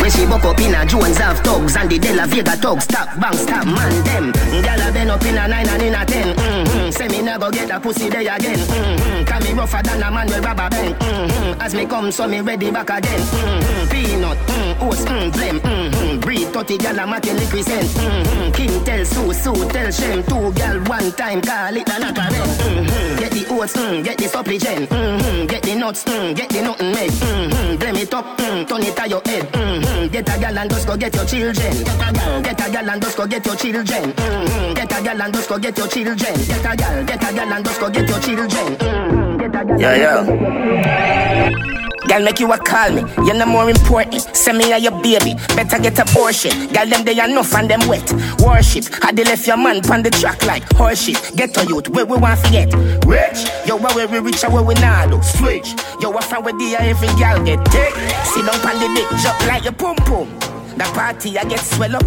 We 0.00 0.08
see 0.08 0.26
buck 0.26 0.44
up 0.44 0.60
inna 0.60 0.84
Jones 0.86 1.18
have 1.18 1.38
thugs 1.40 1.76
and 1.76 1.90
the 1.90 1.98
De 1.98 2.14
La 2.14 2.26
Vega 2.26 2.56
thugs 2.56 2.84
stop 2.84 3.08
bang 3.20 3.34
stop 3.34 3.66
man 3.66 3.92
them. 4.04 4.32
Gyal 4.64 4.88
a 4.88 4.92
been 4.92 5.10
up 5.10 5.22
inna 5.24 5.46
nine 5.46 5.68
and 5.68 5.82
inna 5.82 6.04
ten. 6.06 6.34
Mm-hmm. 6.36 6.90
Say 6.90 7.08
me 7.08 7.22
never 7.22 7.50
get 7.50 7.70
a 7.70 7.78
pussy 7.78 8.08
day 8.08 8.26
again. 8.26 8.58
Mm-hmm. 8.58 9.24
Can 9.24 9.42
me 9.44 9.52
rougher 9.52 9.82
than 9.82 10.02
a 10.02 10.10
man 10.10 10.26
with 10.26 10.44
rubber 10.44 10.68
band. 10.70 10.94
Mm-hmm. 10.96 11.60
As 11.60 11.74
me 11.74 11.84
come 11.86 12.10
so 12.10 12.26
me 12.26 12.40
ready 12.40 12.70
back 12.70 12.88
again. 12.90 13.20
Mm-hmm. 13.20 13.90
Peanut, 13.90 14.38
mm, 14.38 14.82
oats, 14.82 15.04
mm, 15.04 15.30
blem. 15.32 15.60
Mm-hmm. 15.60 16.20
Breed 16.20 16.48
30 16.48 16.78
gyal 16.78 17.02
a 17.02 17.06
make 17.06 17.24
liquid 17.24 17.64
scent. 17.64 17.88
Mm-hmm. 17.88 18.52
King 18.52 18.84
tell 18.84 19.04
Sue, 19.04 19.32
Sue 19.34 19.68
tell 19.68 19.90
Shem. 19.92 20.22
Two 20.24 20.50
gyal 20.58 20.88
one 20.88 21.12
time 21.12 21.42
call 21.42 21.76
it 21.76 21.88
a 21.88 21.98
knock 22.00 22.16
a 22.16 22.26
rent. 22.32 22.50
Mm-hmm. 22.64 23.18
Get 23.20 23.32
the 23.32 23.46
oats, 23.52 23.76
mm, 23.76 24.02
get 24.02 24.16
the 24.16 24.28
supplicant. 24.28 24.88
Mm-hmm. 24.88 25.46
Get 25.46 25.62
the 25.62 25.74
nuts, 25.74 26.04
mm, 26.04 26.34
get 26.34 26.48
the 26.48 26.62
nothing 26.62 26.92
made. 26.92 27.10
Mm-hmm. 27.10 27.76
Blem 27.76 27.96
it 28.00 28.14
up, 28.14 28.24
mm, 28.38 28.66
turn 28.66 28.82
it 28.82 28.96
to 28.96 29.08
your 29.08 29.22
head. 29.26 29.44
Mm-hmm. 29.52 29.89
Get 30.12 30.28
a 30.28 30.40
gal 30.40 30.58
and 30.58 30.70
just 30.70 30.86
go 30.86 30.96
get 30.96 31.14
your 31.14 31.24
children. 31.24 31.54
Get 31.84 32.08
a 32.08 32.12
gal, 32.12 32.42
get 32.42 32.60
a 32.60 32.70
gal 32.70 32.90
and 32.90 33.02
just 33.02 33.16
go 33.16 33.26
get 33.26 33.46
your 33.46 33.56
children. 33.56 33.84
Mm-hmm. 34.12 34.74
Get 34.74 34.92
a 34.92 35.02
gal 35.02 35.22
and 35.22 35.34
just 35.34 35.48
go 35.48 35.58
get 35.58 35.78
your 35.78 35.88
children. 35.88 36.16
Get 36.18 36.64
a 36.64 36.76
gal, 36.76 37.04
get 37.04 37.22
a 37.22 37.34
gal 37.34 37.52
and 37.52 37.64
just 37.64 37.80
go 37.80 37.90
get 37.90 38.08
your 38.08 38.20
children. 38.20 38.48
Mm-hmm. 38.50 39.36
Get 39.38 39.54
a 39.54 39.64
gal. 39.64 39.80
Yeah, 39.80 39.96
yeah. 39.96 41.79
Girl, 42.08 42.22
make 42.22 42.40
you 42.40 42.52
a 42.52 42.58
call 42.58 42.90
me. 42.90 43.02
You're 43.24 43.34
no 43.34 43.46
more 43.46 43.70
important. 43.70 44.22
Send 44.34 44.58
me 44.58 44.72
a 44.72 44.78
your 44.78 44.92
baby. 45.02 45.34
Better 45.54 45.78
get 45.78 45.98
abortion. 45.98 46.68
Girl, 46.72 46.86
them 46.86 47.04
they 47.04 47.12
enough 47.22 47.54
and 47.54 47.70
them 47.70 47.86
wet. 47.88 48.12
Worship. 48.40 48.86
Had 49.02 49.16
they 49.16 49.24
left 49.24 49.46
your 49.46 49.56
man 49.56 49.78
on 49.90 50.02
the 50.02 50.10
track 50.10 50.44
like 50.46 50.64
horseshit. 50.70 51.36
Get 51.36 51.54
to 51.54 51.66
youth. 51.66 51.88
Where 51.88 52.06
we 52.06 52.16
want 52.16 52.42
to 52.44 52.50
get 52.50 52.72
rich. 53.06 53.48
Yo, 53.66 53.76
where 53.76 54.22
we 54.22 54.32
and 54.32 54.52
where 54.52 54.62
we 54.62 54.74
not 54.74 55.10
do. 55.10 55.22
Switch. 55.22 55.74
Yo, 56.00 56.12
I 56.12 56.22
find 56.22 56.44
where 56.44 56.54
the 56.54 56.76
every 56.76 57.08
girl 57.18 57.44
get 57.44 57.64
take. 57.66 57.94
Sit 58.24 58.46
down 58.46 58.60
on 58.66 58.80
the 58.80 58.88
dick, 58.94 59.08
jump 59.22 59.46
like 59.46 59.64
your 59.64 59.72
pum 59.72 59.96
pum. 59.96 60.28
The 60.76 60.84
party 60.94 61.38
I 61.38 61.44
get 61.44 61.60
swell 61.60 61.96
up. 61.96 62.04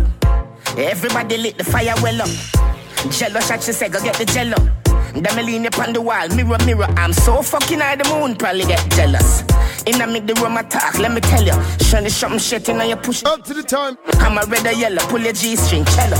Everybody 0.77 1.37
lit 1.37 1.57
the 1.57 1.63
fire 1.63 1.93
well 2.01 2.21
up. 2.21 2.29
Jello 3.11 3.39
shot, 3.41 3.61
she 3.61 3.71
said, 3.71 3.91
go 3.91 4.01
get 4.01 4.15
the 4.15 4.25
jello. 4.25 4.82
Then 5.13 5.35
me 5.35 5.43
lean 5.43 5.65
up 5.67 5.77
on 5.79 5.93
the 5.93 6.01
wall, 6.01 6.27
mirror, 6.29 6.57
mirror. 6.65 6.87
I'm 6.97 7.13
so 7.13 7.41
fucking 7.41 7.79
high, 7.79 7.95
the 7.95 8.09
moon 8.09 8.35
probably 8.35 8.65
get 8.65 8.89
jealous. 8.91 9.41
In 9.85 10.01
a 10.01 10.07
make 10.07 10.25
the 10.25 10.33
room 10.35 10.57
attack, 10.57 10.97
let 10.99 11.11
me 11.11 11.21
tell 11.21 11.43
you. 11.43 11.53
Shiny 11.85 12.09
something 12.09 12.39
shit 12.39 12.69
in 12.69 12.81
your 12.87 12.97
push. 12.97 13.23
Up 13.25 13.43
to 13.43 13.53
the 13.53 13.63
time. 13.63 13.97
I'm 14.19 14.37
a 14.37 14.45
red 14.49 14.65
or 14.65 14.71
yellow, 14.71 15.01
pull 15.07 15.19
your 15.21 15.33
G 15.33 15.55
string, 15.55 15.85
cello. 15.85 16.17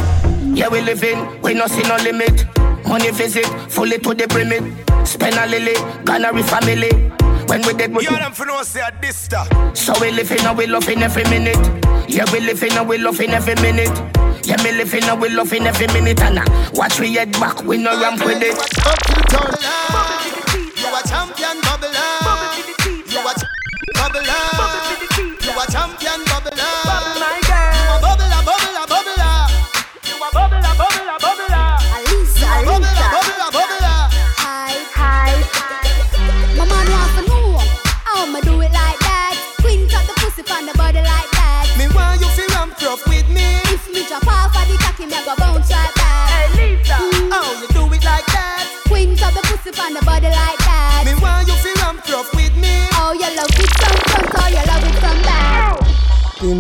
Yeah, 0.54 0.68
we 0.70 0.82
living, 0.82 1.42
we 1.42 1.54
no 1.54 1.68
see 1.68 1.82
no 1.84 1.96
limit. 1.98 2.46
Money 2.88 3.12
visit, 3.12 3.46
fully 3.72 3.98
to 4.00 4.14
the 4.14 4.28
brimit. 4.28 4.64
Spend 5.08 5.36
a 5.36 5.48
lily, 5.48 5.74
Ghana 6.06 6.44
family. 6.44 6.92
When 7.48 7.62
we 7.66 7.74
dead, 7.74 7.96
we 7.96 8.04
You 8.04 8.12
them 8.12 8.32
for 8.34 8.46
no 8.46 8.62
say 8.64 8.82
a 8.82 8.92
Dysta. 8.92 9.76
so 9.76 9.94
we 10.00 10.12
living 10.12 10.40
and 10.42 10.58
we 10.58 10.68
loving 10.68 11.02
every 11.02 11.24
minute. 11.26 11.58
Yeah, 12.08 12.26
we 12.32 12.40
living 12.40 12.72
and 12.74 12.88
we 12.88 12.98
loving 12.98 13.32
every 13.32 13.56
minute. 13.56 13.90
Yeah, 14.44 14.62
me 14.64 14.72
living 14.74 15.04
and 15.06 15.22
we 15.22 15.30
loving 15.30 15.66
every 15.66 15.88
minute. 15.88 16.20
And 16.22 16.40
uh, 16.40 16.46
watch 16.74 17.00
we 17.00 17.14
head 17.16 17.32
back, 17.34 17.64
we 17.64 17.78
no 17.78 18.00
ramp 18.00 18.24
with 18.26 18.42
it. 18.42 18.58
Up 18.58 19.00
to 19.00 19.14
the 19.16 19.24
time. 19.32 19.56
You 20.76 20.88
a 20.92 21.02
champion 21.08 21.58
bubbler. 21.64 21.94
You 23.08 23.20
a 23.24 23.34
ch- 23.40 23.48
bubbler. 23.96 25.44
You 25.44 25.52
a 25.52 25.66
champion 25.72 26.20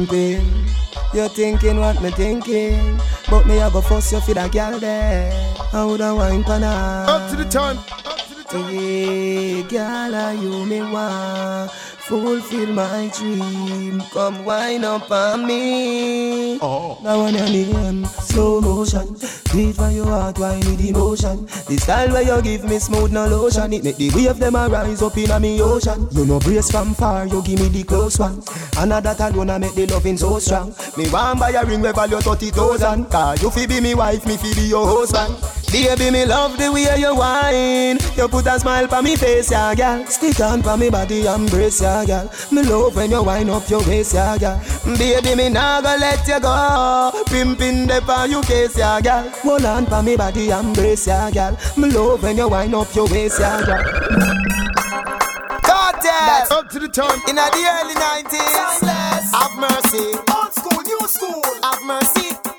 Pimpin', 0.05 0.67
you 1.13 1.27
thinking 1.29 1.79
what 1.79 2.01
me 2.01 2.09
thinking. 2.11 2.99
But 3.29 3.47
me 3.47 3.59
a 3.59 3.69
go 3.69 3.81
fuss 3.81 4.11
you 4.11 4.19
for 4.19 4.33
that 4.33 4.51
girl 4.51 4.77
there. 4.79 5.31
I 5.71 5.85
woulda 5.85 6.13
wine 6.13 6.43
pan 6.43 6.63
her 6.63 7.05
Up 7.07 7.31
to 7.31 7.37
the 7.37 7.45
time. 7.45 7.77
Hey, 8.51 9.63
girl, 9.63 10.13
are 10.13 10.33
you 10.33 10.65
me 10.65 10.81
want 10.81 11.71
Fulfill 12.07 12.73
my 12.73 13.09
dream. 13.17 14.03
Come 14.11 14.43
wine 14.43 14.83
up 14.83 15.09
on 15.09 15.47
me. 15.47 16.59
Oh. 16.61 16.99
Now 17.01 17.21
on 17.21 17.33
your 17.33 17.45
name 17.45 18.05
Slow 18.05 18.59
motion. 18.59 19.15
Beat 19.53 19.75
for 19.75 19.89
your 19.89 20.07
heart, 20.07 20.37
wine 20.37 20.59
with 20.59 20.83
emotion? 20.83 21.45
The 21.45 21.77
style 21.79 22.11
where 22.11 22.23
you 22.23 22.41
give 22.41 22.65
me 22.65 22.79
smooth 22.79 23.13
no 23.13 23.27
lotion. 23.27 23.71
It 23.71 23.85
make 23.85 23.95
the 23.95 24.11
wave 24.13 24.37
them 24.37 24.55
a 24.55 24.67
rise 24.67 25.01
up 25.01 25.17
in 25.17 25.31
a 25.31 25.39
me 25.39 25.61
ocean. 25.61 26.09
You 26.11 26.25
no 26.25 26.39
brace 26.39 26.69
from 26.69 26.93
far, 26.93 27.25
you 27.25 27.41
give 27.41 27.61
me 27.61 27.69
the 27.69 27.83
close 27.83 28.19
one. 28.19 28.43
Another 28.77 29.13
that 29.13 29.33
alone 29.33 29.51
I 29.51 29.57
make 29.59 29.73
the 29.73 29.85
loving 29.87 30.17
so 30.17 30.39
strong. 30.39 30.75
Me 30.97 31.09
want 31.09 31.39
buy 31.39 31.51
a 31.51 31.65
ring 31.65 31.81
where 31.81 31.93
value 31.93 32.19
30,000 32.19 33.05
Cause 33.05 33.41
you 33.41 33.49
fi 33.49 33.65
be 33.65 33.79
me 33.79 33.95
wife, 33.95 34.25
me 34.25 34.35
fi 34.35 34.53
be 34.53 34.67
your 34.67 34.85
husband 34.85 35.62
Baby, 35.73 36.11
me 36.11 36.23
love 36.23 36.55
the 36.55 36.71
way 36.71 36.85
you 36.99 37.15
whine. 37.15 37.97
You 38.15 38.27
put 38.27 38.45
a 38.45 38.59
smile 38.59 38.87
on 38.93 39.03
me 39.03 39.15
face, 39.15 39.49
yeah, 39.49 39.73
girl. 39.73 40.05
Stick 40.05 40.39
on 40.39 40.61
for 40.61 40.77
me 40.77 40.91
body, 40.91 41.25
embrace, 41.25 41.81
yeah, 41.81 42.05
girl. 42.05 42.31
Me 42.51 42.61
love 42.61 42.95
when 42.95 43.09
you 43.09 43.23
wind 43.23 43.49
up 43.49 43.67
your 43.67 43.81
waist, 43.87 44.13
yeah, 44.13 44.37
girl. 44.37 44.61
Baby, 44.85 45.33
me 45.33 45.49
nah 45.49 45.81
go 45.81 45.95
let 45.99 46.27
you 46.27 46.39
go. 46.39 47.11
Pimpin' 47.25 47.87
the 47.87 48.03
for 48.05 48.27
you 48.27 48.43
case, 48.43 48.77
yeah, 48.77 49.01
girl. 49.01 49.27
Hold 49.41 49.65
on 49.65 49.87
for 49.87 50.03
me 50.03 50.15
body, 50.15 50.51
embrace, 50.51 51.07
yeah, 51.07 51.31
girl. 51.31 51.57
Me 51.75 51.89
love 51.89 52.21
when 52.21 52.37
you 52.37 52.47
wind 52.47 52.75
up 52.75 52.93
your 52.93 53.07
waist, 53.09 53.39
yeah, 53.39 53.65
girl. 53.65 53.83
Kartel. 55.63 56.51
Up 56.51 56.69
to 56.69 56.77
the 56.77 56.87
time. 56.87 57.19
In 57.27 57.35
the 57.35 57.41
early 57.41 57.95
90s. 57.95 58.83
Have 59.33 59.57
mercy. 59.57 60.19
Old 60.35 60.53
school, 60.53 60.83
new 60.83 61.07
school. 61.07 61.43
Have 61.63 61.81
mercy. 61.81 62.52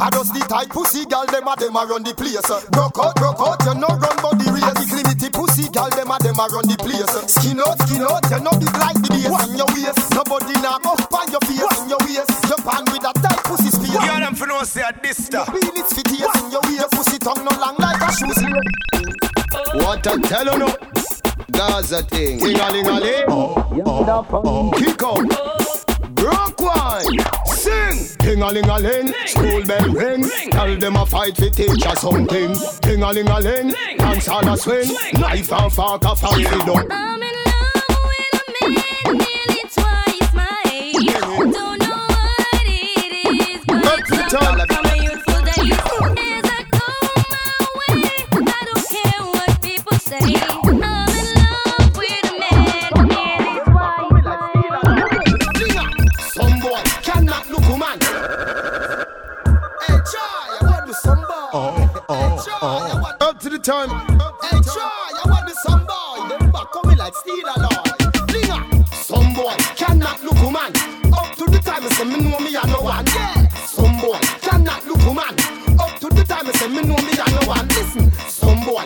Boy, 0.00 0.06
I 0.06 0.10
just 0.10 0.32
the 0.32 0.40
tight 0.40 0.70
pussy 0.70 1.04
gal, 1.04 1.26
them 1.26 1.44
a 1.46 1.52
them 1.56 1.76
a 1.76 1.84
run 1.84 2.02
the 2.02 2.14
place. 2.16 2.40
Broke 2.72 2.96
out, 2.96 3.14
broke 3.20 3.40
out, 3.40 3.60
you 3.68 3.74
no 3.76 3.88
run 4.00 4.16
body 4.24 4.48
race. 4.48 4.64
The 4.72 4.86
climity 4.88 5.28
pussy 5.28 5.68
gal, 5.68 5.90
them 5.92 6.08
a 6.08 6.16
them 6.16 6.40
a 6.40 6.48
run 6.48 6.64
the 6.64 6.76
place. 6.80 7.04
Skin 7.28 7.60
out, 7.60 7.76
skin 7.84 8.00
out, 8.00 8.24
you 8.32 8.40
no 8.40 8.52
big 8.56 8.72
like 8.80 8.96
the 8.96 9.12
base. 9.12 9.28
On 9.28 9.52
your 9.52 9.68
waist, 9.76 10.00
nobody 10.16 10.56
knock 10.64 10.88
up 10.88 11.04
on 11.12 11.28
your 11.28 11.44
face. 11.44 11.60
On 11.60 11.84
your 11.84 12.00
waist, 12.00 12.32
you 12.48 12.56
pan 12.64 12.84
with 12.88 13.04
a 13.04 13.12
tight 13.12 13.44
pussy 13.44 13.68
space. 13.68 13.92
You 13.92 14.00
them 14.00 14.32
for 14.32 14.48
no 14.48 14.64
say 14.64 14.80
a 14.80 14.92
Dysta. 14.96 15.44
Feel 15.52 15.76
it 15.76 15.88
fit 15.92 16.08
here 16.08 16.32
in 16.32 16.48
your 16.48 16.64
waist. 16.64 16.80
Your 16.80 16.88
pussy 16.96 17.20
tongue 17.20 17.44
no 17.44 17.52
long 17.60 17.76
like 17.76 18.00
a 18.00 18.08
shoe. 18.16 18.32
What 19.84 20.00
I 20.00 20.16
tell 20.16 20.48
you 20.48 20.56
no. 20.64 20.68
Gaza 21.52 22.00
thing. 22.08 22.40
Ting-a-ling-a-ling. 22.40 23.28
Kick 24.80 25.02
out. 25.04 25.59
Broke 26.20 26.60
wine. 26.60 27.18
Sing. 27.46 28.16
Ting-a-ling-a-ling. 28.18 29.14
School 29.26 29.62
bell 29.64 29.88
ring. 29.88 30.28
Tell 30.50 30.76
them 30.76 30.96
a 30.96 31.06
fight 31.06 31.36
for 31.36 31.48
teacher 31.48 31.96
something. 31.96 32.54
Ting-a-ling-a-ling. 32.82 33.74
Dance 33.96 34.28
on 34.28 34.48
a 34.48 34.56
swing. 34.56 34.88
Knife 35.14 35.52
and 35.52 35.72
fork 35.72 36.04
a 36.04 36.14
fancy 36.14 36.44
dog. 36.66 36.86
I'm 36.90 37.20
time. 63.62 63.90
Hey, 63.90 64.58
try, 64.62 65.12
I 65.22 65.28
want 65.28 65.48
to 65.48 65.54
some 65.54 65.84
boy. 65.86 66.28
Them 66.28 66.50
back 66.50 66.72
coming 66.72 66.96
like 66.96 67.14
steel 67.14 67.46
alloy. 67.46 67.82
Flinger. 68.28 68.86
Some 68.92 69.34
boy 69.34 69.54
cannot 69.76 70.22
look 70.22 70.40
woman. 70.42 70.72
Up 71.12 71.36
to 71.36 71.44
the 71.44 71.60
time, 71.62 71.84
I 71.84 71.88
say 71.90 72.04
me 72.04 72.20
know 72.20 72.38
me 72.40 72.56
I 72.56 72.64
no 72.66 72.80
one. 72.80 73.06
Yeah. 73.06 73.48
Some 73.66 74.00
boy 74.00 74.18
cannot 74.40 74.86
look 74.86 75.04
woman. 75.04 75.34
Up 75.78 75.98
to 76.00 76.08
the 76.08 76.24
time, 76.26 76.46
I 76.46 76.52
say 76.52 76.68
me 76.68 76.82
know 76.82 76.96
me 76.96 77.12
I 77.18 77.40
no 77.40 77.48
one. 77.48 77.68
Listen. 77.68 78.10
Some 78.28 78.64
boy 78.64 78.84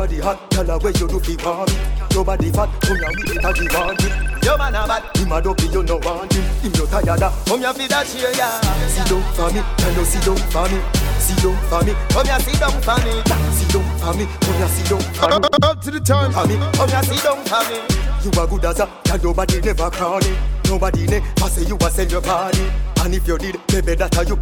your 0.00 0.06
body 0.06 0.20
hot, 0.20 0.50
girl, 0.50 0.78
where 0.80 0.92
you 0.92 1.08
do 1.08 1.20
fi 1.20 1.36
want 1.44 1.68
me? 1.70 1.76
Your 2.14 2.24
body 2.24 2.50
fat, 2.50 2.70
come 2.80 2.96
here 2.96 3.12
with 3.20 3.36
it 3.36 3.44
a 3.44 3.52
demand 3.52 4.00
it. 4.00 4.44
Your 4.44 4.56
man 4.56 4.74
a 4.74 4.86
bad. 4.86 5.16
Him 5.16 5.32
a 5.32 5.42
dopey, 5.42 5.66
you 5.68 5.82
no 5.82 5.96
want 5.98 6.32
him. 6.32 6.44
Him 6.64 6.72
no 6.72 6.86
tired 6.86 7.22
of. 7.22 7.44
Come 7.44 7.60
here 7.60 7.72
for 7.72 7.88
that 7.88 8.06
cheer, 8.06 8.32
yeah. 8.32 8.60
Sit 8.88 9.06
down 9.06 9.22
for 9.36 9.50
me, 9.52 9.60
girl, 9.60 9.92
you 9.92 10.04
sit 10.04 10.24
down 10.24 10.36
for 10.48 10.64
me. 10.72 10.80
Sit 11.20 11.36
down 11.42 11.56
for 11.68 11.84
me, 11.84 11.92
Come 12.08 12.26
here, 12.26 12.40
sit 12.40 12.60
down 12.60 12.80
for 12.80 12.96
me. 13.04 13.12
sit 13.52 13.68
down 13.68 13.84
for 14.00 14.12
me. 14.16 14.24
Come 14.40 14.56
here, 14.56 14.68
sit 14.68 14.88
down 14.88 15.02
for 15.12 15.28
me. 15.28 15.48
Up 15.62 15.80
to 15.82 15.90
the 15.90 16.00
time 16.00 16.32
for 16.32 16.46
me. 16.48 16.56
Come 16.56 16.88
here, 16.88 17.02
sit 17.02 17.22
down 17.22 17.44
for 17.44 17.62
me. 17.68 17.76
You 18.24 18.30
a 18.40 18.46
good 18.46 18.64
as 18.64 18.80
a, 18.80 18.86
girl, 19.04 19.18
nobody 19.22 19.60
never 19.60 19.90
cranny. 19.90 20.32
Nobody 20.64 21.06
ne, 21.06 21.20
pass 21.36 21.60
you 21.60 21.76
a 21.76 21.90
sell 21.90 22.06
your 22.08 22.22
body. 22.22 22.89
And 23.00 23.14
if 23.14 23.26
you 23.26 23.38
did, 23.38 23.56
maybe 23.72 23.94
that 23.94 24.16
are 24.16 24.24
you. 24.28 24.36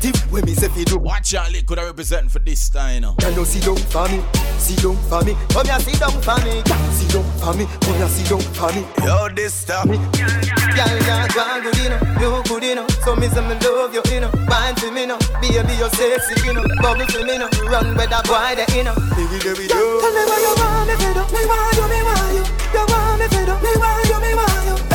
Tip 0.00 0.16
when 0.32 0.44
me 0.44 0.54
say 0.54 0.68
fi 0.68 0.82
do. 0.82 0.98
Watch 0.98 1.34
out, 1.34 1.54
could 1.66 1.78
I 1.78 1.84
represent 1.84 2.30
for 2.30 2.40
this 2.40 2.68
time, 2.68 3.02
know. 3.02 3.14
Girl, 3.14 3.30
you 3.30 3.44
sit 3.44 3.62
down 3.62 3.76
for 3.76 4.08
me, 4.08 4.18
sit 4.58 4.82
down 4.82 4.96
for 5.06 5.22
me. 5.22 5.36
Come 5.54 5.66
here, 5.66 5.78
sit 5.78 6.00
down 6.00 6.10
for 6.18 6.34
me. 6.42 6.62
Sit 6.90 7.14
down 7.14 7.24
for 7.38 7.54
me, 7.54 7.64
come 7.80 7.94
here, 7.94 8.08
sit 8.08 8.26
down 8.26 8.40
for 8.58 8.72
me. 8.74 8.82
Yo, 9.06 9.28
this 9.34 9.54
stuff. 9.54 9.86
Girl, 9.86 9.94
you're 9.94 11.28
good, 11.30 11.78
know. 11.94 12.02
You 12.18 12.42
good, 12.42 12.74
know. 12.74 12.86
So 13.06 13.14
me 13.14 13.28
say 13.28 13.40
me 13.46 13.54
love 13.62 13.94
you, 13.94 14.02
you 14.10 14.20
know. 14.20 14.30
For 14.76 14.90
me, 14.90 15.06
know. 15.06 15.18
Baby, 15.40 15.78
you're 15.78 15.90
sexy, 15.90 16.34
you 16.44 16.52
know. 16.54 16.66
Bubble 16.82 17.06
for 17.06 17.22
me, 17.22 17.38
know. 17.38 17.48
Run 17.70 17.94
with 17.94 18.10
that 18.10 18.26
boy, 18.26 18.58
that, 18.58 18.66
you 18.74 18.82
know. 18.82 18.94
Baby, 19.14 19.38
there 19.46 19.54
we 19.54 19.68
Tell 19.70 20.10
me 20.10 20.22
why 20.26 20.38
you 20.42 20.52
want 20.58 20.90
me, 20.90 20.94
fed 20.98 21.16
up. 21.16 21.30
Me 21.30 21.42
want 21.46 21.76
you, 21.78 21.86
me 21.86 22.02
want 22.02 22.34
you. 22.34 22.44
You 22.74 22.84
want 22.90 23.20
me, 23.20 23.26
fed 23.30 23.48
up. 23.48 23.62
Me 23.62 23.70
want 23.78 24.08
you, 24.10 24.18
me 24.20 24.34
want 24.34 24.80
you. 24.80 24.85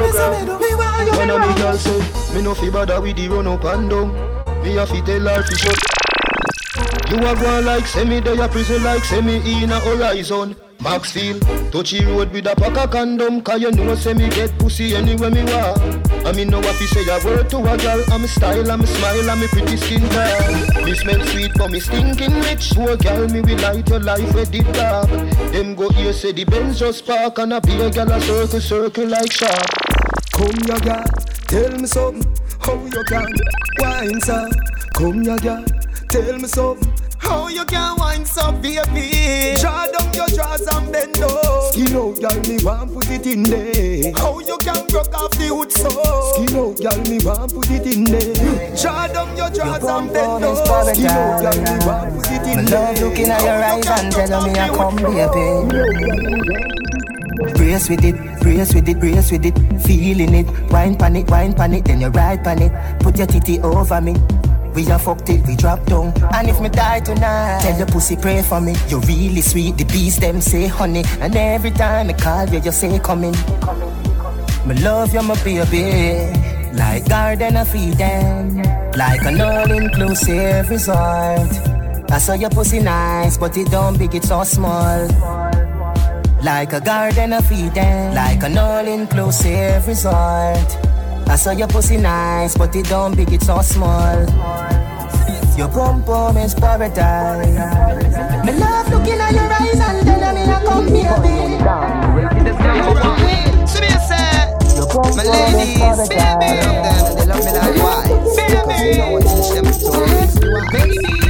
A 0.00 1.26
want 1.26 1.40
me 1.40 1.48
you. 1.48 1.60
girl 1.60 1.76
say, 1.76 2.34
me 2.34 2.42
no 2.42 2.54
fi 2.54 2.70
bother 2.70 3.00
with 3.00 3.16
the 3.16 3.28
run 3.28 3.46
up 3.46 3.64
and 3.64 3.90
down. 3.90 4.12
Me 4.62 4.76
a 4.76 4.86
fi 4.86 5.00
tell 5.00 5.20
her 5.20 5.42
fi 5.42 5.54
shut. 5.54 7.10
You 7.10 7.16
a 7.16 7.34
go 7.34 7.60
like 7.60 8.06
me 8.06 8.20
dey 8.20 8.38
a 8.38 8.48
prison 8.48 8.82
like 8.82 9.24
me 9.24 9.62
in 9.62 9.70
a 9.70 9.80
horizon. 9.80 10.56
Maxfield, 10.82 11.42
touchy 11.70 12.02
road 12.06 12.32
with 12.32 12.46
a 12.46 12.56
pack 12.56 12.74
of 12.78 12.90
condom 12.90 13.42
Cause 13.42 13.60
you 13.60 13.70
know 13.70 13.94
say 13.94 14.14
me 14.14 14.30
get 14.30 14.50
pussy 14.58 14.96
anywhere 14.96 15.30
me 15.30 15.44
walk 15.44 15.76
I 16.24 16.32
me 16.32 16.46
know 16.46 16.58
what 16.58 16.74
fi 16.76 16.86
say 16.86 17.04
a 17.06 17.22
word 17.22 17.50
to 17.50 17.58
a 17.58 17.76
girl 17.76 18.02
I'm 18.08 18.26
style, 18.26 18.70
I'm 18.70 18.86
smile, 18.86 19.30
I'm 19.30 19.42
a 19.42 19.48
pretty 19.48 19.76
skin 19.76 20.00
girl 20.08 20.84
Me 20.86 20.94
smell 20.94 21.20
sweet 21.26 21.52
but 21.58 21.70
me 21.70 21.80
stinking 21.80 22.32
rich 22.40 22.72
a 22.72 22.96
girl 22.96 23.28
me 23.28 23.42
will 23.42 23.58
light 23.58 23.88
your 23.90 24.00
life 24.00 24.34
with 24.34 24.50
the 24.52 24.62
dark 24.72 25.10
Them 25.52 25.74
go 25.74 25.90
here 25.90 26.14
say 26.14 26.32
the 26.32 26.44
Benz 26.44 26.78
just 26.78 27.06
park 27.06 27.38
And 27.38 27.52
a 27.52 27.60
be 27.60 27.78
a 27.78 27.90
girl 27.90 28.10
a 28.12 28.20
circle, 28.22 28.60
circle 28.60 29.06
like 29.06 29.30
shark 29.30 29.89
Come 30.40 30.56
ya 30.66 30.78
girl, 30.78 31.04
tell 31.48 31.78
me 31.78 31.86
something. 31.86 32.24
How 32.60 32.74
you 32.86 33.02
can 33.04 33.28
wine 33.78 34.20
so? 34.22 34.48
Come 34.96 35.22
ya 35.22 35.36
girl, 35.36 35.64
tell 36.08 36.38
me 36.38 36.48
something. 36.48 36.90
How 37.18 37.48
you 37.48 37.64
can 37.66 37.96
wine 37.98 38.24
so, 38.24 38.50
baby? 38.52 39.54
Draw 39.60 39.86
down 39.92 40.14
your 40.14 40.28
drawers 40.28 40.66
and 40.66 40.90
bend 40.90 41.18
low. 41.18 41.68
Skin 41.70 41.94
out, 41.94 42.18
girl, 42.20 42.40
me 42.48 42.56
want 42.64 42.94
put 42.94 43.10
it 43.10 43.26
in 43.26 43.42
there. 43.42 44.12
How 44.16 44.38
you 44.40 44.56
can 44.58 44.86
broke 44.88 45.12
off 45.14 45.32
the 45.32 45.48
hood 45.52 45.70
so? 45.70 45.90
Skin 46.32 46.56
out, 46.56 46.80
girl, 46.80 47.00
me 47.04 47.18
want 47.22 47.52
put 47.52 47.70
it 47.70 47.86
in 47.86 48.04
there. 48.04 48.74
Draw 48.80 49.08
down 49.08 49.36
your 49.36 49.50
drawers 49.50 49.82
Your 49.82 50.00
and 50.00 50.10
bend 50.10 50.40
bum 50.40 50.64
bum 50.64 50.88
is. 50.88 50.96
Skin 50.96 51.10
out, 51.10 51.40
girl, 51.42 51.60
me 51.60 51.84
want 51.84 52.14
put 52.16 52.32
it 52.32 52.46
in 52.48 52.56
My 52.56 52.70
there. 52.70 52.94
love 52.94 53.00
looking 53.02 53.28
at 53.28 53.42
your 53.42 53.62
eyes 53.62 53.86
and 53.86 54.12
telling 54.12 54.52
me 54.52 54.58
I 54.58 54.68
come 54.70 54.96
baby 54.96 56.70
Brace 57.54 57.88
with 57.88 58.04
it, 58.04 58.16
brace 58.40 58.74
with 58.74 58.88
it, 58.88 59.00
brace 59.00 59.32
with 59.32 59.46
it. 59.46 59.56
Feeling 59.82 60.34
it, 60.34 60.46
wine 60.70 60.96
pan 60.96 61.16
it, 61.16 61.30
wine 61.30 61.54
pan 61.54 61.72
it 61.72 61.84
Then 61.86 62.00
you 62.00 62.08
ride 62.08 62.44
pan 62.44 62.60
it, 62.60 63.00
put 63.00 63.16
your 63.16 63.26
titty 63.26 63.60
over 63.60 64.00
me. 64.00 64.14
We 64.74 64.88
a 64.90 64.98
fuck 64.98 65.24
till 65.24 65.42
we 65.46 65.56
drop 65.56 65.84
down. 65.86 66.12
And 66.34 66.48
if 66.48 66.60
me 66.60 66.68
die 66.68 67.00
tonight 67.00 67.60
Tell 67.62 67.78
the 67.78 67.90
pussy 67.90 68.16
pray 68.16 68.42
for 68.42 68.60
me. 68.60 68.74
You 68.88 69.00
really 69.00 69.40
sweet, 69.40 69.78
the 69.78 69.84
bees 69.84 70.18
them 70.18 70.40
say 70.40 70.66
honey. 70.66 71.02
And 71.20 71.34
every 71.34 71.70
time 71.70 72.10
I 72.10 72.12
call 72.12 72.48
you, 72.48 72.60
you 72.60 72.72
say 72.72 72.98
coming 72.98 73.34
Me 74.66 74.74
love 74.82 75.12
you, 75.14 75.22
my 75.22 75.42
baby. 75.42 76.30
Like 76.76 77.08
garden 77.08 77.56
of 77.56 77.74
Eden 77.74 78.62
Like 78.96 79.22
an 79.22 79.40
all-inclusive 79.40 80.70
resort. 80.70 81.50
I 82.10 82.18
saw 82.18 82.34
your 82.34 82.50
pussy 82.50 82.80
nice, 82.80 83.38
but 83.38 83.56
it 83.56 83.70
don't 83.70 83.98
big, 83.98 84.14
it's 84.14 84.28
so 84.28 84.44
small 84.44 85.08
Like 86.42 86.72
a 86.72 86.80
garden 86.80 87.34
of 87.34 87.52
Eden 87.52 88.14
Like 88.14 88.42
an 88.42 88.56
all-inclusive 88.56 89.86
resort. 89.86 90.68
I 91.28 91.36
saw 91.36 91.52
your 91.52 91.68
pussy 91.68 91.96
nice, 91.96 92.56
but 92.56 92.74
it 92.74 92.86
don't 92.86 93.14
big, 93.14 93.32
it's 93.32 93.46
so 93.46 93.60
small. 93.62 94.26
Your 95.56 95.68
pum 95.68 96.02
pum 96.02 96.36
is 96.38 96.54
paradise. 96.54 97.46
Me 98.46 98.52
love 98.58 98.88
looking 98.90 99.20
at 99.20 99.32
your 99.32 99.52
eyes 99.52 99.78
and 99.78 100.08
then 100.08 100.34
me 100.34 100.42
a 100.42 100.60
come 100.64 100.86
baby 100.86 101.60
See 103.68 103.80
me 103.80 103.90
say, 104.08 104.56
my 105.14 105.22
ladies, 105.22 106.08
baby, 106.08 106.50
they 107.16 107.26
love 107.26 107.44
me 107.44 107.52
like 107.52 107.76
why? 107.78 108.08
Baby, 108.34 109.22
teach 109.28 109.50
them 109.54 109.72
stories, 109.72 110.34
baby. 110.72 111.29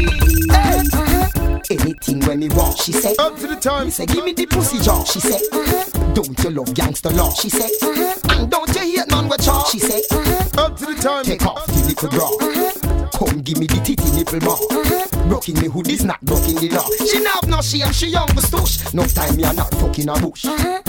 Anything 2.30 2.56
when 2.56 2.64
me 2.64 2.70
walk, 2.70 2.76
she 2.78 2.92
say 2.92 3.14
Up 3.18 3.34
to 3.36 3.42
the 3.42 3.48
uh-huh. 3.54 3.60
time. 3.60 3.84
Me 3.86 3.90
say 3.90 4.06
give 4.06 4.24
me 4.24 4.32
the 4.32 4.46
pussy 4.46 4.78
jaw, 4.78 5.02
she 5.04 5.18
say 5.20 5.36
uh-huh. 5.52 6.12
Don't 6.14 6.38
you 6.44 6.50
love 6.50 6.72
gangster 6.74 7.10
law, 7.10 7.32
she 7.32 7.48
say 7.48 7.68
uh-huh. 7.82 8.14
And 8.30 8.50
don't 8.50 8.68
you 8.74 8.80
hate 8.82 9.08
none 9.08 9.28
with 9.28 9.42
chalk, 9.44 9.66
she 9.68 9.78
say 9.80 10.02
Up 10.56 10.76
to 10.76 10.86
the 10.86 10.94
time. 11.00 11.24
Take 11.24 11.44
off 11.44 11.66
the 11.66 11.74
little 11.86 12.08
bra 12.08 12.30
Come 13.18 13.40
give 13.42 13.58
me 13.58 13.66
the 13.66 13.80
titty 13.82 14.10
nipple 14.12 14.38
bar. 14.40 14.58
Rocking 15.26 15.58
me 15.60 15.68
hood 15.68 15.88
is 15.88 16.04
not 16.04 16.18
rocking 16.22 16.56
the 16.56 16.68
law. 16.70 16.86
She 17.04 17.20
not 17.20 17.40
have 17.42 17.50
no 17.50 17.60
shame, 17.62 17.92
she 17.92 18.08
young 18.08 18.28
but 18.28 18.44
stush. 18.44 18.94
No 18.94 19.04
time 19.06 19.36
me 19.36 19.42
a 19.44 19.52
not 19.52 19.70
fucking 19.74 20.08
a 20.08 20.14
bush. 20.14 20.44
Uh-huh. 20.44 20.82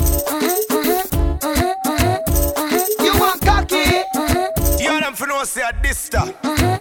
Uh-huh. 1.42 2.20
You 3.04 3.20
want 3.20 3.42
cocky? 3.42 4.04
You 4.82 5.00
them 5.00 5.16
for 5.16 5.28
no 5.28 5.44
say 5.44 5.62
a 5.62 5.74
Dysta. 5.74 6.36
You 6.44 6.80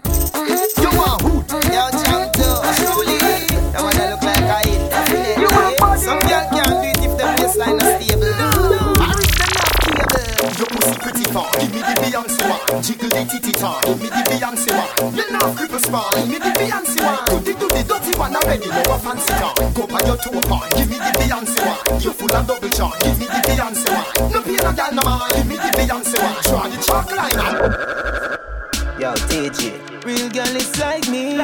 pussy. 11.33 11.61
Give 11.61 11.75
me 11.75 11.81
the 11.81 11.95
Beyonce 12.01 12.43
one. 12.49 12.83
Jiggle 12.83 13.09
the 13.09 13.25
titty 13.25 13.53
tar. 13.53 13.81
Give 13.83 14.01
me 14.03 14.09
the 14.09 14.23
Beyonce 14.31 14.71
one. 14.75 15.15
You 15.15 15.27
know 15.31 15.47
cripple 15.55 15.81
spawn. 15.81 16.11
Give 16.15 16.29
me 16.29 16.39
the 16.39 16.51
Beyonce 16.59 16.99
one. 17.03 17.25
Do 17.27 17.37
the 17.41 17.53
do 17.59 17.67
the 17.69 17.83
dirty 17.87 18.13
one 18.19 18.37
already. 18.37 18.69
No 18.69 18.95
a 18.95 18.99
fancy 18.99 19.33
car. 19.39 19.55
Go 19.75 19.87
by 19.87 20.01
your 20.07 20.17
toe 20.17 20.41
part. 20.49 20.71
Give 20.77 20.89
me 20.91 20.99
the 20.99 21.13
Beyonce 21.19 21.61
one. 21.63 22.01
You 22.01 22.13
full 22.13 22.35
of 22.35 22.47
double 22.47 22.69
charm. 22.71 22.93
Give 23.01 23.19
me 23.19 23.27
the 23.27 23.41
Beyonce 23.47 23.89
one. 23.91 24.33
No 24.33 24.43
pain 24.43 24.61
no 24.63 24.73
girl 24.73 24.93
no 24.93 25.03
man. 25.05 25.31
Give 25.35 25.47
me 25.47 25.57
the 25.57 25.71
Beyonce 25.79 26.17
one. 26.19 26.37
Try 26.43 26.69
the 26.69 26.79
chalk 26.83 27.11
line. 27.15 27.39
Yo, 29.01 29.15
TJ. 29.31 30.05
Real 30.05 30.29
girl 30.29 30.57
is 30.57 30.79
like 30.79 31.09
me. 31.09 31.37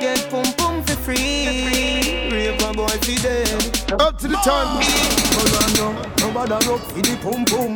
Get 0.00 0.28
pum 0.30 0.44
pum 0.56 0.82
for 0.82 0.96
free. 1.04 2.30
Rape 2.30 2.60
a 2.60 2.72
boy 2.72 2.88
fi 3.04 3.14
dead. 3.16 4.00
Up 4.00 4.18
to 4.18 4.28
the 4.28 4.36
time. 4.42 6.13
Morano, 6.34 6.58
nobody 6.58 6.66
rock 6.66 6.82
for 6.90 6.98
the 6.98 7.14
pum 7.22 7.44
pum. 7.46 7.74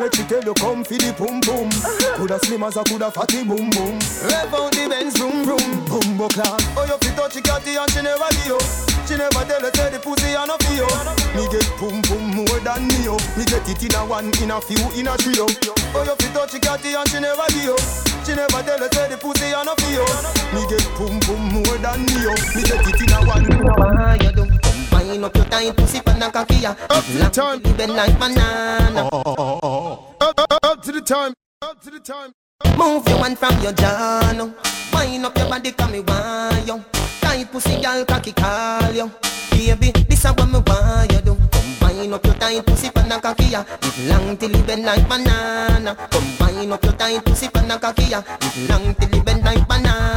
Let 0.00 0.16
me 0.16 0.24
tell 0.24 0.40
you, 0.40 0.54
come 0.56 0.80
for 0.84 0.96
the 0.96 1.12
pum 1.12 1.36
pum. 1.44 1.68
Coulda 2.16 2.40
slim 2.40 2.64
as 2.64 2.76
a 2.80 2.82
coulda 2.88 3.10
fatty 3.12 3.44
boom 3.44 3.68
boom. 3.68 4.00
Rev 4.24 4.54
out 4.56 4.72
the 4.72 4.88
Benz 4.88 5.20
vroom 5.20 5.44
vroom. 5.44 5.68
Bumbo 5.84 6.32
clock. 6.32 6.64
Oh, 6.80 6.88
you 6.88 6.96
fi 6.96 7.12
touch 7.12 7.36
catty 7.44 7.76
and 7.76 7.90
she 7.92 8.00
never 8.00 8.24
give 8.40 8.56
you. 8.56 8.60
She 9.04 9.20
never 9.20 9.44
tell 9.44 9.60
you 9.60 9.68
say 9.76 9.92
the 9.92 10.00
pussy 10.00 10.32
a 10.32 10.48
no 10.48 10.56
you. 10.72 10.88
Me 11.36 11.44
get 11.52 11.68
pum 11.76 12.00
pum 12.08 12.40
more 12.40 12.60
than 12.64 12.88
me 12.88 13.04
oh. 13.04 13.20
Me 13.36 13.44
get 13.44 13.68
it 13.68 13.82
in 13.84 13.92
a 13.92 14.00
one, 14.08 14.32
in 14.40 14.48
a 14.48 14.56
few, 14.64 14.80
in 14.96 15.04
a 15.04 15.12
trio. 15.20 15.44
Oh. 15.44 16.00
oh, 16.00 16.04
you 16.08 16.16
fi 16.16 16.28
touch 16.32 16.56
catty 16.56 16.96
and 16.96 17.04
she 17.12 17.20
never 17.20 17.44
give 17.52 17.68
you. 17.68 17.76
She 18.24 18.32
never 18.32 18.64
tell 18.64 18.80
you 18.80 18.88
say 18.96 19.12
the 19.12 19.20
pussy 19.20 19.52
a 19.52 19.60
no 19.60 19.76
you. 19.92 20.08
Me 20.56 20.64
get 20.72 20.88
pum 20.96 21.20
pum 21.28 21.52
more 21.52 21.76
than 21.84 22.00
me 22.08 22.32
oh. 22.32 22.38
Me 22.56 22.64
get 22.64 22.80
it 22.80 22.96
in 22.96 23.12
a 23.12 23.20
one. 23.28 23.44
Why 23.76 24.16
you 24.24 24.32
do? 24.32 24.69
Wind 25.10 25.24
up 25.24 25.34
your 25.34 25.44
tight 25.46 25.76
pussy 25.76 26.00
pan 26.00 26.22
a 26.22 26.30
cocky. 26.30 26.64
Up 26.64 26.76
to 26.78 27.18
the 27.18 27.28
time. 27.32 27.58
Bend 27.76 27.94
like 27.94 28.16
banana. 28.20 29.08
Oh, 29.12 29.22
oh, 29.26 29.60
oh, 29.60 30.14
up, 30.20 30.38
up, 30.38 30.58
up 30.62 30.82
to 30.84 30.92
the 30.92 31.00
time. 31.00 31.34
Up 31.62 31.82
to 31.82 31.90
the 31.90 31.98
time. 31.98 32.30
Move 32.78 33.08
your 33.08 33.18
hand 33.18 33.36
from 33.36 33.60
your 33.60 33.72
now. 33.72 34.54
Wind 34.92 35.26
up 35.26 35.36
your 35.36 35.48
body, 35.48 35.72
come 35.72 35.90
me 35.90 35.98
you. 35.98 36.84
Tight 37.20 37.50
pussy, 37.50 37.82
girl, 37.82 38.04
cocky 38.04 38.32
call 38.32 38.92
you. 38.92 39.10
Baby, 39.50 39.90
this 40.08 40.24
is 40.24 40.30
what 40.30 40.46
me 40.46 40.60
want 40.64 41.12
you 41.12 41.20
do. 41.22 41.34
Come 41.34 41.96
wind 41.96 42.14
up 42.14 42.24
your 42.24 42.34
tight 42.34 42.64
pussy, 42.64 42.90
pan 42.90 43.10
a 43.10 43.20
cocky 43.20 43.46
ya. 43.46 43.64
It 43.82 44.08
long 44.08 44.36
till 44.36 44.52
you 44.52 44.62
bend 44.62 44.84
like 44.84 45.08
banana. 45.08 45.96
Come 46.08 46.38
wind 46.38 46.72
up 46.72 46.84
your 46.84 46.92
tight 46.92 47.24
pussy, 47.24 47.48
pan 47.48 47.68
a 47.68 47.80
cocky 47.80 48.04
ya. 48.04 48.22
It 48.40 48.70
long 48.70 48.94
till 48.94 49.10
you 49.10 49.24
bend 49.24 49.44
like 49.44 49.66
banana. 49.66 50.09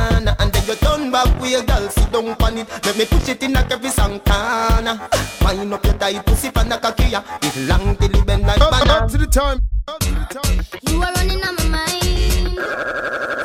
And 1.26 1.39
then 1.39 1.39
you 1.39 1.39
turn 1.39 1.39
back 1.39 1.41
with 1.41 1.51
your 1.51 1.63
girl, 1.63 1.89
sit 1.89 2.11
down 2.11 2.36
on 2.41 2.57
it. 2.57 2.86
Let 2.86 2.97
me 2.97 3.05
push 3.05 3.30
it 3.30 3.43
in 3.43 3.53
like 3.53 3.71
every 3.71 3.89
Santana. 3.89 5.09
Wind 5.41 5.74
up 5.74 5.86
your 5.86 5.93
tight 5.95 6.26
pussy, 6.26 6.51
pan 6.51 6.71
a 6.71 6.78
cocky 6.80 7.05
ya. 7.09 7.21
It 7.41 7.55
long 7.67 7.95
till 7.97 8.11
you 8.15 8.24
bend 8.26 8.43
like 8.43 8.59
Up, 8.61 8.71
banana. 8.71 8.93
up 9.05 9.09
to 9.11 9.17
the 9.17 9.28
time. 9.28 9.59
Up 9.88 9.99
to 9.99 10.11
the 10.11 10.26
time. 10.26 10.65
You 10.89 11.01
are 11.01 11.11
running 11.13 11.43
on 11.43 11.55
my 11.55 11.65
mind. 11.67 12.59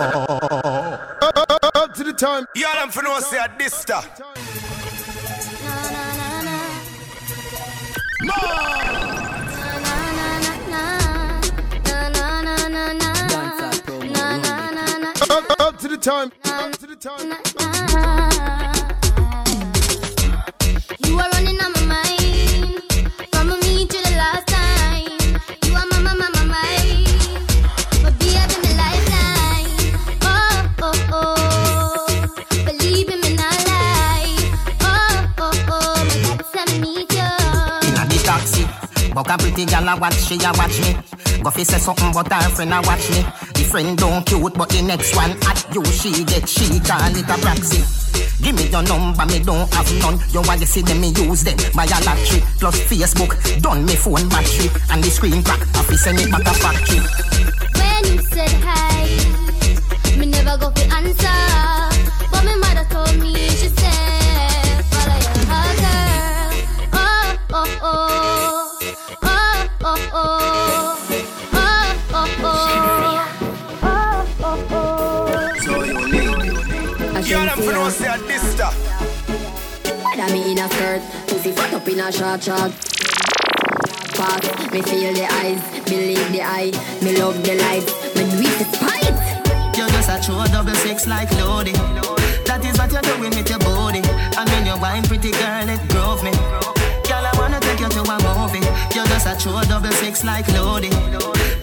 Up, 0.01 0.31
up, 1.23 1.51
up, 1.51 1.77
up 1.77 1.95
to 1.95 2.05
the 2.05 2.13
time. 2.13 2.47
You 2.55 2.67
them 2.75 2.91
for 2.91 3.03
no 3.03 3.19
say 3.21 3.39
a 3.39 3.49
Dysta. 3.49 4.03
Na 5.65 5.75
na 5.91 6.05
na 6.17 6.43
na. 6.43 6.57
Na 8.23 8.37
na 9.85 9.95
na 10.19 10.29
na 10.45 10.53
na. 10.69 10.83
Na 11.85 11.99
na 12.43 12.69
na 12.69 12.93
na. 12.93 13.11
Up, 13.29 13.48
up, 15.39 15.61
up 15.61 15.79
to 15.79 15.89
the 15.89 15.97
time. 15.97 16.33
Up 16.45 16.73
to 16.79 16.87
the 16.87 16.97
time. 16.97 17.31
You 21.07 21.19
are 21.19 21.29
running 21.31 21.61
on 21.61 21.73
my 21.73 21.83
mind. 21.83 22.08
But 39.25 39.35
a 39.35 39.39
pretty 39.39 39.65
gal 39.65 39.89
a 39.89 39.99
watch 39.99 40.15
she 40.15 40.35
a 40.37 40.53
watch 40.55 40.79
me. 40.81 40.95
Fi 41.43 41.63
say 41.63 41.79
something 41.79 42.13
but 42.13 42.31
her 42.33 42.51
friend 42.51 42.73
a 42.73 42.81
watch 42.83 43.11
me. 43.11 43.23
The 43.55 43.65
friend 43.71 43.99
don't 43.99 44.25
cute 44.25 44.55
but 44.55 44.69
the 44.69 44.83
next 44.83 45.17
one 45.17 45.33
at 45.43 45.67
you 45.75 45.85
she 45.87 46.25
get 46.25 46.49
she 46.49 46.79
call 46.81 47.11
it 47.11 47.27
a 47.27 47.37
proxy. 47.43 47.83
Give 48.43 48.55
me 48.55 48.69
your 48.71 48.83
number, 48.83 49.27
me 49.27 49.41
don't 49.41 49.67
have 49.75 49.91
none. 49.99 50.21
You 50.31 50.43
want 50.43 50.61
to 50.61 50.67
see 50.67 50.83
them, 50.83 51.01
me 51.01 51.09
use 51.11 51.43
them. 51.43 51.57
Buy 51.75 51.85
a 51.85 51.99
plus 52.59 52.79
Facebook, 52.87 53.35
done 53.61 53.85
me 53.85 53.97
phone 53.97 54.29
battery 54.29 54.71
and 54.91 55.03
the 55.03 55.11
screen 55.11 55.43
crack. 55.43 55.61
I 55.75 55.83
fi 55.83 55.97
send 55.97 56.21
it 56.21 56.31
back 56.31 56.47
a 56.47 56.55
factory. 56.55 57.01
When 57.75 58.03
you 58.13 58.23
said 58.31 58.55
hi, 58.63 59.09
me 60.17 60.27
never 60.27 60.57
go 60.59 60.71
for 60.71 60.87
answer. 60.95 61.39
But 62.31 62.45
my 62.45 62.55
mother 62.55 62.87
told 62.91 63.19
me, 63.19 63.38
You 77.69 77.75
them 77.75 77.83
for 77.83 77.85
no 77.85 77.91
say 77.91 78.07
a 78.07 78.17
Dysta. 78.25 78.73
That 80.17 80.33
me 80.33 80.53
in 80.53 80.59
a 80.59 80.69
skirt, 80.73 81.03
pussy 81.29 81.53
fat 81.53 81.75
up 81.75 81.87
in 81.87 82.01
a 82.01 82.11
short 82.11 82.41
short. 82.43 82.73
Fast, 84.17 84.73
me 84.73 84.81
feel 84.81 85.13
the 85.13 85.29
eyes, 85.29 85.61
believe 85.85 86.33
the 86.33 86.41
eye, 86.41 86.73
me 87.05 87.21
love 87.21 87.37
the 87.45 87.61
light, 87.61 87.85
me 88.17 88.25
do 88.25 88.41
it 88.41 88.57
despite. 88.57 89.13
You're 89.77 89.89
just 89.93 90.09
a 90.09 90.17
true 90.25 90.41
double 90.49 90.73
six 90.81 91.07
like 91.07 91.31
Lodi. 91.37 91.73
That 92.49 92.65
is 92.65 92.79
what 92.79 92.91
you're 92.91 93.05
doing 93.05 93.37
with 93.37 93.51
your 93.51 93.61
body. 93.61 94.01
I 94.01 94.49
mean, 94.49 94.65
you're 94.65 94.81
wine 94.81 95.05
pretty 95.05 95.31
girl, 95.37 95.69
it 95.69 95.85
drove 95.93 96.25
me. 96.25 96.33
Girl, 97.05 97.21
I 97.21 97.33
wanna 97.37 97.61
take 97.61 97.85
you 97.85 97.89
to 97.93 98.01
a 98.01 98.17
movie. 98.25 98.65
You're 98.97 99.05
just 99.13 99.29
a 99.29 99.37
true 99.37 99.61
double 99.69 99.93
six 100.01 100.25
like 100.25 100.49
Lodi. 100.57 100.89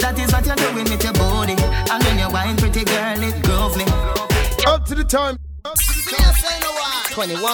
That 0.05 0.13
is 0.21 0.29
what 0.31 0.45
you're 0.45 0.55
doing 0.55 0.85
with 0.85 1.01
your 1.01 1.17
body. 1.17 1.57
I 1.89 1.97
mean, 2.05 2.21
you're 2.21 2.29
wine 2.29 2.57
pretty 2.57 2.85
girl, 2.85 3.25
it 3.25 3.41
drove 3.41 3.73
me. 3.73 3.85
Up 4.69 4.85
to 4.85 4.93
the 4.93 5.03
time. 5.03 5.41
Can't 5.75 6.35
say 6.37 6.59
no 6.61 6.71
one. 6.71 7.03
21. 7.11 7.45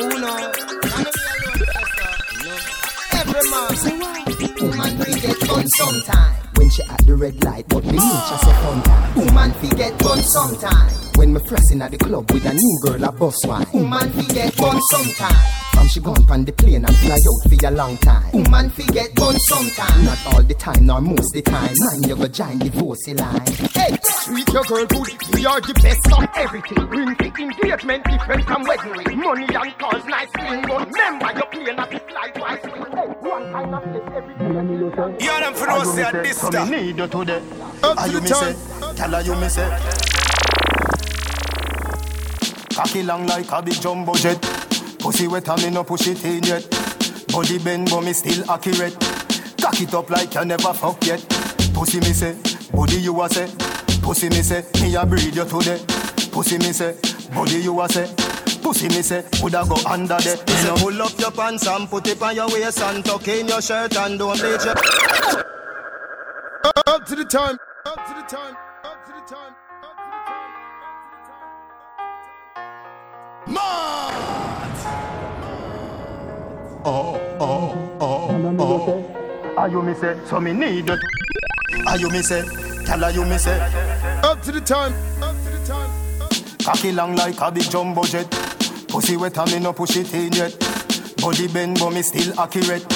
Uno. 0.00 0.52
Every 3.12 3.42
man. 3.50 3.68
Woman 4.60 4.98
we 4.98 5.12
get 5.20 5.40
done 5.40 5.68
sometime. 5.68 6.34
When 6.56 6.70
she 6.70 6.82
at 6.84 7.06
the 7.06 7.16
red 7.16 7.42
light, 7.44 7.66
but 7.68 7.84
me 7.84 7.92
nature 7.92 8.38
say 8.42 8.52
fun 8.62 8.82
time. 8.82 9.14
Woman 9.16 9.50
fi 9.52 9.68
get 9.76 9.98
done 9.98 10.22
sometime. 10.22 10.90
When 11.16 11.32
me 11.32 11.40
frosting 11.40 11.82
at 11.82 11.90
the 11.90 11.98
club 11.98 12.30
with 12.30 12.46
a 12.46 12.54
new 12.54 12.80
girl 12.82 13.04
a 13.04 13.12
bus 13.12 13.44
wine. 13.46 13.66
Woman 13.72 14.10
fi 14.12 14.22
get 14.34 14.54
done 14.56 14.80
sometime. 14.90 15.46
From 15.72 15.88
she 15.88 16.00
gone 16.00 16.30
on 16.30 16.44
the 16.44 16.52
plane 16.52 16.84
and 16.84 16.96
fly 16.96 17.14
out 17.16 17.42
for 17.50 17.66
a 17.66 17.70
long 17.70 17.96
time. 17.98 18.30
Woman 18.32 18.70
fi 18.70 18.84
get 18.92 19.14
done 19.14 19.38
sometime. 19.48 20.04
Not 20.04 20.18
all 20.26 20.42
the 20.42 20.54
time, 20.54 20.86
nor 20.86 21.00
most 21.00 21.32
the 21.34 21.42
time. 21.42 21.72
Man, 21.78 22.02
you 22.08 22.16
go 22.16 22.28
join 22.28 22.58
the 22.58 22.70
voicey 22.70 23.18
line. 23.18 23.46
Hey, 23.74 23.96
Treat 24.24 24.48
your 24.52 24.62
girl 24.64 24.86
good, 24.86 25.34
we 25.34 25.44
are 25.46 25.60
the 25.60 25.74
best 25.82 26.06
of 26.12 26.28
everything. 26.36 26.78
Ring 26.88 27.14
the 27.18 27.26
engagement 27.42 28.04
different 28.04 28.44
from 28.46 28.62
wedding 28.62 28.92
ring. 28.92 29.18
Money 29.18 29.46
and 29.52 29.78
cars, 29.78 30.04
nice 30.04 30.28
thing. 30.30 30.62
But 30.62 30.86
remember, 30.86 31.32
you're 31.34 31.46
playing 31.46 31.78
a 31.78 31.86
bit 31.88 32.12
like 32.12 32.34
twice. 32.34 32.60
Oh, 32.62 32.68
hey, 32.70 33.28
one 33.28 33.52
kind 33.52 33.74
of 33.74 33.82
place 33.82 34.12
every 34.14 34.34
day. 34.38 35.24
You 35.24 35.40
them 35.40 35.54
for 35.54 35.66
no 35.66 35.82
say 35.84 36.02
a 36.02 36.12
Dysta. 36.12 36.70
need 36.70 36.96
you 36.98 37.06
today. 37.08 37.42
Up 37.82 37.98
Are 37.98 38.06
to 38.06 38.12
you 38.12 38.20
the 38.20 38.22
me 38.22 38.28
time. 38.30 38.54
say? 38.54 38.94
Tell 38.94 39.10
her 39.10 39.20
you 39.22 39.34
me 39.34 39.48
say. 39.48 39.68
Cocky 42.74 43.02
long 43.02 43.26
like 43.26 43.50
a 43.50 43.60
big 43.60 43.74
jumbo 43.80 44.14
jet. 44.14 44.40
Pussy 45.00 45.26
wet 45.26 45.48
and 45.48 45.62
me 45.64 45.70
no 45.70 45.82
push 45.82 46.06
it 46.06 46.24
in 46.24 46.44
yet. 46.44 46.70
Body 47.32 47.58
bend 47.58 47.90
but 47.90 48.02
me 48.02 48.12
still 48.12 48.48
accurate. 48.48 48.96
Cock 49.60 49.80
it 49.80 49.92
up 49.94 50.08
like 50.10 50.32
you 50.34 50.44
never 50.44 50.72
fuck 50.72 51.04
yet. 51.06 51.20
Pussy 51.74 51.98
me 51.98 52.12
say, 52.12 52.36
body 52.72 53.00
you 53.00 53.20
a 53.20 53.28
say. 53.28 53.48
Pussy 54.02 54.28
me 54.28 54.42
say, 54.42 54.64
me 54.80 54.94
a 54.96 55.06
breed 55.06 55.34
you 55.34 55.44
today. 55.44 55.80
Pussy 56.32 56.58
me 56.58 56.72
say, 56.72 56.96
body 57.34 57.60
you 57.60 57.80
a 57.80 57.88
say. 57.88 58.12
Pussy 58.62 58.88
me 58.88 59.02
say, 59.02 59.24
woulda 59.40 59.64
go 59.68 59.76
under 59.88 60.18
there. 60.18 60.36
Me 60.36 60.52
say, 60.52 60.74
pull 60.76 61.02
up 61.02 61.18
your 61.18 61.30
pants 61.30 61.66
and 61.66 61.88
put 61.88 62.06
it 62.08 62.20
on 62.22 62.34
your 62.34 62.48
waist 62.48 62.80
and 62.80 63.04
tuck 63.04 63.26
in 63.28 63.48
your 63.48 63.62
shirt 63.62 63.96
and 63.96 64.18
don't 64.18 64.38
bleach 64.38 64.64
your. 64.64 64.74
Up 66.86 67.06
to 67.06 67.16
the 67.16 67.24
time. 67.24 67.58
Up 67.86 68.06
to 68.06 68.14
the 68.14 68.22
time. 68.28 68.56
Up 68.84 69.04
to 69.06 69.12
the 69.12 69.20
time. 69.34 69.54
Up 69.82 69.96
to 69.96 70.02
the 70.04 70.24
time. 70.26 70.52
Up 70.82 70.96
to 71.06 71.16
the 71.16 71.22
time. 73.46 73.54
Mad. 73.54 74.12
Oh, 76.84 77.16
oh, 77.40 77.98
oh, 78.00 78.56
oh. 78.58 79.54
Are 79.56 79.68
you 79.68 79.82
me 79.82 79.94
say? 79.94 80.16
So 80.26 80.40
me 80.40 80.52
need. 80.52 80.90
Are 80.90 81.98
you 81.98 82.08
me 82.10 82.22
say? 82.22 82.42
Tell 82.92 83.00
her 83.00 83.10
you 83.10 83.24
me 83.24 83.38
say. 83.38 83.58
Up 84.22 84.42
to 84.42 84.52
the 84.52 84.60
time. 84.60 84.92
Up 85.22 85.34
to 85.44 85.50
the 85.50 85.66
time. 85.66 85.90
Cocky 86.62 86.92
long 86.92 87.16
like 87.16 87.40
a 87.40 87.50
big 87.50 87.70
jumbo 87.70 88.04
jet. 88.04 88.30
Pussy 88.86 89.16
wet 89.16 89.38
and 89.38 89.50
me 89.50 89.60
no 89.60 89.72
push 89.72 89.96
it 89.96 90.12
in 90.12 90.30
yet. 90.32 90.52
Body 91.16 91.48
bend 91.48 91.78
but 91.80 91.88
me 91.88 92.02
still 92.02 92.38
accurate. 92.38 92.86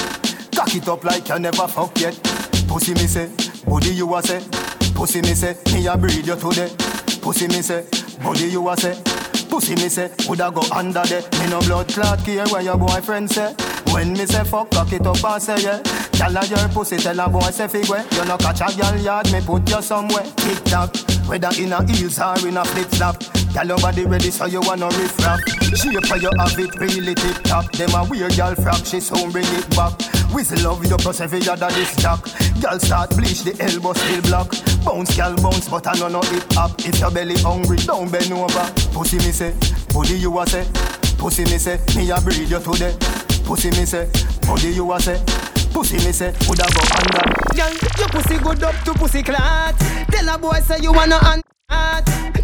Cock 0.55 0.75
it 0.75 0.87
up 0.87 1.03
like 1.03 1.27
you 1.29 1.39
never 1.39 1.67
fuck 1.67 1.99
yet. 1.99 2.13
Pussy 2.67 2.93
me 2.93 3.07
say, 3.07 3.27
body 3.65 3.89
you 3.89 4.13
a 4.13 4.21
say. 4.21 4.39
Pussy 4.93 5.19
me 5.21 5.33
say, 5.33 5.57
me 5.73 5.87
a 5.87 5.97
breed 5.97 6.27
you 6.27 6.35
today. 6.35 6.69
Pussy 7.19 7.47
me 7.47 7.63
say, 7.63 7.83
body 8.21 8.49
you 8.49 8.69
a 8.69 8.77
say. 8.77 9.01
Pussy 9.49 9.73
me 9.77 9.89
say, 9.89 10.11
woulda 10.27 10.51
go 10.51 10.61
under 10.75 11.01
there. 11.05 11.23
Me 11.39 11.49
no 11.49 11.59
blood 11.61 11.87
clot 11.87 12.23
care 12.23 12.45
where 12.49 12.61
your 12.61 12.77
boyfriend 12.77 13.31
say. 13.31 13.51
When 13.91 14.13
me 14.13 14.27
say 14.27 14.43
fuck, 14.43 14.69
cock 14.69 14.93
it 14.93 15.07
up 15.07 15.25
and 15.25 15.41
say 15.41 15.59
yeah. 15.63 15.81
Tell 16.17 16.33
her 16.33 16.45
your 16.45 16.67
pussy, 16.69 16.97
tell 16.97 17.19
a 17.19 17.29
boy 17.29 17.51
say 17.51 17.67
figure. 17.67 18.03
You 18.11 18.25
no 18.25 18.37
catch 18.37 18.61
a 18.61 18.75
girl 18.75 18.97
yard, 18.97 19.31
me 19.31 19.39
put 19.39 19.69
you 19.69 19.81
somewhere. 19.83 20.25
Tick 20.37 20.63
tock, 20.65 20.95
whether 21.27 21.49
in 21.61 21.71
a 21.71 21.85
heels 21.85 22.19
or 22.19 22.47
in 22.47 22.57
a 22.57 22.65
flip 22.65 22.87
flop. 22.87 23.21
Girl, 23.53 23.67
your 23.67 23.77
body 23.77 24.03
ready, 24.05 24.31
so 24.31 24.45
you 24.45 24.59
wanna 24.61 24.87
riff 24.87 25.17
rap. 25.19 25.39
Shape 25.77 26.05
for 26.05 26.17
you 26.17 26.31
have 26.37 26.57
it 26.57 26.73
really 26.79 27.13
tip 27.13 27.43
top. 27.43 27.71
Them 27.71 27.93
a 27.93 28.03
weird 28.09 28.35
girl 28.35 28.55
frack, 28.55 28.85
she 28.85 28.99
soon 28.99 29.31
bring 29.31 29.45
it 29.45 29.69
back. 29.75 29.93
Whistle 30.33 30.63
love 30.63 30.83
you 30.85 30.97
plus 30.97 31.21
every 31.21 31.47
other 31.47 31.69
this 31.69 31.95
jack. 31.97 32.19
Girl 32.61 32.79
start 32.79 33.11
bleach, 33.15 33.43
the 33.43 33.55
elbow 33.61 33.93
still 33.93 34.21
block. 34.23 34.49
Bounce, 34.83 35.15
girl 35.15 35.35
bounce, 35.37 35.69
but 35.69 35.85
I 35.85 35.93
know 35.99 36.07
no 36.07 36.21
hip 36.21 36.51
hop. 36.53 36.79
If 36.79 36.99
your 36.99 37.11
belly 37.11 37.37
hungry, 37.41 37.77
don't 37.77 38.11
bend 38.11 38.31
over. 38.33 38.73
Pussy 38.91 39.17
me 39.17 39.31
say, 39.31 39.53
body 39.93 40.17
you 40.17 40.37
a 40.39 40.47
say. 40.47 40.65
Pussy 41.17 41.43
me 41.45 41.57
say, 41.57 41.79
me 41.95 42.09
a 42.09 42.19
breed 42.21 42.49
you 42.49 42.59
today. 42.59 42.95
Pussy 43.45 43.69
me 43.71 43.85
say, 43.85 44.09
body 44.45 44.73
you 44.73 44.91
a 44.91 44.99
say. 44.99 45.21
Pussy 45.73 45.97
me 46.05 46.11
say, 46.11 46.33
woulda 46.47 46.65
go 46.73 46.81
under. 46.97 47.25
Girl, 47.55 47.73
your 47.97 48.09
pussy 48.09 48.37
good 48.37 48.63
up 48.63 48.75
to 48.85 48.93
pussy 48.93 49.23
clot. 49.23 49.75
Tell 50.11 50.29
a 50.29 50.37
boy 50.37 50.59
say 50.61 50.79
you 50.81 50.91
wanna 50.91 51.17
un. 51.23 51.46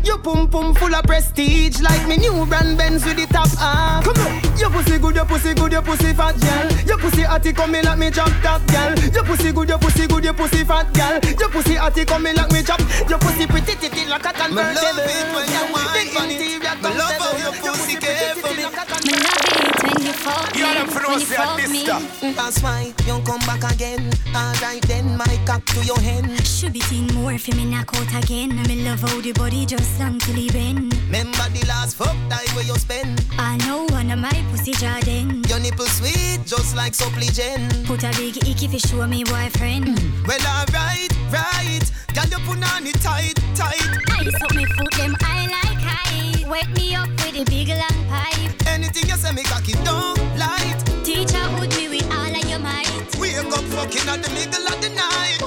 Your 0.04 0.18
pum 0.18 0.50
pum 0.50 0.76
full 0.76 0.94
of 0.94 1.06
prestige 1.06 1.80
like 1.80 2.06
me 2.08 2.18
new 2.18 2.46
brand 2.46 2.78
Benz 2.78 3.06
with 3.06 3.16
the 3.16 3.26
top 3.26 3.48
off. 3.58 4.04
Come 4.04 4.20
on, 4.20 4.58
your 4.60 4.70
pussy 4.70 5.00
good, 5.00 5.16
your 5.16 5.26
pussy 5.26 5.54
good, 5.54 5.72
your 5.72 5.82
pussy 5.82 6.14
fat 6.14 6.36
girl. 6.42 6.68
Your 6.86 6.98
pussy 6.98 7.24
hotty 7.24 7.56
come 7.56 7.72
me 7.72 7.82
like 7.82 7.98
me 7.98 8.10
drop 8.10 8.30
top 8.44 8.62
girl. 8.68 8.94
Your 9.14 9.24
pussy 9.24 9.54
good, 9.54 9.70
your 9.70 9.80
pussy 9.80 10.06
good, 10.08 10.24
your 10.26 10.34
pussy 10.34 10.66
fat 10.66 10.94
girl. 10.94 11.20
Your 11.40 11.50
pussy 11.50 11.76
hotty 11.76 12.06
come 12.06 12.24
me 12.24 12.34
like 12.34 12.52
me 12.52 12.62
drop. 12.64 12.82
Your 13.08 13.18
pussy 13.20 13.48
pretty 13.48 13.76
titty 13.76 14.06
like 14.10 14.26
a 14.26 14.34
convertible. 14.34 14.76
Me 14.76 14.76
love 14.76 15.00
it 15.08 15.28
when 15.32 15.48
you 15.48 15.64
whine 15.72 16.32
it. 16.32 16.84
Me 16.84 16.90
love 17.00 17.16
how 17.16 17.38
your 17.40 17.54
pussy 17.64 17.96
care 17.96 18.36
for 18.36 18.52
me. 18.52 18.68
Me 18.68 19.16
love 19.24 19.40
it 19.56 19.84
when 19.84 20.04
you 20.04 20.12
fuck 20.12 20.54
me. 20.54 20.60
You 20.60 20.68
them 20.68 20.88
for 20.88 21.00
when 21.00 21.04
know 21.04 21.16
you 21.16 21.26
say 21.26 21.56
this 21.56 21.82
stuff. 21.82 22.04
That's 22.36 22.62
why 22.62 22.94
you 23.08 23.22
come 23.24 23.40
back 23.48 23.72
again. 23.72 24.12
Alright 24.36 24.82
then, 24.84 25.16
my 25.16 25.40
cock 25.46 25.64
to 25.68 25.80
your 25.86 26.00
hand. 26.00 26.46
Should 26.46 26.74
be 26.74 26.80
teen 26.82 27.08
more 27.14 27.38
for 27.38 27.56
me 27.56 27.66
knock 27.66 27.96
out 27.96 28.24
again. 28.24 28.50
Me 28.68 28.84
love 28.84 29.00
how 29.00 29.13
the 29.22 29.32
body 29.34 29.66
just 29.66 30.02
he 30.28 30.50
bend. 30.50 30.94
Remember 31.06 31.46
the 31.54 31.66
last 31.68 31.96
fuck 31.96 32.16
time 32.30 32.56
where 32.56 32.66
you 32.66 32.76
spend. 32.76 33.24
I 33.38 33.58
know 33.66 33.86
one 33.90 34.10
of 34.12 34.20
my 34.20 34.34
pussy 34.50 34.72
Jordan. 34.72 35.44
Your 35.50 35.60
nipple 35.60 35.86
sweet, 35.86 36.46
just 36.46 36.76
like 36.76 36.96
supplicant. 36.96 37.86
Put 37.86 38.04
a 38.04 38.12
big 38.18 38.38
icky 38.38 38.68
fi 38.68 38.78
show 38.78 39.06
me 39.08 39.24
boyfriend. 39.24 39.86
Mm. 39.86 40.28
Well, 40.28 40.46
alright, 40.48 41.12
right. 41.32 41.86
Girl, 42.16 42.26
you 42.26 42.40
put 42.48 42.64
on 42.74 42.88
it 42.88 43.00
tight, 43.02 43.36
tight. 43.56 43.86
Ice 44.20 44.42
up 44.42 44.56
me 44.56 44.66
foot 44.66 44.92
them 44.98 45.16
I 45.22 45.48
like 45.48 45.82
high. 45.82 46.50
Wet 46.50 46.70
me 46.76 46.96
up 46.96 47.10
with 47.10 47.42
a 47.42 47.46
big 47.46 47.70
long 47.70 48.06
pipe. 48.10 48.68
Anything 48.68 49.10
you 49.10 49.16
say, 49.16 49.32
me 49.34 49.44
cocky 49.44 49.74
don't 49.84 50.18
light. 50.38 50.80
Teacher 51.04 51.44
put 51.58 51.70
me 51.78 51.90
with 51.90 52.10
all 52.12 52.36
of 52.36 52.50
your 52.50 52.60
might. 52.60 52.88
Wake 53.20 53.38
up 53.38 53.66
fucking 53.76 54.10
at 54.10 54.24
the 54.24 54.30
middle 54.34 54.68
of 54.68 54.82
the 54.82 54.90
night. 54.90 55.43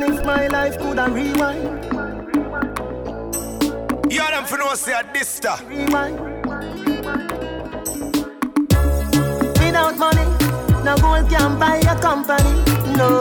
And 0.00 0.14
if 0.16 0.24
my 0.24 0.46
life 0.46 0.78
could 0.78 0.96
have 0.96 1.12
rewind, 1.12 1.84
You 4.12 4.20
them 4.20 4.44
for 4.44 4.56
know 4.56 4.72
say 4.74 4.92
Dysta. 5.12 5.58
rewind. 5.68 6.16
Without 9.58 9.98
money, 9.98 10.24
no 10.84 10.94
gold 10.98 11.28
can 11.28 11.58
buy 11.58 11.78
a 11.78 12.00
company. 12.00 12.62
No, 12.96 13.20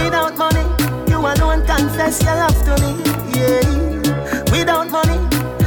without 0.00 0.38
money, 0.38 0.64
you 1.10 1.18
alone 1.18 1.66
confess 1.66 2.22
your 2.22 2.34
love 2.34 2.58
to 2.64 2.74
me. 2.82 2.92
Yeah, 3.36 4.50
without 4.56 4.88
money, 4.90 5.18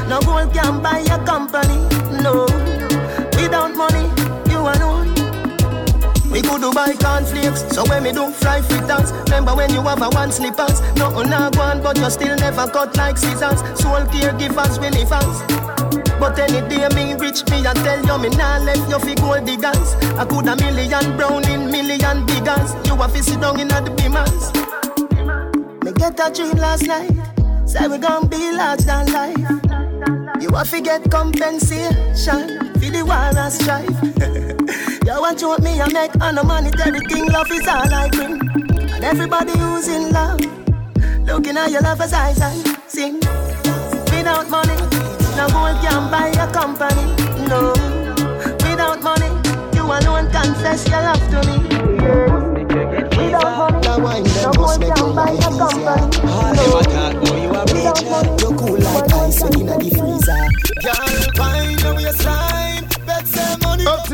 no 0.10 0.20
gold 0.22 0.52
can 0.52 0.82
buy 0.82 1.02
a 1.16 1.24
company. 1.26 1.78
No, 2.24 2.46
without 3.38 3.76
money. 3.76 4.07
We 6.38 6.44
could 6.44 6.62
do 6.62 6.72
buy 6.72 6.94
cornflakes, 6.94 7.66
so 7.74 7.84
when 7.90 8.04
me 8.04 8.12
do 8.12 8.30
fry 8.30 8.62
fritters 8.62 9.12
Remember 9.26 9.56
when 9.56 9.74
you 9.74 9.82
have 9.82 10.04
a 10.04 10.10
one 10.10 10.32
slippers? 10.32 10.82
Nothing 10.94 11.34
a 11.34 11.50
go 11.50 11.62
on, 11.62 11.82
but 11.82 11.98
you 11.98 12.08
still 12.12 12.36
never 12.36 12.68
cut 12.68 12.96
like 12.96 13.18
scissors. 13.18 13.58
Soul 13.82 14.06
caregivers, 14.14 14.78
we 14.80 14.92
live 14.92 15.10
But 16.20 16.38
any 16.38 16.62
day 16.70 16.88
me 16.94 17.16
rich, 17.16 17.42
me 17.50 17.66
I 17.66 17.74
tell 17.74 18.06
you 18.06 18.18
me 18.22 18.30
nah 18.38 18.60
left 18.60 18.88
you 18.88 19.00
fi 19.00 19.16
gold 19.16 19.48
diggers. 19.48 19.96
I 20.14 20.26
could 20.26 20.48
a 20.48 20.56
million 20.58 21.18
brown 21.18 21.50
in 21.50 21.72
million 21.72 22.24
biggers 22.28 22.76
You 22.86 23.02
a 23.02 23.10
fi 23.10 23.20
sit 23.20 23.42
down 23.42 23.60
in 23.60 23.70
the 23.70 23.90
beamers. 23.98 24.54
Me 25.84 25.92
get 25.92 26.20
a 26.20 26.32
dream 26.32 26.58
last 26.58 26.84
night 26.84 27.18
Say 27.66 27.88
we 27.88 27.98
gon' 27.98 28.28
be 28.28 28.56
large 28.56 28.82
than 28.82 29.12
life. 29.12 30.40
You 30.40 30.50
a 30.50 30.64
fi 30.64 30.82
get 30.82 31.10
compensation 31.10 32.74
For 32.76 32.92
the 32.92 33.04
war 33.04 33.16
and 33.16 33.52
strife 33.52 34.54
You 35.18 35.22
want 35.24 35.42
you 35.42 35.58
me 35.64 35.82
I 35.82 35.92
make 35.92 36.22
on 36.22 36.36
no 36.36 36.44
monetary 36.44 37.00
thing 37.10 37.26
Love 37.32 37.50
is 37.50 37.68
all 37.68 37.92
I 37.92 38.08
bring. 38.12 38.40
And 38.94 39.04
everybody 39.04 39.52
who's 39.58 39.88
in 39.88 40.12
love 40.12 40.40
Looking 41.26 41.58
at 41.58 41.72
your 41.72 41.82
lover's 41.82 42.14
eyes 42.14 42.40
and 42.40 42.78
sing. 42.88 43.16
Without 44.14 44.48
money 44.48 44.76
No 45.36 45.50
gold 45.50 45.82
can 45.82 46.12
buy 46.12 46.28
a 46.38 46.54
company 46.54 47.02
No. 47.50 47.74
Without 48.62 49.02
money 49.02 49.34
You 49.74 49.86
alone 49.86 50.30
confess 50.30 50.88
your 50.88 51.02
love 51.02 51.26
to 51.32 51.42
me. 51.50 51.58
Without 53.18 54.00
money 54.00 54.30
No 54.44 54.52
gold 54.54 54.80
can 54.80 55.16
buy 55.16 55.32
a 55.32 55.50
company 55.58 56.28
No. 56.28 56.78
Without 57.74 58.06
money 58.06 58.37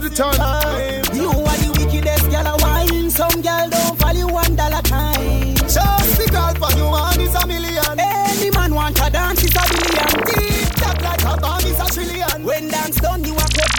the 0.04 0.10
time. 0.10 1.04
You 1.16 1.30
are 1.30 1.58
the 1.64 1.72
wickedest 1.80 2.30
girl 2.30 2.48
a 2.48 2.56
wine. 2.60 3.10
Some 3.10 3.42
girl 3.42 3.70
don't 3.70 3.98
value 4.00 4.28
one 4.28 4.56
dollar 4.56 4.82
time. 4.82 5.56
Just 5.56 6.18
the 6.20 6.28
girl 6.30 6.54
for 6.60 6.72
you 6.78 6.86
one 6.86 7.22
is 7.22 7.34
a 7.36 7.48
million. 7.48 8.00
Any 8.00 8.52
man 8.52 8.76
want 8.76 9.00
a 9.00 9.10
dance 9.10 9.44
is 9.44 9.56
a 9.56 9.64
billion. 9.72 10.12
Deep 10.28 10.70
tap 10.76 11.02
like 11.02 11.24
a 11.24 11.40
bomb 11.40 11.64
is 11.64 11.80
a 11.80 11.86
trillion. 11.94 12.44
When 12.44 12.68
dance 12.68 12.98
done, 12.98 13.24
you 13.24 13.34
a 13.34 13.48
cut 13.56 13.72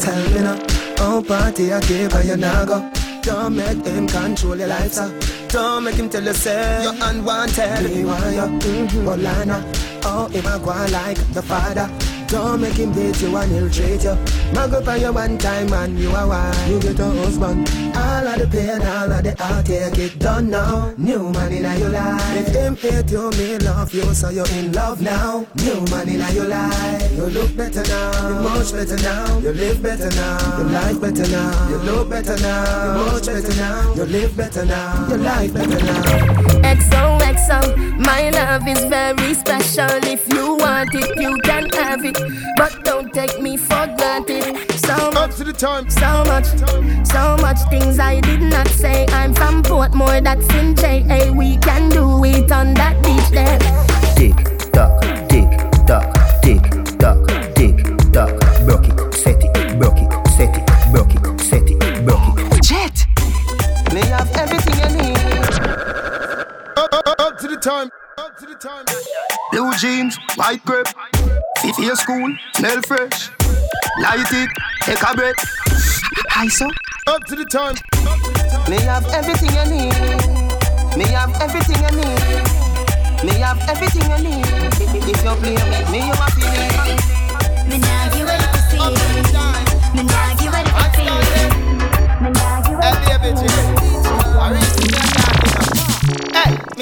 Tell 0.00 0.24
me 0.30 0.40
now, 0.40 0.58
how 0.96 1.22
party 1.22 1.72
I 1.72 1.80
keep 1.80 2.12
and 2.14 2.28
you 2.28 2.36
nah 2.36 2.64
go. 2.64 2.90
Don't 3.22 3.56
make 3.56 3.84
him 3.84 4.08
control 4.08 4.56
your 4.56 4.68
life, 4.68 4.92
sir. 4.92 5.12
Don't 5.48 5.84
make 5.84 5.96
him 5.96 6.08
tell 6.08 6.24
you 6.24 6.32
say 6.32 6.82
you're 6.82 6.94
unwanted. 7.02 7.84
Me 7.84 8.04
want 8.04 8.34
you, 8.34 8.40
mm-hmm. 8.40 9.04
but 9.04 9.18
Lana, 9.18 9.70
oh 10.04 10.28
him 10.28 10.46
a 10.46 10.58
go 10.58 10.72
like 10.90 11.18
the 11.34 11.42
father. 11.42 11.90
Don't 12.32 12.62
make 12.62 12.78
him 12.80 12.90
beat 12.94 13.20
you 13.20 13.36
and 13.36 13.52
he'll 13.52 13.68
treat 13.68 14.04
you. 14.04 14.16
Mag 14.54 14.72
up 14.72 14.88
on 14.88 14.98
you 14.98 15.12
one 15.12 15.36
time 15.36 15.70
and 15.70 15.98
you 15.98 16.08
are 16.12 16.26
why 16.26 16.66
you 16.66 16.80
get 16.80 16.98
a 16.98 17.04
husband. 17.04 17.68
All 17.94 18.26
of 18.26 18.38
the 18.40 18.48
pain, 18.50 18.80
all 18.80 19.12
of 19.12 19.22
the 19.22 19.36
heartache, 19.38 19.98
it 19.98 20.18
done 20.18 20.48
now. 20.48 20.94
New 20.96 21.30
man 21.30 21.52
in 21.52 21.78
your 21.78 21.90
life. 21.90 22.34
If 22.34 22.54
him 22.54 22.74
hate 22.76 23.10
you, 23.10 23.28
me 23.32 23.58
love 23.58 23.92
you, 23.92 24.14
so 24.14 24.30
you're 24.30 24.48
in 24.48 24.72
love 24.72 25.02
now. 25.02 25.46
New 25.56 25.84
man 25.90 26.08
in 26.08 26.34
your 26.34 26.46
life. 26.46 27.12
You 27.12 27.26
look 27.26 27.54
better 27.54 27.82
now, 27.82 28.28
you 28.28 28.34
much 28.36 28.72
better 28.72 28.96
now. 28.96 29.38
You 29.38 29.52
live 29.52 29.82
better 29.82 30.08
now, 30.08 30.56
your 30.56 30.68
life 30.70 31.00
better 31.02 31.28
now. 31.28 31.68
You 31.68 31.76
look 31.76 32.08
better 32.08 32.36
now, 32.38 32.96
you 32.96 33.12
much 33.12 33.26
better 33.26 33.56
now. 33.56 33.94
You 33.94 34.04
live 34.04 34.34
better 34.34 34.64
now, 34.64 35.08
your 35.10 35.18
life 35.18 35.52
better 35.52 35.84
now. 35.84 37.21
XOXO, 37.32 37.98
my 37.98 38.30
love 38.30 38.66
is 38.68 38.84
very 38.84 39.34
special. 39.34 39.88
If 40.04 40.28
you 40.32 40.56
want 40.56 40.94
it, 40.94 41.18
you 41.20 41.38
can 41.44 41.68
have 41.70 42.04
it. 42.04 42.18
But 42.56 42.84
don't 42.84 43.12
take 43.12 43.40
me 43.40 43.56
for 43.56 43.86
granted. 43.96 44.70
So 44.72 45.10
much, 45.12 45.36
to 45.36 45.44
the 45.44 45.52
time. 45.52 45.88
so 45.88 46.24
much, 46.24 46.46
so 47.06 47.36
much 47.40 47.58
things 47.70 47.98
I 47.98 48.20
did 48.20 48.42
not 48.42 48.68
say. 48.68 49.06
I'm 49.08 49.34
from 49.34 49.62
Portmore, 49.62 50.22
that's 50.22 50.48
in 50.54 50.74
JA. 50.74 51.32
We 51.32 51.56
can 51.58 51.88
do 51.88 52.24
it 52.24 52.52
on 52.52 52.74
that 52.74 53.02
beach 53.02 53.30
there. 53.30 53.58
Tick 54.16 54.36
tock, 54.72 55.00
tick 55.28 55.50
tock, 55.86 56.42
tick 56.42 56.98
tock, 56.98 57.22
tick 57.22 57.32
tock. 57.32 57.41
Time. 67.62 67.90
Up 68.18 68.36
to 68.38 68.46
the 68.46 68.54
time. 68.54 68.84
Blue 69.52 69.72
jeans, 69.78 70.18
white 70.34 70.64
grape. 70.64 70.88
Fit 71.60 71.78
your 71.78 71.94
school, 71.94 72.34
smell 72.54 72.82
fresh. 72.82 73.30
Light 74.02 74.26
it, 74.32 74.50
take 74.82 75.00
a 75.00 75.14
breath. 75.14 75.36
Hi, 76.34 76.48
so. 76.48 76.66
Up 77.06 77.22
to 77.26 77.36
the 77.36 77.44
time. 77.44 77.76
Me 78.68 78.82
have 78.82 79.06
everything 79.14 79.54
you 79.54 79.64
need. 79.70 79.94
Me 80.98 81.06
have 81.14 81.30
everything 81.40 81.78
you 81.78 81.92
need. 82.02 83.22
Me 83.22 83.38
have 83.38 83.62
everything 83.70 84.10
you 84.10 84.18
need. 84.26 84.46
If 84.82 84.90
you 84.90 85.34
play 85.38 85.54
with 85.54 85.90
me, 85.90 85.98
you 86.02 86.14
happy. 86.18 86.42
Me 87.70 87.78
nah 87.78 88.10
give 88.10 88.26
a 88.26 88.36
pussy. 88.50 88.78
Me 89.94 90.02
nah 90.02 90.34
give 90.34 90.50
a 90.50 90.62
pussy. 90.66 91.06
Me 92.24 92.30
nah 92.30 92.60
give 92.66 92.82
Hey, 92.82 93.71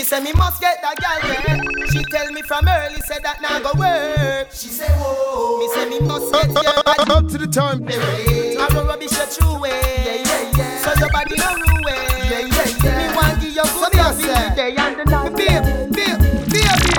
me 0.00 0.04
say 0.04 0.20
me 0.20 0.32
must 0.32 0.62
get 0.62 0.80
that 0.80 0.96
girl 0.96 1.20
there. 1.28 1.60
She 1.92 2.02
tell 2.04 2.32
me 2.32 2.40
from 2.40 2.66
early, 2.66 3.00
say 3.04 3.18
that 3.22 3.36
now 3.42 3.60
go 3.60 3.76
work. 3.76 4.48
She 4.50 4.68
say 4.68 4.88
whoa. 4.96 5.60
Me 5.60 5.68
say 5.68 5.84
me 5.90 6.00
must 6.00 6.32
get 6.32 6.48
your 6.48 6.82
body. 6.82 7.12
Up 7.12 7.28
to 7.28 7.36
the 7.36 7.46
time. 7.46 7.84
I 7.84 8.66
don't 8.72 8.86
rubbish 8.86 9.12
your 9.12 9.28
true 9.28 9.60
way. 9.60 9.68
Yeah, 9.68 10.24
yeah, 10.24 10.56
yeah. 10.56 10.80
So 10.80 10.96
your 10.96 11.10
body 11.12 11.36
no 11.36 11.52
ruin. 11.52 12.00
Yeah, 12.32 12.48
yeah, 12.48 12.80
yeah. 12.80 12.96
Me 12.96 13.06
want 13.12 13.44
give 13.44 13.52
you 13.52 13.66
good 13.76 13.92
loving 13.92 14.24
the 14.24 14.52
day 14.56 14.72
and 14.72 14.96
the 14.96 15.04
night. 15.04 15.36
Babe, 15.36 15.68
babe, 15.92 16.16
baby. 16.48 16.92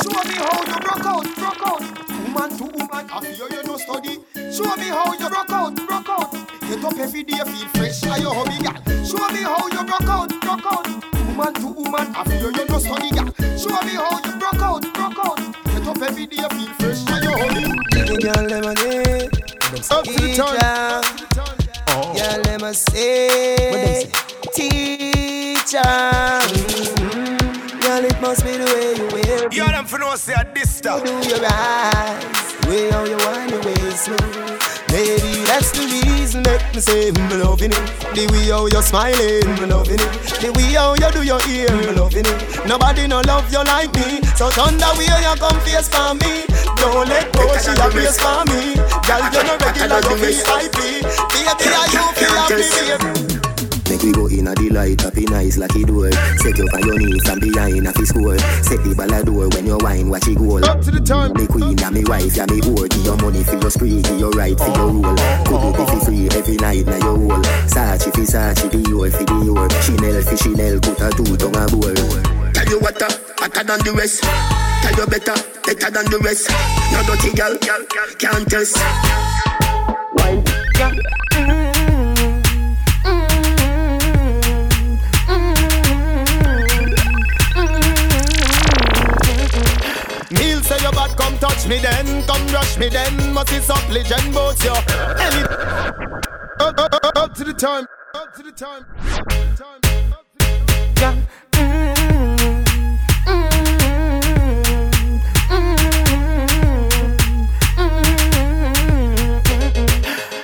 Show 0.00 0.16
me 0.24 0.40
how 0.40 0.64
you 0.64 0.78
broke 0.80 1.04
out, 1.04 1.28
broke 1.36 1.64
out. 1.68 1.84
Woman 2.16 2.48
to 2.56 2.64
woman, 2.64 3.04
I 3.12 3.20
feel 3.28 3.48
you 3.52 3.62
no 3.68 3.76
study. 3.76 4.24
Show 4.56 4.72
me 4.80 4.88
how 4.88 5.12
you 5.12 5.28
broke 5.28 5.52
out, 5.52 5.76
broke 5.84 6.08
out. 6.08 6.32
Get 6.64 6.80
up 6.80 6.96
every 6.96 7.24
day, 7.28 7.44
feel 7.44 7.68
fresh, 7.76 8.08
are 8.08 8.18
your 8.18 8.32
hobby, 8.32 8.56
girl. 8.64 8.80
Show 9.04 9.20
me 9.36 9.44
how 9.44 9.68
you 9.68 9.84
broke 9.84 10.08
out, 10.08 10.32
broke 10.40 10.64
out. 10.64 11.17
Woman 11.38 11.54
to 11.54 11.66
woman, 11.68 12.16
I 12.16 12.24
feel 12.24 12.50
you 12.50 12.66
no 12.66 12.78
study, 12.80 13.10
girl. 13.10 13.32
Show 13.56 13.70
me 13.86 13.94
how 13.94 14.18
you 14.24 14.32
broke 14.40 14.60
out, 14.60 14.82
broke 14.92 15.24
out. 15.24 15.38
Get 15.66 15.86
up 15.86 16.02
every 16.02 16.26
day, 16.26 16.36
feel 16.36 16.74
fresh, 16.80 17.06
are 17.06 17.22
your 17.22 17.38
hobby. 17.38 17.62
Give 17.92 18.08
me 18.08 18.16
your 18.24 18.42
lemonade. 18.48 19.30
Up 19.88 20.02
to 20.02 20.12
the 20.12 20.34
time. 20.34 21.04
Oh. 21.90 22.12
Yeah, 22.16 22.42
let 22.44 22.60
me 22.60 22.72
say, 22.72 24.10
teacher. 24.52 25.78
Mm-hmm. 26.58 27.80
Girl, 27.82 28.04
it 28.04 28.20
must 28.20 28.44
be 28.44 28.56
the 28.56 28.64
way 28.64 28.96
you 28.96 29.06
wear. 29.12 29.48
You 29.52 29.64
them 29.70 29.86
for 29.86 30.00
no 30.00 30.16
say 30.16 30.34
at 30.34 30.52
this 30.56 30.74
stuff. 30.74 31.04
Do 31.04 31.12
your 31.28 31.38
eyes, 31.44 32.66
way 32.66 32.90
how 32.90 33.04
you 33.04 33.16
wind 33.16 33.50
your 33.52 33.62
waist 33.62 34.06
smooth. 34.06 34.77
Maybe 34.90 35.44
that's 35.44 35.70
the 35.72 35.84
reason 35.84 36.42
make 36.42 36.64
me 36.74 36.80
say 36.80 37.08
I'm 37.08 37.40
loving 37.40 37.72
it. 37.72 37.84
The 38.14 38.24
way 38.32 38.48
how 38.48 38.66
you 38.66 38.82
smiling, 38.82 39.44
I'm 39.44 39.68
loving 39.68 40.00
it. 40.00 40.12
The 40.40 40.48
way 40.56 40.72
how 40.72 40.94
you 40.94 41.10
do 41.12 41.22
your 41.22 41.40
ear, 41.48 41.68
I'm 41.68 41.96
loving 41.96 42.24
it. 42.24 42.66
Nobody 42.66 43.06
no 43.06 43.20
love 43.20 43.50
you 43.52 43.62
like 43.64 43.92
me, 43.94 44.22
so 44.34 44.48
turn 44.50 44.76
the 44.80 44.88
way 44.96 45.08
you 45.08 45.34
come 45.36 45.60
face 45.60 45.88
for 45.88 46.14
me. 46.16 46.48
Don't 46.80 47.08
let 47.08 47.32
go, 47.32 47.44
she 47.60 47.72
a 47.76 47.86
race 47.92 48.18
for 48.18 48.44
me. 48.48 48.76
Girl, 49.04 49.24
you 49.28 49.42
no 49.44 49.54
regular, 49.60 50.00
you 50.00 50.16
VIP. 50.16 50.78
Baby, 51.32 51.68
are 51.76 51.88
you 51.92 52.04
feel 52.16 52.34
happy, 52.36 52.64
baby? 52.72 53.47
Make 53.98 54.06
we 54.06 54.12
go 54.12 54.26
in 54.28 54.46
a 54.46 54.54
delight, 54.54 55.00
happy 55.00 55.24
nice 55.24 55.58
lucky 55.58 55.82
door. 55.82 56.12
Set 56.38 56.56
you 56.56 56.68
on 56.70 56.86
your 56.86 56.98
knees 56.98 57.22
from 57.26 57.40
behind 57.40 57.84
a 57.84 57.92
fi 57.92 58.04
score. 58.04 58.38
Set 58.62 58.78
the 58.84 58.94
ball 58.94 59.12
a 59.12 59.24
door 59.24 59.48
when 59.50 59.66
you 59.66 59.76
wine, 59.80 60.08
watch 60.08 60.28
it 60.28 60.38
goal. 60.38 60.64
Up 60.64 60.80
to 60.82 60.92
the 60.92 61.00
time. 61.00 61.32
Me 61.34 61.48
queen, 61.48 61.76
ya 61.76 61.90
me 61.90 62.04
wife, 62.04 62.36
ya 62.36 62.46
me 62.46 62.62
whore. 62.62 62.86
Give 62.88 63.04
your 63.04 63.16
money 63.18 63.42
for 63.42 63.58
your 63.58 63.70
spree, 63.70 64.00
give 64.02 64.20
your 64.20 64.30
right 64.38 64.56
for 64.56 64.70
your 64.70 64.86
rule. 64.86 65.18
Could 65.50 65.66
it 65.66 65.74
be 65.74 65.84
fi 65.90 65.98
free 66.06 66.28
every 66.30 66.56
night 66.62 66.86
na 66.86 66.94
your 67.02 67.18
hole? 67.18 67.42
Sachi 67.66 68.14
fi 68.14 68.22
Sachi, 68.22 68.70
Dior 68.70 69.10
fi 69.10 69.24
Dior. 69.26 69.66
Chanel 69.82 70.22
fi 70.22 70.36
Chanel, 70.36 70.78
put 70.78 71.00
a 71.02 71.10
two 71.18 71.34
tongue 71.34 71.58
a 71.58 71.66
bowl. 71.66 71.98
Tell 72.54 72.68
you 72.70 72.78
what, 72.78 73.02
uh, 73.02 73.10
hotter 73.34 73.64
than 73.66 73.82
the 73.82 73.92
rest. 73.98 74.22
Tell 74.22 74.94
you 74.94 75.06
better, 75.10 75.34
better 75.66 75.90
than 75.90 76.06
the 76.06 76.18
rest. 76.22 76.46
No 76.94 77.02
dirty 77.02 77.34
girl, 77.34 77.58
can't 78.14 78.46
test. 78.46 78.78
Wine, 80.14 80.46
yeah. 80.78 81.67
Touch 91.38 91.66
me 91.68 91.78
then, 91.78 92.22
come 92.26 92.46
rush 92.48 92.78
me 92.78 92.88
then. 92.88 93.32
Must 93.32 93.50
be 93.50 93.60
some 93.60 93.88
legend 93.90 94.34
boats 94.34 94.64
yo. 94.64 94.74
Any 94.74 95.42
Up, 96.60 96.78
up, 96.78 96.94
up, 96.94 97.16
up 97.16 97.34
to 97.34 97.44
the 97.44 97.52
time. 97.52 97.86
Up 98.14 98.34
to 98.34 98.42
the 98.42 98.52
time. 98.52 98.84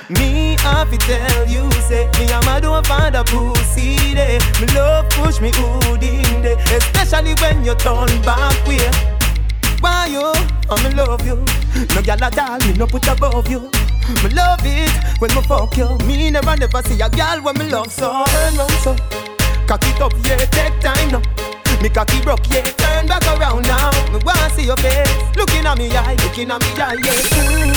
Me 0.09 0.55
have 0.59 0.91
to 0.91 0.97
tell 0.97 1.47
you, 1.47 1.71
say 1.81 2.05
me 2.19 2.31
I'm 2.31 2.43
a 2.43 2.45
mad 2.45 2.65
over 2.65 3.11
the 3.11 3.23
pussy 3.25 4.13
day. 4.13 4.39
Me 4.61 4.67
love 4.73 5.09
push 5.09 5.41
me 5.41 5.51
hood 5.53 6.03
in 6.03 6.41
day, 6.41 6.55
especially 6.77 7.33
when 7.41 7.65
you 7.65 7.75
turn 7.75 8.21
back 8.21 8.67
way. 8.67 9.14
Why 9.85 10.07
you? 10.07 10.33
Me 10.81 10.89
love 10.95 11.23
you. 11.27 11.35
No 11.93 12.01
gyal 12.01 12.21
at 12.23 12.39
all, 12.39 12.57
me 12.65 12.73
no 12.73 12.87
put 12.87 13.07
above 13.07 13.47
you. 13.47 13.69
Me 14.23 14.29
love 14.33 14.65
it 14.65 14.89
when 15.21 15.29
me 15.35 15.41
fuck 15.43 15.77
you. 15.77 15.95
Me 16.07 16.31
never 16.31 16.57
never 16.57 16.81
see 16.81 16.99
a 17.01 17.07
gyal 17.07 17.43
when 17.43 17.55
me 17.59 17.69
love 17.69 17.91
so. 17.91 18.25
Turn 18.25 18.57
round 18.57 18.71
so, 18.81 18.95
cock 19.67 19.83
it 19.85 20.01
up, 20.01 20.13
yeah, 20.25 20.37
take 20.49 20.79
time 20.81 21.11
now. 21.11 21.21
Me 21.83 21.89
cocky 21.89 22.19
broke, 22.23 22.49
yeah, 22.49 22.63
turn 22.63 23.05
back 23.05 23.27
around 23.37 23.67
now. 23.67 23.91
Me 24.11 24.17
wanna 24.25 24.49
see 24.55 24.65
your 24.65 24.77
face, 24.77 25.13
looking 25.37 25.67
at 25.67 25.77
me 25.77 25.95
eye, 25.95 26.15
looking 26.23 26.49
at 26.49 26.59
me 26.59 26.67
eye, 26.81 26.97
yeah. 27.05 27.21
Mm. 27.45 27.75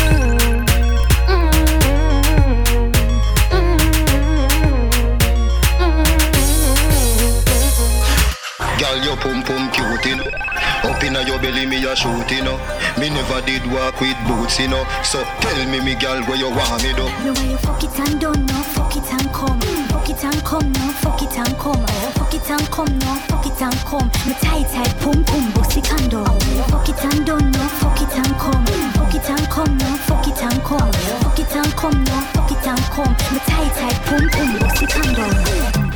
Girl, 8.79 8.97
your 9.05 9.17
pum 9.19 9.43
pum 9.43 9.71
cute. 9.73 10.58
Up 10.99 11.05
inna 11.05 11.23
your 11.23 11.39
belly, 11.39 11.65
me 11.65 11.79
a 11.87 11.95
shoot, 11.95 12.29
you 12.29 12.43
know. 12.43 12.59
Me 12.99 13.09
never 13.09 13.41
did 13.47 13.63
walk 13.71 14.01
with 14.01 14.19
boots, 14.27 14.59
you 14.59 14.67
know. 14.67 14.83
So 15.05 15.23
tell 15.39 15.71
me, 15.71 15.79
me 15.79 15.95
girl, 15.95 16.21
where 16.25 16.37
you 16.37 16.51
want 16.51 16.83
me, 16.83 16.91
though. 16.91 17.07
The 17.23 17.39
way 17.39 17.51
you 17.53 17.59
fuck 17.59 17.85
it 17.85 17.99
and 18.01 18.21
don't 18.21 18.45
know, 18.45 18.63
fuck 18.75 18.97
it 18.97 19.07
and 19.07 19.33
come. 19.33 19.61
Fuck 19.95 20.11
it 20.11 20.25
and 20.25 20.43
come, 20.45 20.73
no, 20.73 20.91
fuck 20.99 21.23
it 21.23 21.39
and 21.39 21.57
come. 21.57 21.87
Fuck 22.19 22.35
it 22.35 22.51
and 22.51 22.67
come, 22.73 22.99
no, 22.99 23.15
fuck 23.31 23.47
it 23.47 23.63
and 23.63 23.79
come. 23.87 24.11
Me 24.27 24.35
tight 24.43 24.67
tight, 24.75 24.91
pum 24.99 25.23
pum, 25.23 25.53
bossy 25.53 25.81
candle. 25.83 26.25
Fuck 26.67 26.89
it 26.89 27.05
and 27.05 27.25
don't 27.25 27.47
know, 27.47 27.69
fuck 27.79 28.03
it 28.03 28.19
and 28.19 28.35
come. 28.35 28.67
Fuck 28.99 29.15
it 29.15 29.31
and 29.31 29.47
come, 29.49 29.79
no, 29.79 29.87
fuck 30.03 30.27
it 30.27 30.43
and 30.43 30.65
come. 30.65 30.93
Fuck 31.23 31.39
it 31.39 31.55
and 31.55 31.77
come, 31.79 32.05
no, 32.11 32.19
fuck 32.35 32.51
it 32.51 32.67
and 32.67 32.85
come. 32.91 33.15
Me 33.31 33.39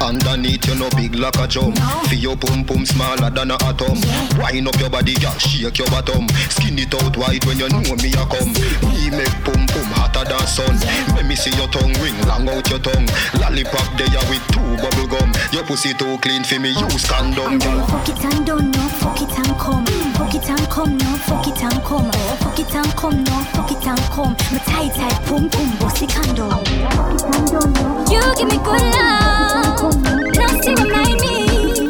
Underneath 0.03 0.67
you 0.67 0.75
no 0.75 0.91
big 0.91 1.15
like 1.15 1.39
a 1.39 1.47
jump. 1.47 1.79
Feel 2.09 2.19
your 2.19 2.37
pum 2.37 2.65
pum 2.65 2.85
smaller 2.85 3.31
than 3.31 3.51
a 3.53 3.55
atom. 3.63 3.97
Wind 4.37 4.67
up 4.69 4.79
your 4.79 4.91
body, 4.91 5.15
girl, 5.15 5.33
shake 5.39 5.79
your 5.79 5.87
bottom. 5.89 6.29
Skin 6.51 6.79
it 6.79 6.93
out 6.95 7.17
wide 7.17 7.45
when 7.45 7.59
you 7.59 7.69
know 7.69 7.81
me 8.03 8.11
a 8.13 8.25
come. 8.27 8.53
Me 8.91 9.11
make 9.11 9.37
pum 9.47 9.63
pum 9.71 9.89
hotter 9.95 10.25
than 10.29 10.47
sun. 10.47 10.75
Let 11.15 11.27
me 11.27 11.37
see 11.37 11.55
your 11.57 11.69
tongue 11.69 11.95
ring, 12.03 12.19
long 12.27 12.49
out 12.49 12.69
your 12.69 12.81
tongue. 12.81 13.07
Lollipop 13.39 13.89
there 13.97 14.25
with 14.29 14.45
two 14.51 14.77
bubble 14.83 15.07
gum. 15.07 15.33
Your 15.53 15.65
pussy 15.65 15.95
too 15.95 16.19
clean 16.19 16.43
for 16.45 16.59
me, 16.59 16.71
use 16.71 17.07
condom, 17.07 17.59
girl. 17.59 17.87
Fuck 17.87 18.09
it 18.09 18.25
and 18.25 18.47
don't 18.47 18.71
know, 18.71 18.89
fuck 18.99 19.23
it 19.23 19.31
and 19.39 19.59
come. 19.59 20.22
Fuck 20.33 20.45
it 20.45 20.51
and 20.51 20.71
come, 20.71 20.97
no, 20.97 21.05
fuck 21.27 21.47
it 21.47 21.63
and 21.63 21.85
come. 21.85 22.11
Fuck 22.11 22.59
it 22.59 22.75
and 22.75 22.97
come, 22.97 23.23
no, 23.23 23.41
fuck 23.53 23.71
it 23.71 23.87
and 23.87 24.01
come. 24.09 24.33
Me 24.51 24.59
tight 24.65 24.95
tight, 24.95 25.21
pum 25.27 25.51
pum, 25.51 25.79
bossy 25.79 26.07
candle. 26.07 26.49
Fuck 26.49 27.13
it 27.13 27.37
and 27.37 27.47
don't. 27.53 28.11
You 28.11 28.23
give 28.37 28.49
me 28.49 28.57
good 28.65 28.81
love, 28.97 29.93
to 29.93 30.71
remind 30.73 31.21
me. 31.21 31.87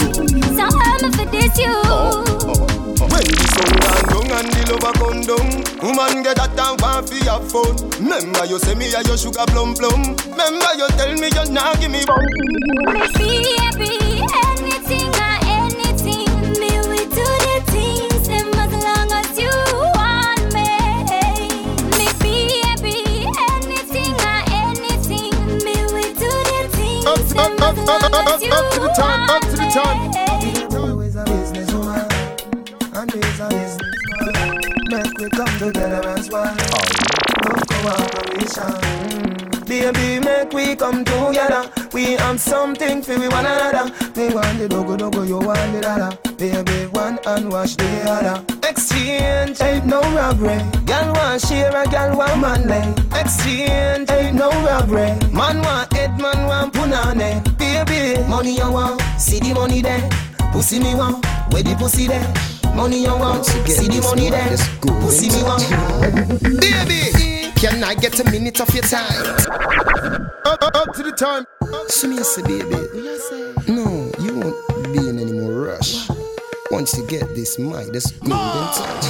So 0.59 0.67
I'm 0.67 1.13
for 1.13 1.25
this 1.31 1.57
you. 1.57 1.71
When 2.99 3.23
the 3.31 3.47
sun 3.55 3.71
gone 4.11 4.27
down 4.27 4.45
and 4.45 4.51
the 4.51 4.63
lover 4.73 4.93
come 4.99 5.21
down 5.23 5.87
Woman 5.87 6.23
get 6.25 6.35
that 6.35 6.59
want 6.81 7.09
fi 7.09 7.23
have 7.31 7.47
fun 7.51 7.77
Remember 8.01 8.45
you 8.45 8.59
say 8.59 8.75
me 8.75 8.93
a 8.93 9.03
your 9.03 9.19
sugar 9.19 9.45
plum 9.47 9.75
plum 9.75 10.17
Remember 10.31 10.75
you 10.79 10.89
tell 10.99 11.15
me 11.15 11.29
you 11.31 11.53
nah 11.53 11.75
give 11.77 11.91
me 11.93 12.03
bum 12.07 12.19
Be 13.19 13.55
happy, 13.59 14.19
anything 14.19 15.09
or 15.11 15.13
anything. 15.13 15.22
Up, 27.89 28.73
to 28.73 28.81
the 28.81 28.93
time, 28.97 29.31
up 29.31 29.43
to 29.43 29.57
the 29.57 29.69
time. 29.73 30.13
Always 30.73 31.17
a 31.17 31.25
businesswoman 31.25 32.13
a 33.43 33.49
businessman 33.49 34.61
Make 34.91 35.19
we 35.19 35.29
come 35.31 35.59
together 35.59 36.09
as 36.09 36.31
one 36.31 36.57
Love 36.57 37.67
cooperation 37.69 38.75
Baby, 39.67 40.21
make 40.25 40.53
we 40.53 40.77
come 40.77 41.05
together 41.05 41.82
We 41.93 42.13
have 42.13 42.41
something 42.41 43.03
for 43.03 43.19
we 43.19 43.29
one 43.29 43.45
another 43.47 43.93
Me 44.17 44.33
want 44.35 44.59
the 44.59 44.69
dogo 44.69 44.97
dogo, 44.97 45.23
you 45.23 45.39
want 45.39 45.73
the 45.73 45.81
dada 45.83 46.19
Baby, 46.37 46.87
one 46.93 47.19
and 47.27 47.53
wash 47.53 47.77
the 47.77 48.11
other 48.11 48.53
Exchange 48.73 49.61
ain't 49.61 49.87
no 49.87 50.01
robbery. 50.01 50.59
Girl 50.87 51.13
want 51.13 51.43
share 51.43 51.77
a 51.77 51.87
girl 51.89 52.17
want 52.17 52.41
man 52.41 52.67
lay. 52.67 53.21
Exchange 53.21 54.11
ain't 54.11 54.37
no 54.37 54.49
robbery. 54.65 55.13
Man 55.31 55.61
want 55.63 55.93
head, 55.93 56.19
man 56.19 56.47
want 56.47 56.73
punane. 56.73 57.43
Baby, 57.59 58.23
money 58.29 58.57
you 58.57 58.71
want, 58.71 59.01
see 59.19 59.41
the 59.41 59.53
money 59.55 59.83
there. 59.83 60.09
Pussy 60.53 60.79
me 60.79 60.95
want, 60.95 61.25
where 61.53 61.63
the 61.63 61.75
pussy 61.77 62.07
there. 62.07 62.33
Money 62.75 63.03
you 63.03 63.15
want, 63.15 63.45
see 63.45 63.89
the 63.89 64.01
money 64.01 64.31
there. 64.31 64.57
Pussy 64.81 65.29
me 65.29 65.43
want, 65.43 66.61
baby. 66.61 67.32
Can 67.63 67.85
I 67.85 67.95
get 67.95 68.19
a 68.19 68.25
minute 68.29 68.61
of 68.61 68.75
your 68.75 68.83
time? 68.83 69.23
Up, 70.45 70.59
up, 70.75 70.93
to 70.97 71.03
the 71.05 71.13
time. 71.17 71.47
Say, 71.87 72.43
baby. 72.43 72.75
No, 73.73 74.11
you 74.19 74.35
won't 74.35 74.93
be 74.93 75.09
in 75.09 75.21
any 75.21 75.31
more 75.31 75.71
rush. 75.71 76.09
Once 76.73 76.99
you 76.99 77.07
get 77.07 77.23
this 77.37 77.61
mic, 77.61 77.93
this 77.93 78.11
golden 78.19 78.67
touch. 78.75 79.07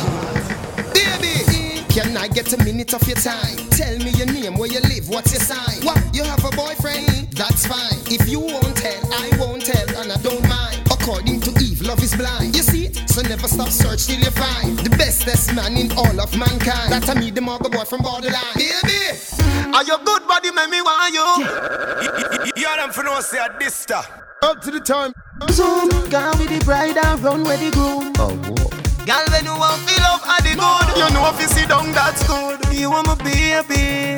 Baby, 0.92 1.80
can 1.88 2.14
I 2.18 2.28
get 2.28 2.52
a 2.52 2.62
minute 2.62 2.92
of 2.92 3.08
your 3.08 3.16
time? 3.16 3.56
Tell 3.70 3.96
me 3.96 4.10
your 4.10 4.26
name, 4.26 4.58
where 4.58 4.70
you 4.70 4.80
live, 4.80 5.08
what's 5.08 5.32
your 5.32 5.40
sign? 5.40 5.82
What? 5.82 6.14
You 6.14 6.22
have 6.24 6.44
a 6.44 6.54
boyfriend? 6.54 7.32
That's 7.32 7.66
fine. 7.66 8.04
If 8.12 8.28
you 8.28 8.40
won't 8.40 8.76
tell, 8.76 9.02
I 9.14 9.30
won't 9.40 9.64
tell, 9.64 9.88
and 9.96 10.12
I 10.12 10.20
don't 10.20 10.46
mind. 10.46 10.86
According 10.92 11.40
to 11.40 11.50
Eve, 11.58 11.80
love 11.80 12.02
is 12.02 12.14
blind. 12.14 12.54
You 12.54 12.62
see? 12.62 12.81
So 13.12 13.20
never 13.20 13.46
stop 13.46 13.68
search 13.68 14.06
till 14.06 14.20
you 14.20 14.30
find 14.30 14.78
the 14.78 14.88
bestest 14.96 15.52
man 15.54 15.76
in 15.76 15.92
all 15.92 16.18
of 16.18 16.34
mankind. 16.34 16.90
That 16.90 17.06
I 17.10 17.14
meet 17.20 17.34
the 17.34 17.42
mother 17.42 17.68
boy 17.68 17.84
from 17.84 18.00
borderline. 18.00 18.56
Baby, 18.56 19.20
are 19.68 19.84
your 19.84 19.98
good 19.98 20.26
body 20.26 20.50
make 20.50 20.70
me 20.70 20.80
want 20.80 21.12
you? 21.12 21.44
You 22.56 22.74
them 22.74 22.90
for 22.90 23.04
no 23.04 23.20
say 23.20 23.36
a 23.36 23.50
Dysta. 23.60 24.00
Up 24.42 24.62
to 24.62 24.70
the 24.70 24.80
time. 24.80 25.12
Zoom, 25.50 25.90
girl 26.08 26.32
with 26.38 26.48
the 26.48 26.64
bride 26.64 26.96
and 26.96 27.20
run 27.20 27.44
with 27.44 27.60
the 27.60 27.70
groom. 27.76 28.12
Oh, 28.16 28.32
whoa. 28.48 28.72
Girl, 29.04 29.26
when 29.28 29.44
you 29.44 29.60
want 29.60 29.82
feel 29.84 30.00
love 30.00 30.24
are 30.24 30.40
the 30.40 30.56
good 30.56 30.96
You 30.96 31.12
know 31.12 31.28
if 31.28 31.40
you 31.42 31.48
sit 31.48 31.68
down, 31.68 31.92
that's 31.92 32.26
good 32.26 32.60
You 32.72 32.88
want 32.92 33.08
my 33.08 33.14
baby 33.16 34.16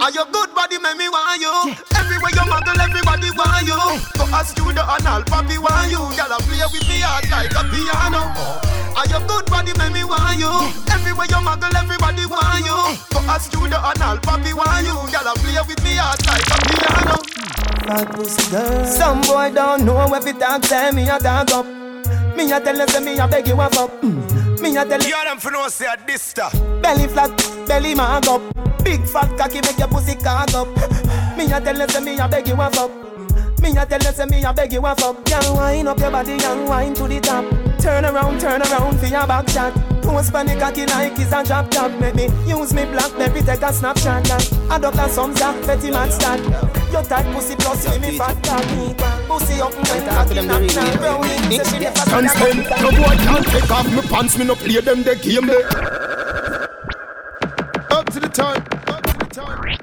Are 0.00 0.10
your 0.10 0.26
good 0.32 0.54
body 0.54 0.78
make 0.78 0.96
me 0.98 1.08
want 1.08 1.40
you 1.40 1.74
Everywhere 1.96 2.32
you 2.34 2.44
model, 2.50 2.80
everybody 2.80 3.30
want 3.36 3.66
you 3.66 3.78
Go 4.18 4.24
ask 4.34 4.56
you 4.58 4.72
the 4.72 4.82
and 4.82 5.06
all 5.06 5.22
papi 5.22 5.56
want 5.58 5.90
you 5.90 6.02
Girl, 6.16 6.32
I 6.34 6.38
play 6.44 6.60
with 6.72 6.86
me 6.88 7.00
heart 7.00 7.28
like 7.30 7.54
a 7.54 7.62
piano 7.70 8.22
Are 8.98 9.06
your 9.08 9.22
good 9.26 9.46
body 9.46 9.72
make 9.78 9.92
me 9.92 10.04
want 10.04 10.38
you 10.38 10.50
Everywhere 10.92 11.26
you 11.30 11.40
model, 11.40 11.74
everybody 11.76 12.26
want 12.26 12.64
you 12.66 12.78
Go 13.12 13.20
ask 13.30 13.52
you 13.52 13.64
the 13.68 13.78
and 13.78 14.02
all 14.02 14.18
papi 14.18 14.52
want 14.52 14.84
you 14.84 14.96
Girl, 15.12 15.28
I 15.30 15.34
play 15.40 15.56
with 15.62 15.82
me 15.84 15.94
heart 15.96 16.20
like 16.26 16.48
a 16.52 16.56
piano 16.68 17.16
Fat 17.84 18.12
pussy 18.12 18.50
girl. 18.50 18.84
Some 18.86 19.20
boy 19.22 19.52
don't 19.54 19.84
know 19.84 20.12
every 20.12 20.32
time 20.32 20.62
say 20.62 20.90
me 20.90 21.08
a 21.08 21.18
dog 21.18 21.50
up. 21.52 21.66
Me 22.34 22.50
a 22.50 22.58
tell 22.60 22.76
you 22.76 22.88
say 22.88 23.00
me 23.04 23.18
a 23.18 23.28
beg 23.28 23.46
you 23.46 23.60
a 23.60 23.68
fuck. 23.68 23.90
Mm. 24.00 24.60
Me 24.60 24.76
a 24.76 24.84
tell 24.86 25.02
you. 25.02 25.08
You 25.08 25.24
them 25.24 25.38
for 25.38 25.50
no 25.50 25.68
say 25.68 25.84
a 25.84 25.96
Dysta. 25.98 26.50
Belly 26.80 27.06
flat, 27.08 27.30
belly 27.68 27.94
mag 27.94 28.26
up. 28.26 28.40
Big 28.84 29.04
fat 29.08 29.36
cocky 29.38 29.60
make 29.62 29.78
your 29.78 29.88
pussy 29.88 30.14
cog 30.14 30.54
up. 30.54 30.68
Me 31.36 31.50
a 31.50 31.60
tell 31.60 31.76
you 31.76 31.88
say 31.88 32.00
me 32.00 32.18
a 32.18 32.28
beg 32.28 32.46
you 32.46 32.54
a 32.54 32.70
fuck. 32.70 32.90
Me 33.60 33.70
a 33.76 33.86
tell 33.86 34.00
you 34.00 34.12
say 34.12 34.26
me 34.26 34.44
a 34.44 34.52
beg 34.52 34.72
you 34.72 34.84
a 34.84 34.94
fuck. 34.94 35.24
Girl, 35.24 35.56
wind 35.56 35.88
up 35.88 35.98
your 35.98 36.10
body 36.10 36.32
and 36.32 36.68
wind 36.68 36.96
to 36.96 37.08
the 37.08 37.20
top. 37.20 37.44
Turn 37.80 38.04
around, 38.04 38.40
turn 38.40 38.62
around 38.62 38.98
for 38.98 39.06
your 39.06 39.26
back 39.26 39.48
shot. 39.48 39.74
Post 40.02 40.32
the 40.32 40.56
cocky 40.60 40.86
like 40.86 41.18
it's 41.18 41.32
a 41.32 41.42
drop 41.42 41.70
top. 41.70 41.90
Make 41.98 42.14
me 42.14 42.28
use 42.46 42.74
me 42.74 42.84
blackberry 42.84 43.42
take 43.42 43.62
a 43.62 43.72
snapshot. 43.72 44.30
And 44.30 44.72
adopt 44.72 44.98
a 44.98 45.08
some 45.08 45.34
Zach 45.34 45.56
petty 45.64 45.90
man 45.90 46.10
stat. 46.10 46.40
Your 46.92 47.02
tight 47.02 47.26
pussy 47.34 47.56
plus 47.56 47.88
me 47.88 47.98
me 48.12 48.18
fat 48.18 48.36
cocky. 48.44 48.94
Pussy 49.26 49.60
up 49.60 49.72
when 49.72 50.04
cocky 50.06 50.34
knock 50.46 50.62
knock. 50.76 50.98
Brownie 51.00 51.58
say 51.58 51.64
she 51.64 51.78
never 51.80 52.04
Can't 52.04 52.30
stand. 52.30 52.58
No 52.82 52.90
boy 52.92 53.16
can't 53.24 53.46
take 53.46 53.70
off 53.70 53.90
me 53.90 54.02
pants. 54.02 54.38
Me 54.38 54.44
no 54.44 54.54
play 54.54 54.80
them 54.80 55.02
the 55.02 55.16
game 55.16 55.48
to 58.14 58.20
the 58.20 58.28
time. 58.28 58.62
Up 58.86 59.02
to 59.02 59.18
the 59.18 59.24
time. 59.26 59.78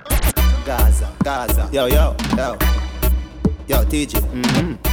Gaza, 0.66 1.12
Gaza. 1.22 1.70
Yo, 1.74 1.86
yo, 1.88 2.16
yo. 2.38 2.58
Yo, 3.68 3.84
TJ. 3.84 4.22
Mm-hmm. 4.22 4.91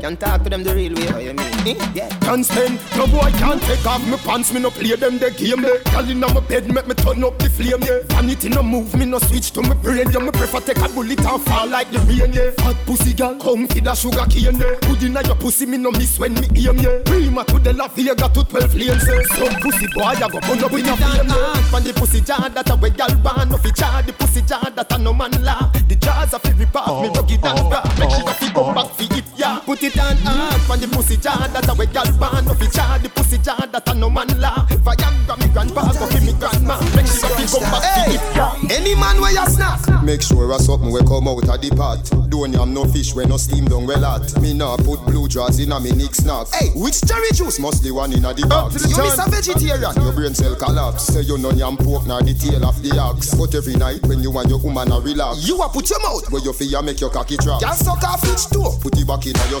Can 0.00 0.16
talk 0.16 0.42
to 0.44 0.50
them 0.50 0.64
the 0.64 0.74
real 0.74 0.94
way. 0.94 1.06
How 1.06 1.18
you 1.18 1.34
mean? 1.34 1.76
Eh? 1.76 1.92
Yeah. 1.94 2.08
Can't 2.20 2.44
stand. 2.44 2.80
No 2.96 3.06
boy 3.06 3.30
can't 3.36 3.60
take 3.62 3.84
off 3.84 4.00
me 4.08 4.16
pants. 4.18 4.52
Me 4.52 4.60
no 4.60 4.70
play 4.70 4.96
them 4.96 5.18
the 5.18 5.30
game 5.30 5.60
there. 5.60 5.78
Girl 5.92 6.08
inna 6.08 6.32
my 6.32 6.40
bed 6.40 6.72
make 6.72 6.86
me 6.88 6.94
turn 6.94 7.22
up 7.22 7.38
the 7.38 7.50
flame 7.50 7.82
yeah. 7.82 8.00
Vanity 8.08 8.48
no 8.48 8.62
move 8.62 8.96
me 8.96 9.04
no 9.04 9.18
switch 9.18 9.50
to 9.52 9.60
me 9.60 9.74
brain 9.82 10.10
yeah. 10.10 10.20
Me 10.20 10.30
prefer 10.30 10.60
take 10.60 10.78
a 10.78 10.88
bullet 10.88 11.20
and 11.20 11.42
fall 11.42 11.68
like 11.68 11.90
the 11.90 11.98
rain 12.08 12.32
yeah. 12.32 12.50
Fat 12.56 12.76
pussy 12.86 13.12
girl 13.12 13.34
come 13.36 13.68
feed 13.68 13.86
a 13.86 13.94
sugar 13.94 14.24
cane 14.30 14.56
yeah. 14.56 14.80
Put 14.80 15.02
inna 15.02 15.20
your 15.26 15.36
pussy 15.36 15.66
me 15.66 15.76
no 15.76 15.90
miss 15.92 16.18
when 16.18 16.32
me 16.34 16.48
aim 16.56 16.78
yeah. 16.78 17.04
Prima 17.04 17.44
to 17.44 17.58
the 17.58 17.72
La 17.74 17.88
Vega 17.88 18.14
to 18.16 18.44
12 18.44 18.74
lanes 18.74 19.04
yeah. 19.06 19.22
Some 19.36 19.60
pussy 19.60 19.86
boy 19.92 20.16
I 20.16 20.28
go 20.32 20.40
burn 20.40 20.64
up 20.64 20.72
in 20.72 20.84
your 20.88 20.96
flame 20.96 21.28
yeah. 21.28 21.54
From 21.68 21.84
the 21.84 21.92
pussy 21.92 22.20
jar 22.22 22.48
that 22.48 22.70
a 22.70 22.76
way 22.76 22.90
gal 22.90 23.12
born 23.20 23.52
off 23.52 23.62
the 23.62 23.70
jar 23.76 24.02
The 24.02 24.14
pussy 24.14 24.40
jar 24.42 24.64
that 24.64 24.92
a 24.92 24.96
no 24.96 25.12
man 25.12 25.32
laugh 25.44 25.72
The 25.88 25.96
jars 25.96 26.32
a 26.32 26.38
fi 26.38 26.52
rip 26.56 26.74
off 26.74 27.02
me 27.02 27.08
rugged 27.12 27.44
and 27.44 27.60
raw 27.68 27.84
Make 28.00 28.10
she 28.16 28.22
a 28.24 28.32
fi 28.32 28.48
come 28.54 28.74
back 28.74 28.88
fi 28.96 29.04
it 29.18 29.24
yeah 29.36 29.60
Put 29.66 29.82
it 29.82 29.89
on 29.98 30.16
hard 30.18 30.60
from 30.62 30.80
the 30.80 30.88
pussy 30.88 31.16
jar 31.16 31.48
that 31.48 31.68
a 31.68 31.74
way 31.74 31.86
gal 31.86 32.06
born 32.18 32.46
off 32.48 32.58
the 32.58 32.66
jar 32.72 32.98
The 32.98 33.08
pussy 33.08 33.38
jar 33.38 33.66
that 33.66 33.88
a 33.88 33.94
no 33.94 34.10
man 34.10 34.28
laugh 34.40 34.68
Viagra 34.68 35.38
me 35.38 35.48
grandpa 35.52 35.92
go 35.92 36.06
fi 36.06 36.20
me 36.20 36.32
grandma 36.38 36.78
Make 36.94 37.06
a 37.06 37.28
fi 37.34 37.44
come 37.46 37.70
back 37.70 37.82
fi 37.82 38.14
it 38.14 38.70
Any 38.70 38.94
man 38.94 39.20
where 39.20 39.32
you 39.32 39.46
snack 39.46 39.90
Make 40.02 40.22
sure 40.22 40.50
a 40.50 40.58
something 40.58 40.90
we 40.90 41.00
come 41.04 41.28
out 41.28 41.44
of 41.44 41.60
the 41.60 41.70
pot. 41.76 42.00
Don't 42.30 42.52
yam 42.52 42.72
no 42.72 42.84
fish 42.84 43.14
when 43.14 43.28
no 43.28 43.36
steam 43.36 43.66
down 43.66 43.86
well 43.86 44.02
hot. 44.02 44.24
Me 44.40 44.54
nah 44.54 44.76
put 44.78 45.04
blue 45.04 45.28
jaws 45.28 45.60
in 45.60 45.72
a 45.72 45.78
me 45.78 45.92
nick 45.92 46.14
snack. 46.14 46.48
Hey, 46.54 46.70
which 46.74 47.02
cherry 47.02 47.30
juice? 47.34 47.58
Must 47.60 47.82
the 47.84 47.90
one 47.92 48.12
in 48.12 48.24
a 48.24 48.32
the 48.32 48.46
box. 48.46 48.88
You 48.88 48.96
miss 48.96 49.18
a 49.20 49.28
vegetarian 49.28 49.92
Your 50.00 50.12
brain 50.12 50.34
cell 50.34 50.56
collapse. 50.56 51.12
Say 51.12 51.20
you 51.20 51.36
no 51.36 51.50
yam 51.52 51.76
pork 51.76 52.06
nor 52.06 52.22
the 52.22 52.32
tail 52.32 52.64
of 52.64 52.80
the 52.82 52.96
ox. 52.98 53.34
But 53.34 53.54
every 53.54 53.76
night 53.76 54.00
when 54.06 54.22
you 54.22 54.32
and 54.38 54.48
your 54.48 54.58
woman 54.58 54.90
a 54.90 55.00
relax. 55.00 55.46
You 55.46 55.60
a 55.60 55.68
put 55.68 55.90
your 55.90 56.00
mouth 56.00 56.30
Where 56.32 56.42
you 56.42 56.52
feel 56.54 56.80
make 56.82 57.00
your 57.00 57.10
cocky 57.10 57.36
drop. 57.36 57.60
Can 57.60 57.76
suck 57.76 58.02
off 58.02 58.24
each 58.24 58.48
toe 58.48 58.72
Put 58.80 58.96
it 58.96 59.06
back 59.06 59.26
in 59.26 59.36
your 59.50 59.60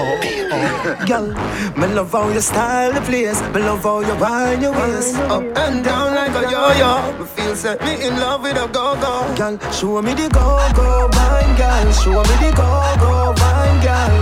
Oh, 0.00 0.20
oh, 0.52 1.06
girl, 1.06 1.26
me 1.76 1.86
love 1.94 2.12
how 2.12 2.28
you 2.28 2.40
style 2.40 2.92
the 2.92 3.00
place. 3.00 3.40
Me 3.52 3.60
love 3.60 3.82
how 3.82 4.00
you 4.00 4.14
wind 4.16 4.62
your 4.62 4.72
waist 4.72 5.16
up 5.16 5.42
and 5.42 5.84
down 5.84 6.14
like 6.14 6.30
a 6.30 6.42
yo-yo. 6.50 7.18
Me 7.18 7.26
feel 7.26 7.56
set 7.56 7.80
me 7.82 8.06
in 8.06 8.16
love 8.18 8.42
with 8.42 8.56
a 8.56 8.68
go-go. 8.68 9.26
Girl, 9.36 9.58
show 9.72 10.00
me 10.00 10.14
the 10.14 10.28
go-go 10.28 11.08
wine, 11.12 11.56
girl. 11.56 11.92
Show 11.92 12.22
me 12.22 12.36
the 12.38 12.50
go-go 12.54 13.34
wine, 13.42 13.78
girl. 13.82 14.14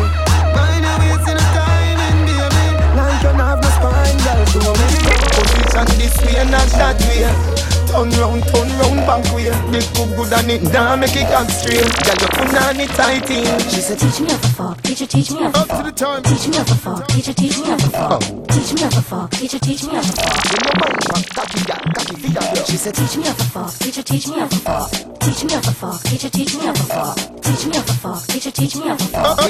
Mind 0.56 0.84
your 0.84 0.96
waist 0.98 1.28
in 1.28 1.36
a 1.36 1.46
timing, 1.52 2.18
baby. 2.24 2.64
Like 2.96 3.22
you 3.22 3.32
have 3.36 3.60
no 3.60 3.68
spine, 3.76 4.18
girl. 4.24 4.42
Show 4.52 4.72
me 4.80 4.86
the 4.96 5.00
go 5.04 5.14
position 5.36 5.86
this 6.00 6.16
way 6.24 6.40
not 6.50 6.68
that 6.80 6.96
way. 7.04 7.65
Turn 7.97 8.11
round, 8.20 8.42
turn 8.53 8.68
round, 8.76 9.01
back 9.09 9.24
way. 9.32 9.49
This 9.72 9.88
good, 9.97 10.14
good 10.16 10.30
and 10.30 10.51
it 10.51 10.70
down, 10.70 11.01
make 11.01 11.16
it 11.16 11.32
cock 11.32 11.49
straight. 11.49 11.80
Girl, 11.80 12.20
you 12.20 12.28
put 12.28 12.53
on 12.61 12.78
it 12.78 12.90
tight 12.90 13.30
in. 13.30 13.59
She 13.72 13.80
said, 13.80 13.99
teach 13.99 14.20
me 14.20 14.28
how 14.28 14.36
to 14.36 14.49
fuck, 14.49 14.82
teacher, 14.82 15.07
teach 15.07 15.30
me 15.30 15.40
how 15.40 15.51
to 15.51 15.59
Up 15.61 15.68
to 15.68 15.82
the 15.82 15.92
time. 15.92 16.22
Teach 16.24 16.47
me 16.47 16.57
how 16.59 16.64
to 16.64 16.74
fuck, 16.74 17.09
teacher, 17.09 17.32
teach 17.32 17.57
me 17.57 17.64
how 17.64 17.76
to 17.78 17.88
fuck. 17.88 18.20
Teach 18.53 18.74
me 18.74 18.80
how 18.82 18.90
to 18.90 19.01
fuck, 19.01 19.30
teacher, 19.30 19.59
teach 19.59 19.82
me 19.84 19.94
how 19.94 20.03
to 20.03 20.12
fuck. 20.12 20.26
She 22.66 22.76
said, 22.76 22.94
teach 22.94 23.16
me 23.16 23.24
how 23.24 23.32
to 23.32 23.44
fuck, 23.44 23.72
teacher, 23.78 24.03
teach 24.03 24.28
me 24.28 24.40
how 24.40 24.47
to 24.47 24.57
fuck. 24.57 24.90
Teach 25.20 25.44
me 25.44 25.55
how 25.55 25.61
to 25.62 25.70
fuck, 25.72 26.03
teacher, 26.03 26.28
teach 26.28 26.55
me 26.55 26.66
how 26.66 26.72
to 26.74 26.82
fuck. 26.82 27.16
Teach 27.16 27.64
me 27.64 27.76
how 27.76 27.82
to 27.82 27.92
fuck, 27.94 28.26
teacher, 28.26 28.51
teach 28.51 28.76
me 28.76 28.88
how 28.88 28.97
to 28.97 29.05
fuck. 29.05 29.40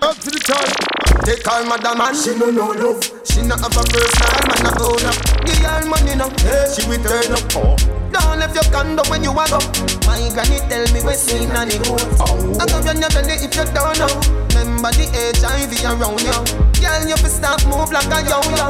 Up 0.00 0.16
to 0.16 0.30
the 0.30 0.40
time. 0.48 0.92
Take 1.24 1.46
all 1.46 1.64
madam 1.66 2.00
and 2.00 2.16
she 2.16 2.34
no 2.34 2.50
know 2.50 2.72
love 2.72 2.98
She 3.22 3.42
not 3.42 3.60
have 3.60 3.76
a 3.76 3.82
personal 3.84 4.42
man 4.48 4.66
a 4.66 4.72
own 4.82 5.06
up 5.06 5.14
Give 5.46 5.62
her 5.62 5.86
money 5.86 6.14
now, 6.18 6.26
she 6.72 6.82
will 6.88 6.98
turn 7.02 7.32
up 7.34 7.44
Don't 8.12 8.38
left 8.38 8.54
your 8.54 8.64
condo 8.72 9.02
when 9.10 9.22
you 9.22 9.30
a 9.30 9.44
go. 9.50 9.58
My 10.06 10.22
granny 10.32 10.58
tell 10.70 10.86
me 10.94 11.00
we 11.02 11.14
seen 11.14 11.50
and 11.50 11.72
it 11.72 11.82
goes 11.84 12.02
I 12.60 12.66
come 12.66 13.00
your 13.00 13.10
belly 13.10 13.34
if 13.42 13.54
you 13.54 13.66
don't 13.74 13.98
know. 13.98 14.14
Remember 14.54 14.90
the 14.94 15.04
HIV 15.38 15.72
around 15.84 16.22
you. 16.22 16.38
Girl 16.80 17.02
you 17.08 17.16
stop 17.28 17.64
move 17.66 17.90
like 17.90 18.06
a 18.06 18.22
yo-yo. 18.22 18.68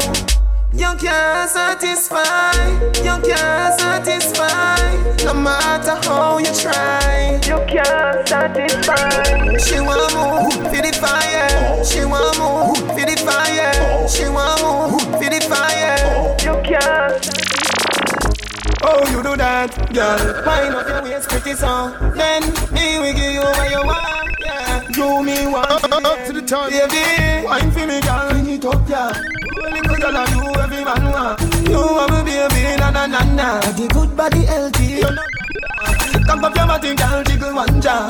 You 0.74 0.97
can't 0.97 1.51
satisfy, 1.51 2.53
you 3.05 3.20
can't 3.20 3.78
satisfy. 3.78 4.80
No 5.24 5.35
matter 5.35 5.97
how 6.09 6.39
you 6.39 6.53
try. 6.55 7.39
You 7.45 7.61
can't 7.68 8.26
satisfy. 8.26 9.59
She 9.59 9.80
want 9.80 10.14
move 10.14 10.53
for 10.72 10.80
the 10.80 10.93
fire. 10.99 11.85
She 11.85 12.05
want 12.07 12.39
move 12.39 12.76
for 12.89 13.05
the 13.05 13.16
fire. 13.20 14.09
She 14.09 14.24
want 14.28 14.62
move 14.62 15.03
for 15.03 15.28
the 15.28 15.41
fire. 15.47 16.37
You 16.43 16.55
can't 16.64 17.71
Oh 18.85 19.07
you 19.11 19.22
do 19.22 19.37
that, 19.37 19.70
girl? 19.93 20.18
Wind 20.47 20.74
up 20.74 20.89
your 20.89 21.03
waist 21.03 21.28
pretty 21.28 21.55
so. 21.55 21.91
Then 22.14 22.43
me 22.74 22.99
will 22.99 23.14
give 23.14 23.33
you 23.33 23.41
what 23.43 23.70
you 23.70 23.83
want, 23.87 24.37
yeah. 24.41 24.83
You 24.97 25.22
me 25.22 25.47
want 25.47 25.70
up, 25.70 25.85
up, 25.85 26.05
up 26.05 26.26
to 26.26 26.33
the 26.33 26.43
time, 26.43 26.70
baby. 26.70 27.47
Wine 27.47 27.70
for 27.70 27.87
me, 27.87 28.01
girl. 28.01 28.35
It 28.53 28.64
up, 28.64 28.89
yeah. 28.89 29.12
Little 29.72 29.97
girl, 29.97 30.16
I 30.16 30.26
do 30.26 30.61
every 30.61 30.85
man 30.85 31.05
want. 31.12 31.41
You 31.68 31.78
are 31.78 32.09
my 32.09 32.22
baby, 32.24 32.76
na 32.80 32.91
na 32.91 33.07
na 33.07 33.22
na. 33.22 33.61
The 33.61 33.89
good 33.93 34.16
body 34.16 34.45
healthy, 34.45 34.85
you 34.85 35.11
know. 35.11 35.26
Come 36.26 36.45
up 36.45 36.55
your 36.57 36.66
body, 36.66 36.95
girl, 36.95 37.22
jiggle 37.24 37.55
one 37.55 37.80
jaw. 37.80 38.09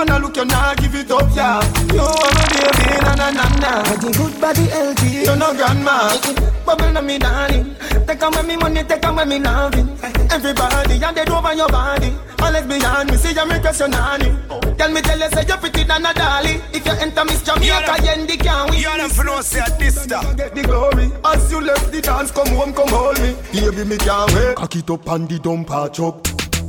Man, 0.00 0.12
I 0.12 0.16
look 0.16 0.34
you 0.34 0.46
now, 0.46 0.74
give 0.76 0.94
it 0.94 1.10
up, 1.10 1.28
yeah. 1.36 1.60
You 1.92 2.00
are 2.00 2.32
my 2.32 2.46
baby, 2.56 3.04
na 3.04 3.12
na 3.20 3.28
na 3.36 3.44
na. 3.60 3.82
The 4.00 4.08
good 4.16 4.40
body 4.40 4.64
healthy, 4.72 5.28
you 5.28 5.36
know 5.36 5.52
grandma. 5.52 6.16
Bubble 6.64 6.90
na 6.92 7.02
me 7.02 7.18
darling. 7.18 7.76
Take 8.06 8.22
away 8.22 8.42
me 8.48 8.56
money, 8.56 8.82
take 8.82 9.04
away 9.04 9.26
me 9.26 9.38
loving. 9.40 9.92
Everybody, 10.32 11.04
and 11.04 11.14
they 11.14 11.30
over 11.30 11.52
your 11.52 11.68
body. 11.68 12.16
All 12.40 12.50
let's 12.50 12.66
be 12.66 12.80
me 12.80 13.16
see 13.18 13.34
you 13.34 13.44
make 13.44 13.66
us 13.66 13.78
your 13.78 13.88
nanny. 13.88 14.32
Tell 14.78 14.90
me, 14.90 15.02
tell 15.02 15.18
you, 15.18 15.28
say 15.28 15.44
you're 15.46 15.58
pretty 15.58 15.84
than 15.84 16.06
a 16.06 16.14
dolly. 16.14 16.62
If 16.72 16.86
you 16.86 16.92
enter 16.92 17.24
Miss 17.26 17.42
Jamaica, 17.42 18.00
you 18.00 18.26
the 18.26 18.36
can 18.40 18.70
win. 18.70 18.80
You 18.80 18.96
them 18.96 19.10
for 19.10 19.24
no 19.24 19.42
say 19.42 19.60
this 19.78 20.00
stuff. 20.00 20.34
Get 20.34 20.54
the 20.54 20.62
glory. 20.62 21.12
As 21.26 21.52
you 21.52 21.60
left 21.60 21.92
the 21.92 22.00
dance, 22.00 22.30
come 22.30 22.48
home, 22.56 22.72
come 22.72 22.88
hold 22.88 23.20
me. 23.20 23.36
Baby, 23.52 23.84
me 23.84 23.98
can't 23.98 24.32
wait. 24.32 24.56
Cock 24.56 24.76
it 24.76 24.88
up 24.88 25.06
and 25.08 25.28
the 25.28 25.38
dump 25.38 25.68
patch 25.68 26.00
up. 26.00 26.24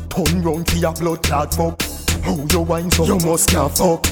Turn 0.10 0.44
round 0.44 0.70
for 0.70 0.76
your 0.76 0.92
blood 0.92 1.24
clot 1.24 1.54
fuck. 1.54 1.91
How 2.24 2.38
you 2.52 2.62
wine 2.62 2.92
so 2.92 3.06
you 3.06 3.18
must 3.26 3.50
can't 3.50 3.76
fuck. 3.76 4.06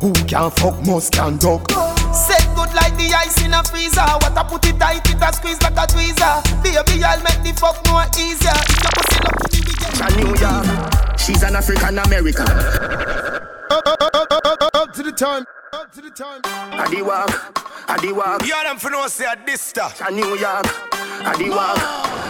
Who 0.00 0.12
can 0.12 0.50
fuck 0.50 0.84
must 0.86 1.12
can 1.12 1.38
duck. 1.38 1.70
Set 2.12 2.44
good 2.54 2.74
like 2.74 2.96
the 2.98 3.14
ice 3.16 3.40
in 3.44 3.54
a 3.54 3.62
freezer. 3.64 4.02
What 4.02 4.36
I 4.36 4.42
put 4.42 4.66
it 4.66 4.78
tight, 4.78 5.08
it 5.08 5.22
a 5.22 5.32
squeeze 5.32 5.62
like 5.62 5.76
a 5.76 5.86
tweezer. 5.86 6.42
Baby, 6.62 7.04
I'll 7.04 7.22
make 7.22 7.42
the 7.42 7.52
fuck 7.58 7.78
more 7.86 8.04
easier. 8.18 8.52
If 8.66 8.82
your 8.82 8.92
pussy 8.98 9.18
look 9.22 9.38
to 9.38 9.48
me, 9.54 9.60
we 9.62 9.74
get 9.78 10.16
New 10.18 10.34
York, 10.36 11.18
she's 11.18 11.42
an 11.42 11.56
African 11.56 11.98
American. 11.98 13.61
Up, 13.72 14.92
to 14.92 15.02
the 15.02 15.12
time. 15.12 15.46
Up 15.72 15.90
to 15.92 16.02
the 16.02 16.10
time. 16.10 16.42
I 16.44 16.86
the 16.90 17.00
walk, 17.02 17.88
I 17.88 17.96
the 18.02 18.12
walk. 18.12 18.46
You 18.46 18.52
them 18.64 18.76
for 18.76 18.90
no 18.90 19.06
say 19.06 19.24
this 19.46 19.62
stuff. 19.62 19.96
From 19.96 20.14
New 20.14 20.36
York, 20.36 20.66
I 20.92 21.34
the 21.38 21.48
walk, 21.48 21.78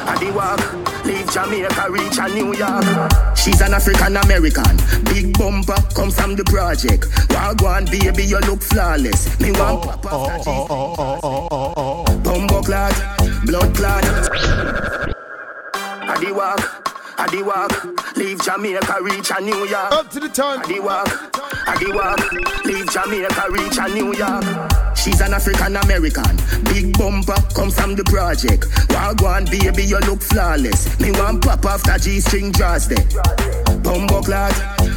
I 0.07 0.17
the 0.21 0.33
walk. 0.33 1.05
Leave 1.05 1.29
Jamaica, 1.33 1.91
reach 1.91 2.19
a 2.19 2.29
New 2.29 2.55
York. 2.55 2.85
She's 3.37 3.61
an 3.61 3.75
African 3.75 4.19
American. 4.19 4.77
Big 5.07 5.37
bumper, 5.37 5.75
come 5.97 6.13
from 6.13 6.37
the 6.37 6.45
project. 6.45 7.11
Wagwan, 7.35 7.91
baby, 7.91 8.23
you 8.23 8.39
look 8.39 8.63
flawless. 8.63 9.27
Me 9.41 9.51
want 9.51 9.85
oh, 9.85 9.89
pop 9.89 10.07
off 10.07 10.47
oh, 10.47 10.69
that 10.71 11.21
oh, 11.25 12.21
Bumbo 12.23 12.63
clad, 12.63 12.95
blood 13.47 13.75
clad. 13.75 14.05
I 16.05 16.19
the 16.21 16.33
walk, 16.33 16.92
I 17.19 17.29
the 17.31 17.43
walk. 17.43 18.17
Leave 18.17 18.43
Jamaica, 18.43 18.97
reach 19.03 19.31
a 19.31 19.41
New 19.41 19.67
York. 19.67 19.93
Up 19.93 20.11
to 20.11 20.21
the 20.21 20.29
time. 20.29 20.61
I 20.61 20.67
the 20.67 20.81
walk, 20.81 21.09
I 21.67 21.77
the 21.79 21.93
walk. 21.93 22.65
Leave 22.65 22.91
Jamaica, 22.91 23.45
reach 23.51 23.79
a 23.79 23.89
New 23.89 24.15
York. 24.15 24.97
She's 24.97 25.21
an 25.21 25.35
African 25.35 25.77
American. 25.77 26.37
Big 26.65 26.97
bumper, 26.97 27.37
come 27.55 27.71
from 27.71 27.95
the 27.97 28.05
project. 28.05 28.69
Wagwan, 28.89 29.51
baby, 29.51 29.85
you 29.85 29.99
look 30.01 30.23
flawless. 30.23 30.99
Me 31.01 31.11
want 31.13 31.43
pop 31.43 31.63
the 31.63 31.99
G-string 32.01 32.53
jaws 32.53 32.89
there. 32.89 33.72
Bumbo 33.83 34.23
clad, 34.23 34.55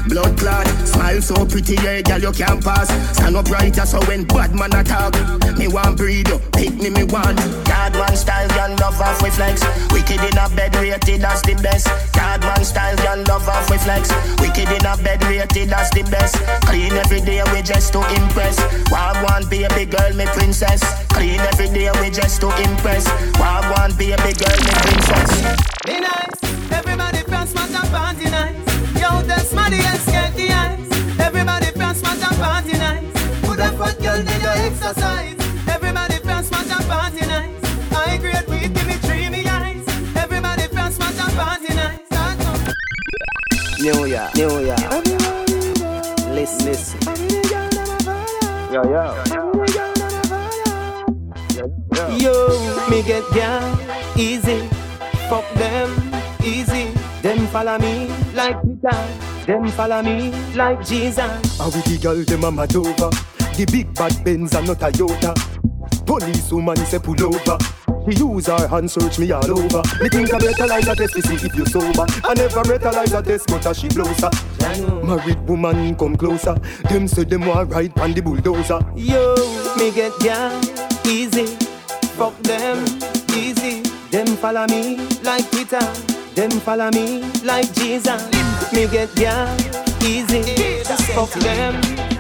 blood 0.07 0.37
clad. 0.37 0.67
Smile 0.87 1.21
so 1.21 1.45
pretty, 1.45 1.75
yeah, 1.75 2.01
girl, 2.01 2.19
you 2.19 2.31
can't 2.31 2.63
pass. 2.63 2.89
Stand 3.15 3.35
up 3.35 3.49
right, 3.49 3.75
so 3.75 3.99
when 4.07 4.25
bad 4.25 4.53
man 4.53 4.73
attack. 4.75 5.13
Me 5.57 5.67
want 5.67 5.97
breed 5.97 6.27
pick 6.55 6.81
me, 6.81 6.89
me 6.89 7.03
want. 7.03 7.37
Yard 7.67 7.93
man 7.93 8.15
style, 8.15 8.47
girl, 8.49 8.75
love 8.79 8.99
off 8.99 9.21
with 9.21 9.35
flex. 9.35 9.61
Wicked 9.91 10.21
in 10.23 10.37
a 10.37 10.49
bed, 10.55 10.75
rated 10.75 11.23
as 11.23 11.41
the 11.43 11.53
best. 11.61 11.87
Yard 12.15 12.41
man 12.41 12.63
style, 12.63 12.95
girl, 12.97 13.23
love 13.27 13.47
off 13.47 13.69
with 13.69 13.83
flex. 13.83 14.09
Wicked 14.39 14.69
in 14.69 14.85
a 14.85 14.97
bed, 14.97 15.23
rated 15.25 15.71
as 15.71 15.89
the 15.91 16.03
best. 16.09 16.35
Clean 16.65 16.91
every 16.93 17.21
day, 17.21 17.43
we 17.53 17.61
just 17.61 17.93
to 17.93 17.99
impress. 18.15 18.57
Wagwan, 18.89 19.49
baby 19.49 19.85
girl, 19.85 20.13
me 20.13 20.25
princess. 20.25 20.81
Clean 21.09 21.39
every 21.39 21.69
day, 21.69 21.91
we 22.01 22.09
just 22.09 22.41
to 22.41 22.49
impress. 22.63 23.07
Wagwan, 23.37 23.97
baby 23.97 24.33
girl, 24.33 24.59
me 24.65 24.73
princess. 24.83 25.31
Be 25.85 25.99
nice, 25.99 26.71
everybody 26.71 27.21
from 27.29 27.45
smash 27.47 27.73
and 27.73 27.89
party 27.91 28.29
nice. 28.29 28.64
Yo, 28.99 29.21
that's 29.23 29.53
money 29.53 29.77
and 29.77 29.99
scared 29.99 30.33
the 30.35 30.49
eyes. 30.51 30.89
Everybody 31.19 31.67
from 31.71 31.93
smash 31.95 32.23
and 32.23 32.37
party 32.37 32.73
nice. 32.77 33.13
Put 33.45 33.59
a 33.59 33.69
fat 33.77 33.97
girl 33.99 34.19
in 34.19 34.41
your 34.41 34.57
exercise. 34.67 35.37
Everybody 35.67 36.15
from 36.19 36.43
smash 36.43 36.71
and 36.71 36.85
party 36.87 37.25
nice. 37.27 37.63
I 37.91 38.17
great 38.17 38.47
weed, 38.47 38.73
give 38.73 38.87
me 38.87 38.97
dreamy 39.07 39.47
eyes. 39.47 39.85
Everybody 40.15 40.67
from 40.67 40.91
smash 40.91 41.19
and 41.19 41.33
party 41.35 41.73
nice. 41.73 41.99
New 43.81 44.05
York, 44.05 44.35
New 44.35 44.59
York. 44.65 45.05
Listen, 46.33 46.65
listen. 46.65 46.99
Yo, 48.73 48.81
yo. 48.83 49.23
Yo, 52.17 52.33
me 52.89 53.03
get 53.03 53.23
down 53.33 53.77
easy. 54.17 54.67
Fuck 55.29 55.45
them 55.53 55.89
easy. 56.43 56.91
Them 57.21 57.47
follow 57.47 57.77
me 57.79 58.09
like 58.35 58.61
Peter. 58.61 59.07
Them 59.45 59.67
follow 59.69 60.01
me 60.01 60.31
like 60.55 60.85
Jesus. 60.85 61.17
How 61.57 61.65
with 61.65 61.85
the 61.85 61.97
girl 62.01 62.23
them 62.23 62.43
a 62.43 62.51
mad 62.51 62.75
over 62.75 63.09
The 63.55 63.65
big 63.71 63.93
bad 63.93 64.23
Benz 64.23 64.53
and 64.55 64.67
not 64.67 64.81
a 64.81 64.91
Toyota 64.91 65.33
Police 66.05 66.51
woman 66.51 66.77
say 66.77 66.99
pull 66.99 67.21
over 67.23 67.57
She 68.09 68.17
use 68.17 68.47
her 68.47 68.67
hand 68.67 68.89
search 68.89 69.19
me 69.19 69.31
all 69.31 69.51
over 69.51 69.81
Me 70.01 70.09
think 70.09 70.33
I 70.33 70.39
better 70.39 70.67
like 70.67 70.87
a 70.87 70.95
test 70.95 71.13
to 71.13 71.21
see 71.21 71.45
if 71.45 71.55
you 71.55 71.65
sober 71.65 72.05
I 72.23 72.33
never 72.33 72.63
met 72.67 72.85
a 72.85 73.21
test 73.21 73.47
but 73.47 73.65
a 73.65 73.73
she 73.73 73.87
closer 73.87 74.29
Married 75.05 75.47
woman 75.47 75.95
come 75.95 76.15
closer 76.17 76.55
Them 76.89 77.07
say 77.07 77.23
them 77.23 77.45
want 77.45 77.71
ride 77.71 77.97
on 77.99 78.13
the 78.13 78.21
bulldozer 78.21 78.79
Yo, 78.95 79.35
me 79.77 79.91
get 79.91 80.17
down 80.19 80.85
easy. 81.07 81.45
Fuck 82.17 82.37
them 82.43 82.85
easy. 83.35 83.81
Them 84.11 84.27
follow 84.37 84.65
me 84.67 84.97
like 85.23 85.49
Peter. 85.51 86.14
Them 86.35 86.51
follow 86.51 86.91
me 86.91 87.21
like 87.43 87.71
Jesus. 87.73 88.21
Me 88.73 88.87
get 88.87 89.13
down 89.15 89.55
easy. 90.03 90.43
Fuck 91.15 91.31
them 91.39 91.75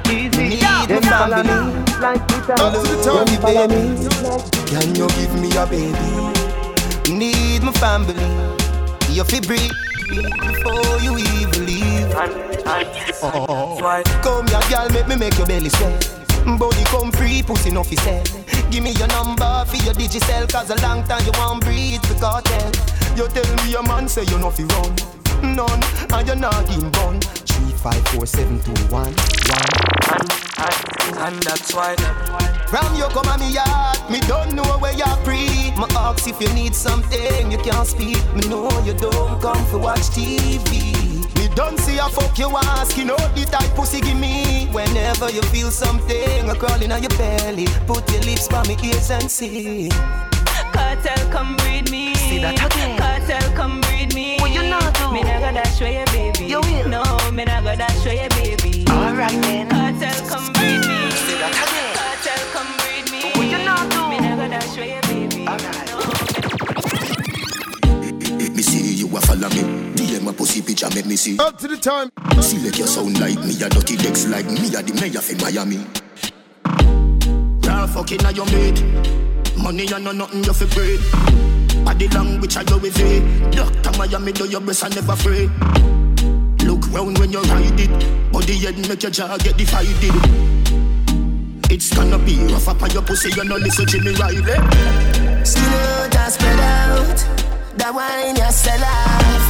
easy. 0.09 0.55
Them 0.87 1.03
follow 1.03 1.43
me 1.43 1.83
like 1.99 2.25
Peter. 2.29 2.53
Up 2.53 2.73
to 2.73 2.79
the 2.79 3.01
top, 3.03 3.27
Them 3.27 3.41
follow 3.41 3.67
me. 3.67 4.07
Can 4.71 4.95
you 4.95 5.07
give 5.09 5.33
me 5.35 5.51
a 5.57 5.65
baby? 5.67 7.13
Need 7.13 7.63
my 7.63 7.73
family. 7.73 8.15
You 9.13 9.25
fi 9.25 9.41
breathe 9.41 9.71
before 10.07 10.99
you 11.01 11.17
even 11.17 11.65
leave. 11.65 12.13
Oh, 13.21 13.45
oh, 13.49 13.77
oh. 13.81 14.03
Come 14.23 14.47
here, 14.47 14.61
girl, 14.69 14.89
make 14.89 15.07
me 15.07 15.15
make 15.17 15.37
your 15.37 15.45
belly 15.45 15.69
swell. 15.69 16.24
Body 16.45 16.83
come 16.85 17.11
free, 17.11 17.41
pussy 17.41 17.71
no 17.71 17.83
fi 17.83 17.95
sell. 17.95 18.23
Give 18.69 18.83
me 18.83 18.91
your 18.91 19.07
number 19.07 19.65
for 19.65 19.77
your 19.77 19.95
digicel, 19.95 20.47
cause 20.51 20.69
a 20.69 20.75
long 20.81 21.03
time 21.03 21.25
you 21.25 21.31
won't 21.39 21.63
breathe 21.65 22.01
the 22.03 22.13
Kartel. 22.21 22.71
You 23.17 23.27
tell 23.27 23.55
me 23.65 23.71
your 23.71 23.83
man 23.83 24.07
say 24.07 24.23
you 24.23 24.37
no 24.37 24.51
fi 24.51 24.63
run. 24.63 24.95
None, 25.41 25.83
and 26.13 26.27
you're 26.27 26.35
not 26.35 26.69
in 26.69 26.89
bun. 26.91 27.19
Three, 27.19 27.71
five, 27.73 28.07
four, 28.09 28.25
seven, 28.25 28.59
two, 28.61 28.71
one, 28.93 29.13
one. 29.49 30.45
And 31.17 31.41
that's 31.43 31.73
why 31.73 31.95
From 32.67 32.95
you 32.95 33.05
come 33.09 33.27
on 33.27 33.39
me 33.39 33.51
yard, 33.51 33.97
me 34.09 34.19
don't 34.21 34.53
know 34.53 34.77
where 34.79 34.93
you're 34.93 35.17
free. 35.25 35.71
My 35.75 35.87
ask 35.97 36.27
if 36.27 36.39
you 36.39 36.53
need 36.53 36.75
something, 36.75 37.51
you 37.51 37.57
can't 37.57 37.87
speak. 37.87 38.23
Me 38.35 38.47
know 38.47 38.69
you 38.85 38.93
don't 38.93 39.41
come 39.41 39.65
for 39.65 39.79
watch 39.79 40.09
TV. 40.13 41.14
Don't 41.55 41.79
see 41.79 41.97
a 41.97 42.09
fuck 42.09 42.37
you 42.37 42.49
asking 42.57 43.09
out 43.09 43.33
the 43.33 43.45
type 43.49 43.73
pussy 43.75 44.01
give 44.01 44.17
me. 44.19 44.67
Whenever 44.73 45.31
you 45.31 45.41
feel 45.43 45.71
something 45.71 46.47
crawling 46.59 46.91
on 46.91 47.01
your 47.01 47.15
belly, 47.17 47.65
put 47.87 48.11
your 48.11 48.21
lips 48.23 48.47
by 48.49 48.61
me 48.67 48.75
ears 48.83 49.09
and 49.09 49.31
see. 49.31 49.89
Kartel, 50.75 51.31
come 51.31 51.55
breed 51.57 51.89
me. 51.89 52.13
See 52.15 52.39
that 52.39 52.55
again. 52.55 52.99
Kartel, 52.99 53.55
come 53.55 53.79
breed 53.81 54.13
me. 54.13 54.37
What 54.39 54.51
you 54.51 54.63
not 54.63 54.93
do? 54.95 55.13
Me 55.13 55.23
not 55.23 55.39
gonna 55.39 55.65
show 55.77 55.87
you, 55.87 56.03
baby. 56.11 56.45
You 56.45 56.59
will. 56.59 56.89
No, 56.89 57.03
me 57.31 57.45
not 57.45 57.63
gonna 57.63 57.89
show 58.03 58.11
you, 58.11 58.27
baby. 58.35 58.85
Alright 58.89 59.31
then. 59.43 59.69
Kartel, 59.69 60.27
come 60.27 60.51
breed 60.51 60.59
me. 60.59 60.64
A 69.15 69.21
follow 69.21 69.49
me. 69.49 69.93
DM 69.95 70.27
a 70.27 70.33
pussy 70.33 70.61
picture 70.61 70.89
make 70.93 71.05
me 71.05 71.15
see. 71.15 71.37
Up 71.39 71.57
to 71.59 71.67
the 71.67 71.77
time. 71.77 72.09
See 72.41 72.59
like 72.59 72.77
you 72.77 72.87
sound 72.87 73.19
like 73.19 73.39
me 73.39 73.55
a 73.63 73.69
dirty 73.69 73.95
decks 73.95 74.27
like 74.27 74.45
me 74.45 74.67
a 74.75 74.81
the 74.83 74.93
mayor 74.99 75.21
for 75.21 75.35
Miami. 75.41 75.79
Raw 77.67 77.87
fucking 77.87 78.25
a 78.25 78.31
your 78.31 78.45
mate. 78.47 78.83
Money 79.57 79.87
and 79.91 80.03
no 80.03 80.11
nothing 80.11 80.43
you 80.43 80.53
fi 80.53 80.65
breed. 80.73 80.99
Body 81.85 82.07
language 82.09 82.57
I 82.57 82.63
go 82.63 82.77
with 82.77 82.99
it. 82.99 83.51
Doctor 83.55 83.97
Miami 83.97 84.31
do 84.31 84.47
your 84.49 84.61
best 84.61 84.83
and 84.83 84.95
never 84.95 85.15
free. 85.15 85.49
Look 86.65 86.91
round 86.91 87.17
when 87.19 87.31
you 87.31 87.41
ride 87.41 87.79
it. 87.79 88.31
Body 88.31 88.57
head 88.57 88.77
make 88.89 89.03
your 89.03 89.11
jaw 89.11 89.37
get 89.37 89.57
divided. 89.57 90.75
It's 91.69 91.95
gonna 91.95 92.19
be 92.19 92.37
rough 92.51 92.67
up 92.67 92.81
on 92.81 92.91
your 92.91 93.01
pussy, 93.01 93.29
you 93.31 93.43
know 93.43 93.55
listen 93.55 93.85
to 93.85 93.91
Jimmy 93.91 94.11
Riley. 94.15 94.51
Eh? 94.51 95.43
Skin 95.43 95.63
out 95.63 96.15
and 96.15 96.33
spread 96.33 96.59
out. 96.59 97.34
That 97.77 97.93
wine 97.93 98.35
you 98.35 98.51
sell 98.51 98.83
off. 98.83 99.43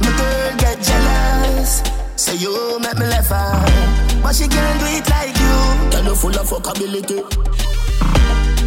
My 0.00 0.10
girl 0.16 0.56
get 0.58 0.78
jealous. 0.80 1.82
Say 2.16 2.36
you 2.36 2.78
make 2.80 2.96
me 2.98 3.06
left 3.06 3.30
her. 3.30 3.36
Ah. 3.36 4.20
But 4.22 4.34
she 4.34 4.46
can't 4.48 4.80
do 4.80 4.86
it 4.86 5.08
like 5.10 5.36
you. 5.36 5.90
Girl, 5.90 6.04
you 6.04 6.14
full 6.14 6.38
of 6.38 6.48
fuckability. 6.48 7.18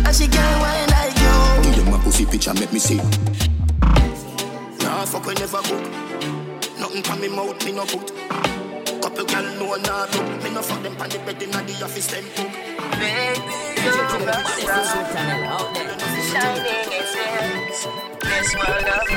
And 0.05 0.15
she 0.15 0.27
can't 0.27 0.61
wine 0.61 0.89
like 0.91 1.17
you. 1.17 1.35
Give 1.63 1.75
them 1.83 1.91
my 1.91 1.99
pussy 2.03 2.25
picture, 2.25 2.53
make 2.53 2.71
me 2.73 2.79
see. 2.79 2.97
Nah, 4.83 5.05
fuck 5.05 5.25
we 5.25 5.33
never 5.35 5.61
cook. 5.63 5.83
Nothing 6.79 7.03
from 7.03 7.21
me 7.21 7.27
mouth, 7.29 7.63
me 7.65 7.71
no 7.71 7.85
put. 7.85 8.11
Couple 9.01 9.25
gal 9.25 9.43
know 9.57 9.75
nah 9.75 10.05
do. 10.07 10.21
Me 10.43 10.49
no 10.53 10.61
fuck 10.61 10.83
them 10.83 10.95
pan 10.95 11.09
the 11.09 11.19
bed 11.19 11.41
inna 11.41 11.63
the 11.63 11.73
office 11.83 12.07
them 12.07 12.23
cook. 12.35 12.51
Baby, 12.99 13.39
you 13.83 13.91
out 15.47 15.73
there. 15.73 15.97
Shining 16.27 16.65
essence. 16.91 18.16
This 18.29 18.55
world 18.55 18.87
of. 18.87 19.07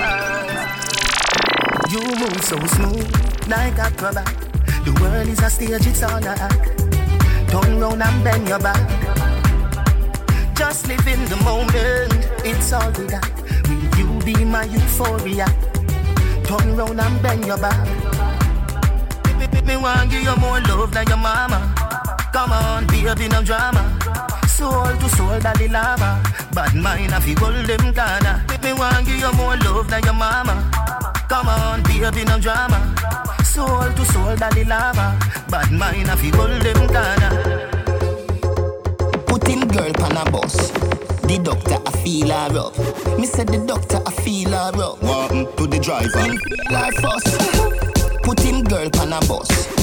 You 1.91 2.03
move 2.21 2.43
so 2.45 2.59
smooth, 2.75 3.11
like 3.49 3.79
acrobat. 3.79 4.27
The 4.85 4.93
world 5.01 5.29
is 5.29 5.41
a 5.41 5.51
stage, 5.51 5.87
it's 5.87 6.03
all 6.03 6.25
a 6.25 6.35
act. 6.39 6.79
Turn 7.51 7.81
round 7.81 8.03
and 8.03 8.25
bend 8.25 8.49
your 8.49 8.61
back. 8.61 8.79
Just 10.55 10.87
live 10.87 11.07
in 11.09 11.25
the 11.27 11.37
moment, 11.43 12.29
it's 12.45 12.73
all 12.73 12.91
we 12.93 13.07
got. 13.07 13.29
Will 13.69 13.83
you 13.99 14.21
be 14.25 14.45
my 14.45 14.65
euphoria? 14.65 15.47
Turn 16.45 16.77
round 16.77 17.01
and 17.01 17.23
bend 17.23 17.45
your 17.45 17.59
back. 17.59 17.87
Me, 19.39 19.47
me, 19.49 19.61
me 19.63 19.77
want 19.77 20.11
give 20.11 20.23
you 20.23 20.37
more 20.37 20.61
love 20.61 20.93
than 20.93 21.09
your 21.09 21.17
mama. 21.17 21.75
Come 22.33 22.53
on, 22.53 22.87
baby, 22.87 23.27
no 23.29 23.43
drama. 23.43 24.00
Soul 24.61 24.95
to 24.99 25.09
soul, 25.17 25.41
Dalai 25.41 25.69
Lama. 25.69 26.23
Bad 26.53 26.75
mind, 26.75 27.13
if 27.15 27.27
you 27.27 27.35
hold 27.37 27.65
them 27.65 27.95
corner. 27.95 28.45
Me, 28.47 28.57
me 28.63 28.73
want 28.79 29.07
give 29.07 29.19
you 29.19 29.33
more 29.33 29.57
love 29.57 29.89
than 29.89 30.05
your 30.05 30.13
mama. 30.13 30.71
Come 31.31 31.49
on, 31.49 31.83
baby, 31.85 32.25
no 32.27 32.39
drama. 32.39 32.95
Soul 33.43 33.91
to 33.95 34.05
soul, 34.13 34.37
Dalai 34.37 34.65
Lama. 34.65 35.19
Bad 35.49 35.73
mind, 35.73 36.11
if 36.11 36.23
you 36.23 36.33
hold 36.33 36.61
them 36.61 36.87
corner. 36.93 37.33
Put 39.25 39.49
him 39.49 39.67
girl 39.67 39.95
pan 39.95 40.19
a 40.19 40.31
bus. 40.31 40.71
The 41.23 41.41
doctor 41.43 41.79
I 41.87 41.91
feel 42.05 42.29
her 42.29 42.59
up. 42.59 43.19
Me 43.19 43.25
said 43.25 43.49
the 43.49 43.65
doctor 43.67 44.03
I 44.05 44.11
feel 44.13 44.51
her 44.51 44.77
up. 44.77 45.03
What 45.03 45.57
to 45.57 45.67
the 45.67 45.79
driver? 45.79 46.21
Him 46.21 46.37
feel 46.37 46.77
her 46.77 46.93
fuss. 47.01 48.19
Put 48.23 48.41
him 48.41 48.65
girl 48.65 48.91
pan 48.91 49.15
a 49.15 49.21
bus. 49.27 49.80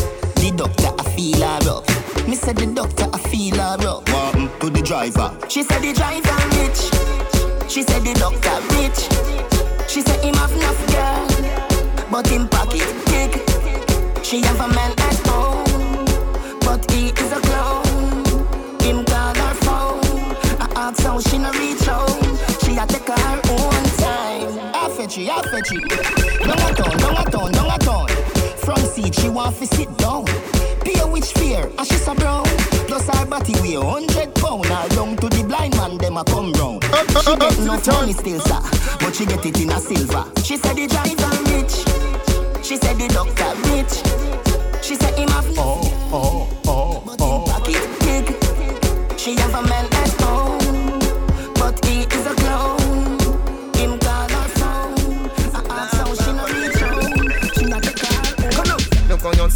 The 0.48 0.56
doctor 0.56 0.94
I 0.98 1.04
feel 1.12 1.42
her 1.42 1.70
up. 1.70 2.26
Me 2.26 2.36
said 2.36 2.56
the 2.56 2.68
doctor 2.68 3.10
I 3.12 3.18
feel 3.28 3.58
her 3.58 3.76
up. 3.86 4.08
What 4.08 4.62
to 4.62 4.70
the 4.70 4.82
driver? 4.82 5.38
She 5.50 5.62
said 5.62 5.82
the 5.82 5.92
driver 5.92 6.40
rich. 6.56 6.88
She 7.70 7.84
said 7.84 8.02
the 8.08 8.14
doctor 8.16 8.56
rich. 8.80 9.12
She 9.92 10.00
said 10.00 10.24
him 10.24 10.36
have 10.36 10.54
enough 10.54 10.80
girl, 10.88 11.28
but 12.10 12.28
him 12.28 12.48
pocket 12.48 12.88
big. 13.12 13.44
She 14.24 14.40
have 14.40 14.62
a 14.62 14.70
man 14.72 14.96
at 14.98 15.20
home, 15.28 16.06
but 16.62 16.90
he 16.92 17.10
is 17.10 17.32
a 17.34 17.42
clown. 17.44 18.24
Him 18.80 19.04
call 19.04 19.36
her 19.36 19.54
phone. 19.68 20.32
I 20.64 20.72
ask 20.78 21.04
how 21.04 21.20
she 21.20 21.40
no 21.40 21.52
reach 21.60 21.84
home. 21.84 22.24
She 22.64 22.78
a 22.78 22.88
take 22.88 23.04
her 23.04 23.42
own 23.52 23.84
time. 24.00 24.48
I 24.74 24.88
fetch 24.96 25.18
you, 25.18 25.30
I 25.30 25.42
fetch 25.42 25.72
you. 25.72 25.82
Down 26.48 26.56
a 26.56 26.74
town, 26.74 26.98
down 27.00 27.18
a 27.20 27.30
town, 27.30 27.52
down 27.52 27.70
a 27.70 27.78
town. 27.80 28.07
Seat 29.08 29.22
she 29.22 29.30
want 29.30 29.56
to 29.56 29.66
sit 29.68 29.98
down. 29.98 30.26
Pay 30.84 31.00
which 31.10 31.32
fear, 31.34 31.72
and 31.78 31.88
she 31.88 31.96
so 31.96 32.14
brown. 32.14 32.44
Plus 32.88 33.08
her 33.08 33.26
body 33.26 33.54
weigh 33.62 33.76
hundred 33.76 34.36
pound. 34.36 34.66
Her 34.66 34.90
down 34.90 35.16
to 35.18 35.30
the 35.30 35.44
blind 35.48 35.78
man, 35.78 35.98
them 35.98 36.18
a 36.18 36.24
come 36.26 36.52
round. 36.54 36.84
She 37.24 37.36
get 37.38 37.58
no 37.60 37.80
money 37.94 38.14
still, 38.14 38.40
sir, 38.42 38.60
but 39.00 39.16
she 39.16 39.26
get 39.26 39.46
it 39.46 39.62
in 39.62 39.72
a 39.72 39.80
silver. 39.80 40.26
She 40.44 40.58
said 40.58 40.76
the 40.76 40.88
driver 40.88 41.32
rich. 41.48 42.66
She 42.66 42.76
said 42.76 42.98
the 42.98 43.08
doctor 43.08 43.52
rich. 43.72 44.84
She 44.84 44.96
said 44.96 45.14
him 45.18 45.30
have 45.30 45.48
oh 45.58 45.88
oh 46.12 46.50
oh 46.66 47.18
oh. 47.20 47.46
pocket 47.48 47.88
big. 48.02 49.20
She 49.20 49.36
have 49.36 49.56
a 49.56 49.68
man 49.68 50.07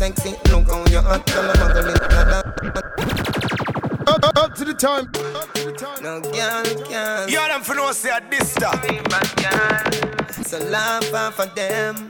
sexy, 0.02 0.32
look 0.50 0.68
how 0.68 0.84
you're 0.88 1.04
hot, 1.04 1.24
girl, 1.28 1.52
I'm 1.54 1.62
a 1.62 1.74
girl 1.76 1.92
Up, 4.08 4.24
up, 4.24 4.36
up 4.36 4.56
to 4.56 4.66
the 4.66 4.74
time. 4.74 5.06
No 6.02 6.20
girl 6.22 6.64
can. 6.90 7.30
You 7.30 7.38
them 7.38 7.62
for 7.62 7.76
no 7.76 7.92
say 7.92 8.10
at 8.10 8.32
this 8.32 8.56
time. 8.56 8.82
So 10.44 10.58
laugh 10.70 11.14
off 11.14 11.40
of 11.40 11.54
them. 11.54 12.10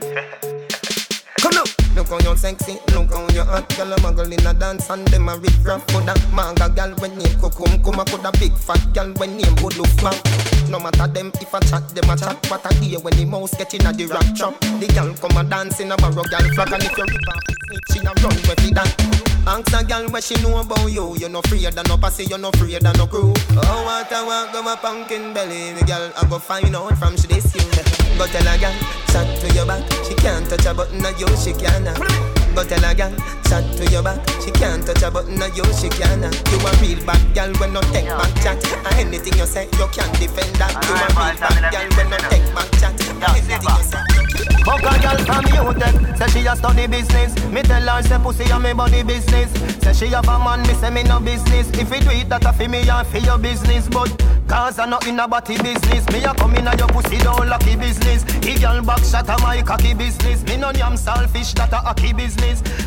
Come 1.42 1.52
now. 1.52 1.64
Look 1.94 2.08
how 2.08 2.18
you're 2.20 2.38
sexy, 2.38 2.78
look 3.12 3.32
your 3.32 3.44
hot 3.44 3.68
Girl, 3.76 3.92
a 3.92 4.12
girl 4.12 4.32
in 4.32 4.46
a 4.46 4.54
dance 4.54 4.90
and 4.90 5.06
them 5.08 5.28
a 5.28 5.36
rip 5.36 5.52
rap. 5.64 5.86
Coulda 5.88 6.14
manga 6.34 6.68
girl 6.68 6.94
when 6.98 7.16
name 7.18 7.36
Kukum 7.40 7.82
Kuma 7.84 8.04
Coulda 8.04 8.32
big 8.38 8.52
fat 8.56 8.80
girl 8.94 9.12
when 9.14 9.36
name 9.36 9.54
good 9.56 9.76
look 9.76 9.94
back 10.02 10.16
No 10.68 10.78
matter 10.78 11.06
them 11.06 11.32
if 11.40 11.54
I 11.54 11.60
chat, 11.60 11.88
them 11.88 12.10
a 12.10 12.16
chat. 12.16 12.36
What 12.50 12.64
I 12.66 12.70
day 12.80 12.96
when 12.96 13.14
the 13.14 13.24
mouse 13.24 13.54
get 13.56 13.74
in 13.74 13.86
a 13.86 13.92
the 13.92 14.06
rap 14.06 14.26
trap 14.34 14.58
The 14.60 14.86
girl 14.94 15.14
come 15.14 15.36
a 15.36 15.48
dance 15.48 15.80
in 15.80 15.92
a 15.92 15.96
barrow 15.96 16.24
girl 16.24 16.46
flag 16.54 16.72
And 16.72 16.82
if 16.84 16.96
you 16.96 17.04
rip 17.04 17.28
off 17.28 17.52
she 17.90 18.00
a 18.00 18.12
run 18.22 18.36
with 18.48 18.64
it. 18.64 18.74
That 18.74 19.22
Ask 19.44 19.74
a 19.74 19.84
girl 19.84 20.08
what 20.08 20.22
she 20.22 20.34
know 20.42 20.60
about 20.60 20.86
you 20.90 21.16
You 21.18 21.28
no 21.28 21.40
afraid 21.40 21.64
of 21.64 21.88
no 21.88 21.96
pussy, 21.96 22.24
you 22.24 22.38
no 22.38 22.50
afraid 22.50 22.84
of 22.84 22.96
no 22.96 23.06
crew. 23.06 23.32
Oh, 23.50 23.82
what 23.84 24.12
I 24.12 24.24
want, 24.24 24.52
go 24.52 24.62
my 24.62 24.76
pumpkin 24.76 25.34
belly 25.34 25.72
The 25.72 25.84
girl, 25.84 26.12
I 26.16 26.28
go 26.28 26.38
find 26.38 26.74
out 26.76 26.96
from 26.98 27.16
she 27.16 27.26
this 27.26 27.54
you 27.54 27.62
Go 28.18 28.26
tell 28.26 28.46
a 28.46 28.58
girl, 28.58 28.74
chat 29.08 29.40
to 29.40 29.54
your 29.54 29.66
back 29.66 29.82
She 30.04 30.14
can't 30.14 30.48
touch 30.48 30.66
a 30.66 30.74
button, 30.74 31.04
of 31.04 31.18
you 31.18 31.26
she 31.36 31.52
can 31.52 32.31
Go 32.54 32.62
tell 32.64 32.84
a 32.84 32.94
girl, 32.94 33.16
chat 33.48 33.64
to 33.76 33.90
your 33.90 34.02
back 34.02 34.20
She 34.44 34.50
can't 34.50 34.84
touch 34.84 35.02
a 35.02 35.10
button, 35.10 35.40
of 35.40 35.56
you 35.56 35.64
she 35.72 35.88
can 35.88 36.20
You 36.20 36.58
a 36.60 36.70
real 36.82 37.04
bad 37.06 37.34
girl 37.34 37.52
when 37.56 37.72
no 37.72 37.80
take 37.92 38.06
back 38.06 38.34
chat 38.42 38.62
And 38.84 38.94
anything 38.98 39.38
you 39.38 39.46
say, 39.46 39.64
you 39.78 39.88
can't 39.88 40.12
defend 40.20 40.54
that 40.56 40.72
You 40.84 40.92
a 40.92 41.06
real 41.16 41.40
bad 41.40 41.72
girl 41.72 41.88
when 41.96 42.10
no 42.10 42.18
take 42.28 42.54
back 42.54 42.70
chat 42.78 43.00
And 43.08 43.22
anything 43.24 43.62
you 43.62 43.82
say 43.82 44.12
Fuck 44.64 44.82
a 44.82 44.94
girl 45.02 45.18
from 45.26 45.44
UTech, 45.44 46.16
say 46.16 46.40
she 46.40 46.46
a 46.46 46.54
study 46.54 46.86
business. 46.86 47.34
Me 47.46 47.62
tell 47.62 47.82
her 47.82 48.02
say 48.02 48.18
pussy 48.18 48.44
a 48.44 48.58
me 48.60 48.72
body 48.72 49.02
business. 49.02 49.50
Say 49.82 49.92
she 49.92 50.06
have 50.14 50.28
a 50.28 50.38
man, 50.38 50.62
me 50.62 50.74
say 50.74 50.90
me 50.90 51.02
no 51.02 51.18
business. 51.18 51.68
If 51.70 51.90
you 51.92 52.00
do 52.00 52.10
it, 52.10 52.28
that 52.28 52.44
a 52.44 52.52
fi 52.52 52.68
me 52.68 52.88
and 52.88 53.06
fi 53.08 53.18
your 53.18 53.38
business. 53.38 53.88
But 53.88 54.10
cause 54.46 54.78
I 54.78 54.86
not 54.86 55.06
in 55.06 55.18
a 55.18 55.26
body 55.26 55.58
business. 55.58 56.08
Me 56.10 56.22
a 56.22 56.32
come 56.34 56.54
in 56.54 56.68
a 56.68 56.76
your 56.76 56.86
pussy 56.88 57.18
down 57.18 57.48
lucky 57.48 57.74
business. 57.74 58.22
The 58.22 58.56
girl 58.60 58.82
back 58.82 59.02
shot 59.02 59.28
a 59.28 59.42
my 59.42 59.62
cocky 59.62 59.94
business. 59.94 60.44
Me 60.44 60.56
no 60.56 60.70
yam 60.70 60.96
selfish, 60.96 61.52
that 61.54 61.72
a 61.72 61.76
hockey 61.76 62.12
business. 62.12 62.41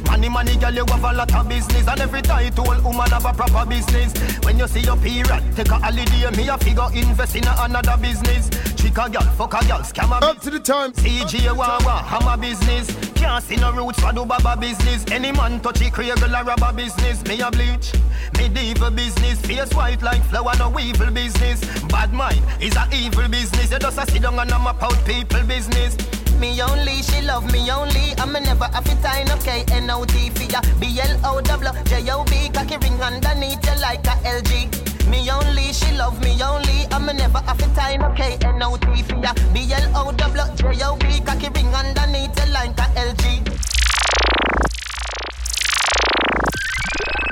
Money 0.06 0.30
money 0.30 0.56
girl 0.56 0.74
you 0.74 0.86
have 0.86 1.04
a 1.04 1.14
lot 1.14 1.36
of 1.36 1.50
business. 1.50 1.88
And 1.88 2.00
every 2.00 2.22
title 2.22 2.64
woman 2.84 3.10
have 3.10 3.26
a 3.26 3.34
proper 3.34 3.66
business. 3.70 4.14
When 4.46 4.58
you 4.58 4.68
see 4.68 4.82
your 4.82 4.98
period, 4.98 5.44
take 5.56 5.70
a 5.70 5.78
holiday. 5.78 6.32
Me 6.38 6.48
a 6.48 6.58
figure 6.58 6.88
invest 6.94 7.36
in 7.36 7.46
a 7.46 7.56
another 7.60 7.98
business. 8.02 8.50
Trick 8.76 8.98
a 8.98 9.10
girl, 9.10 9.22
fuck 9.36 9.54
a 9.54 9.68
girl, 9.68 9.80
scam 9.80 10.12
a 10.12 10.24
Up 10.26 10.40
to 10.42 10.50
the 10.50 10.60
time. 10.60 10.94
CJ 10.94 11.56
Wawa, 11.56 12.04
hammer 12.04 12.38
business. 12.38 12.88
Can't 13.16 13.44
see 13.44 13.56
no 13.58 13.72
roots 13.74 14.00
for 14.00 14.14
do 14.14 14.26
baba 14.26 14.56
business. 14.60 15.04
Any 15.12 15.32
man 15.32 15.60
touch 15.60 15.82
it, 15.82 15.92
cradle 15.92 16.34
a 16.34 16.44
rubber 16.44 16.72
business. 16.74 17.24
Me 17.26 17.42
a 17.42 17.52
bleach, 17.52 17.94
medieval 18.38 18.92
business. 18.92 19.42
Face 19.42 19.74
white 19.74 20.02
like 20.02 20.24
flower, 20.26 20.54
no 20.60 20.80
evil 20.80 21.12
business. 21.12 21.60
Bad 21.90 22.14
mind 22.14 22.42
is 22.62 22.76
a 22.76 22.88
evil 22.94 23.28
business. 23.28 23.72
You 23.72 23.80
just 23.80 23.98
a 23.98 24.10
sit 24.10 24.22
down 24.22 24.40
and 24.40 24.52
a 24.52 24.60
map 24.60 24.82
out 24.82 25.06
people 25.06 25.44
business. 25.44 25.98
Me 26.40 26.62
only, 26.62 27.02
she 27.02 27.22
love 27.22 27.52
me 27.52 27.70
only. 27.72 28.14
I'm 28.18 28.34
never 28.34 28.66
have 28.66 28.86
it 28.86 29.02
time, 29.02 29.28
okay? 29.40 29.64
N-O-T 29.72 30.30
for 30.32 30.44
ya. 30.52 30.62
B-L-O-W, 30.80 31.72
J-O-B, 31.86 32.50
cocky 32.54 32.78
ring 32.78 33.02
underneath 33.02 33.66
you 33.66 33.82
like 33.82 34.06
a 34.06 34.16
LG. 34.26 35.10
Me 35.10 35.30
only, 35.32 35.72
she 35.74 35.92
love 35.98 36.22
me 36.22 36.42
only. 36.44 36.88
I'm 36.92 37.06
never 37.06 37.40
have 37.40 37.60
it 37.60 37.74
time, 37.76 38.04
okay? 38.12 38.38
N-O-T 38.42 39.04
for 39.04 39.18
ya. 39.18 39.34
B-L-O-W, 39.54 40.56
J-O-B, 40.56 41.22
cocky 41.22 41.50
ring 41.50 41.74
underneath 41.74 42.38
you 42.40 42.52
like 42.54 42.78
a 42.78 42.88
LG. 42.96 43.56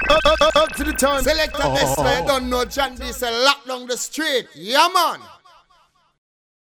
Up, 0.10 0.20
up, 0.26 0.42
up, 0.42 0.56
up 0.56 0.70
to 0.74 0.84
the 0.84 0.94
time. 0.94 1.24
Select 1.24 1.56
a 1.56 1.64
Oh, 1.64 1.74
this 1.74 1.96
oh, 1.98 2.04
way, 2.04 2.20
oh. 2.22 2.28
don't 2.28 2.50
know 2.50 2.66
John 2.66 2.96
this 2.96 3.22
a 3.22 3.32
lock 3.32 3.66
down 3.66 3.88
the 3.88 3.98
street. 3.98 4.48
Yeah 4.54 4.88
man. 4.94 5.20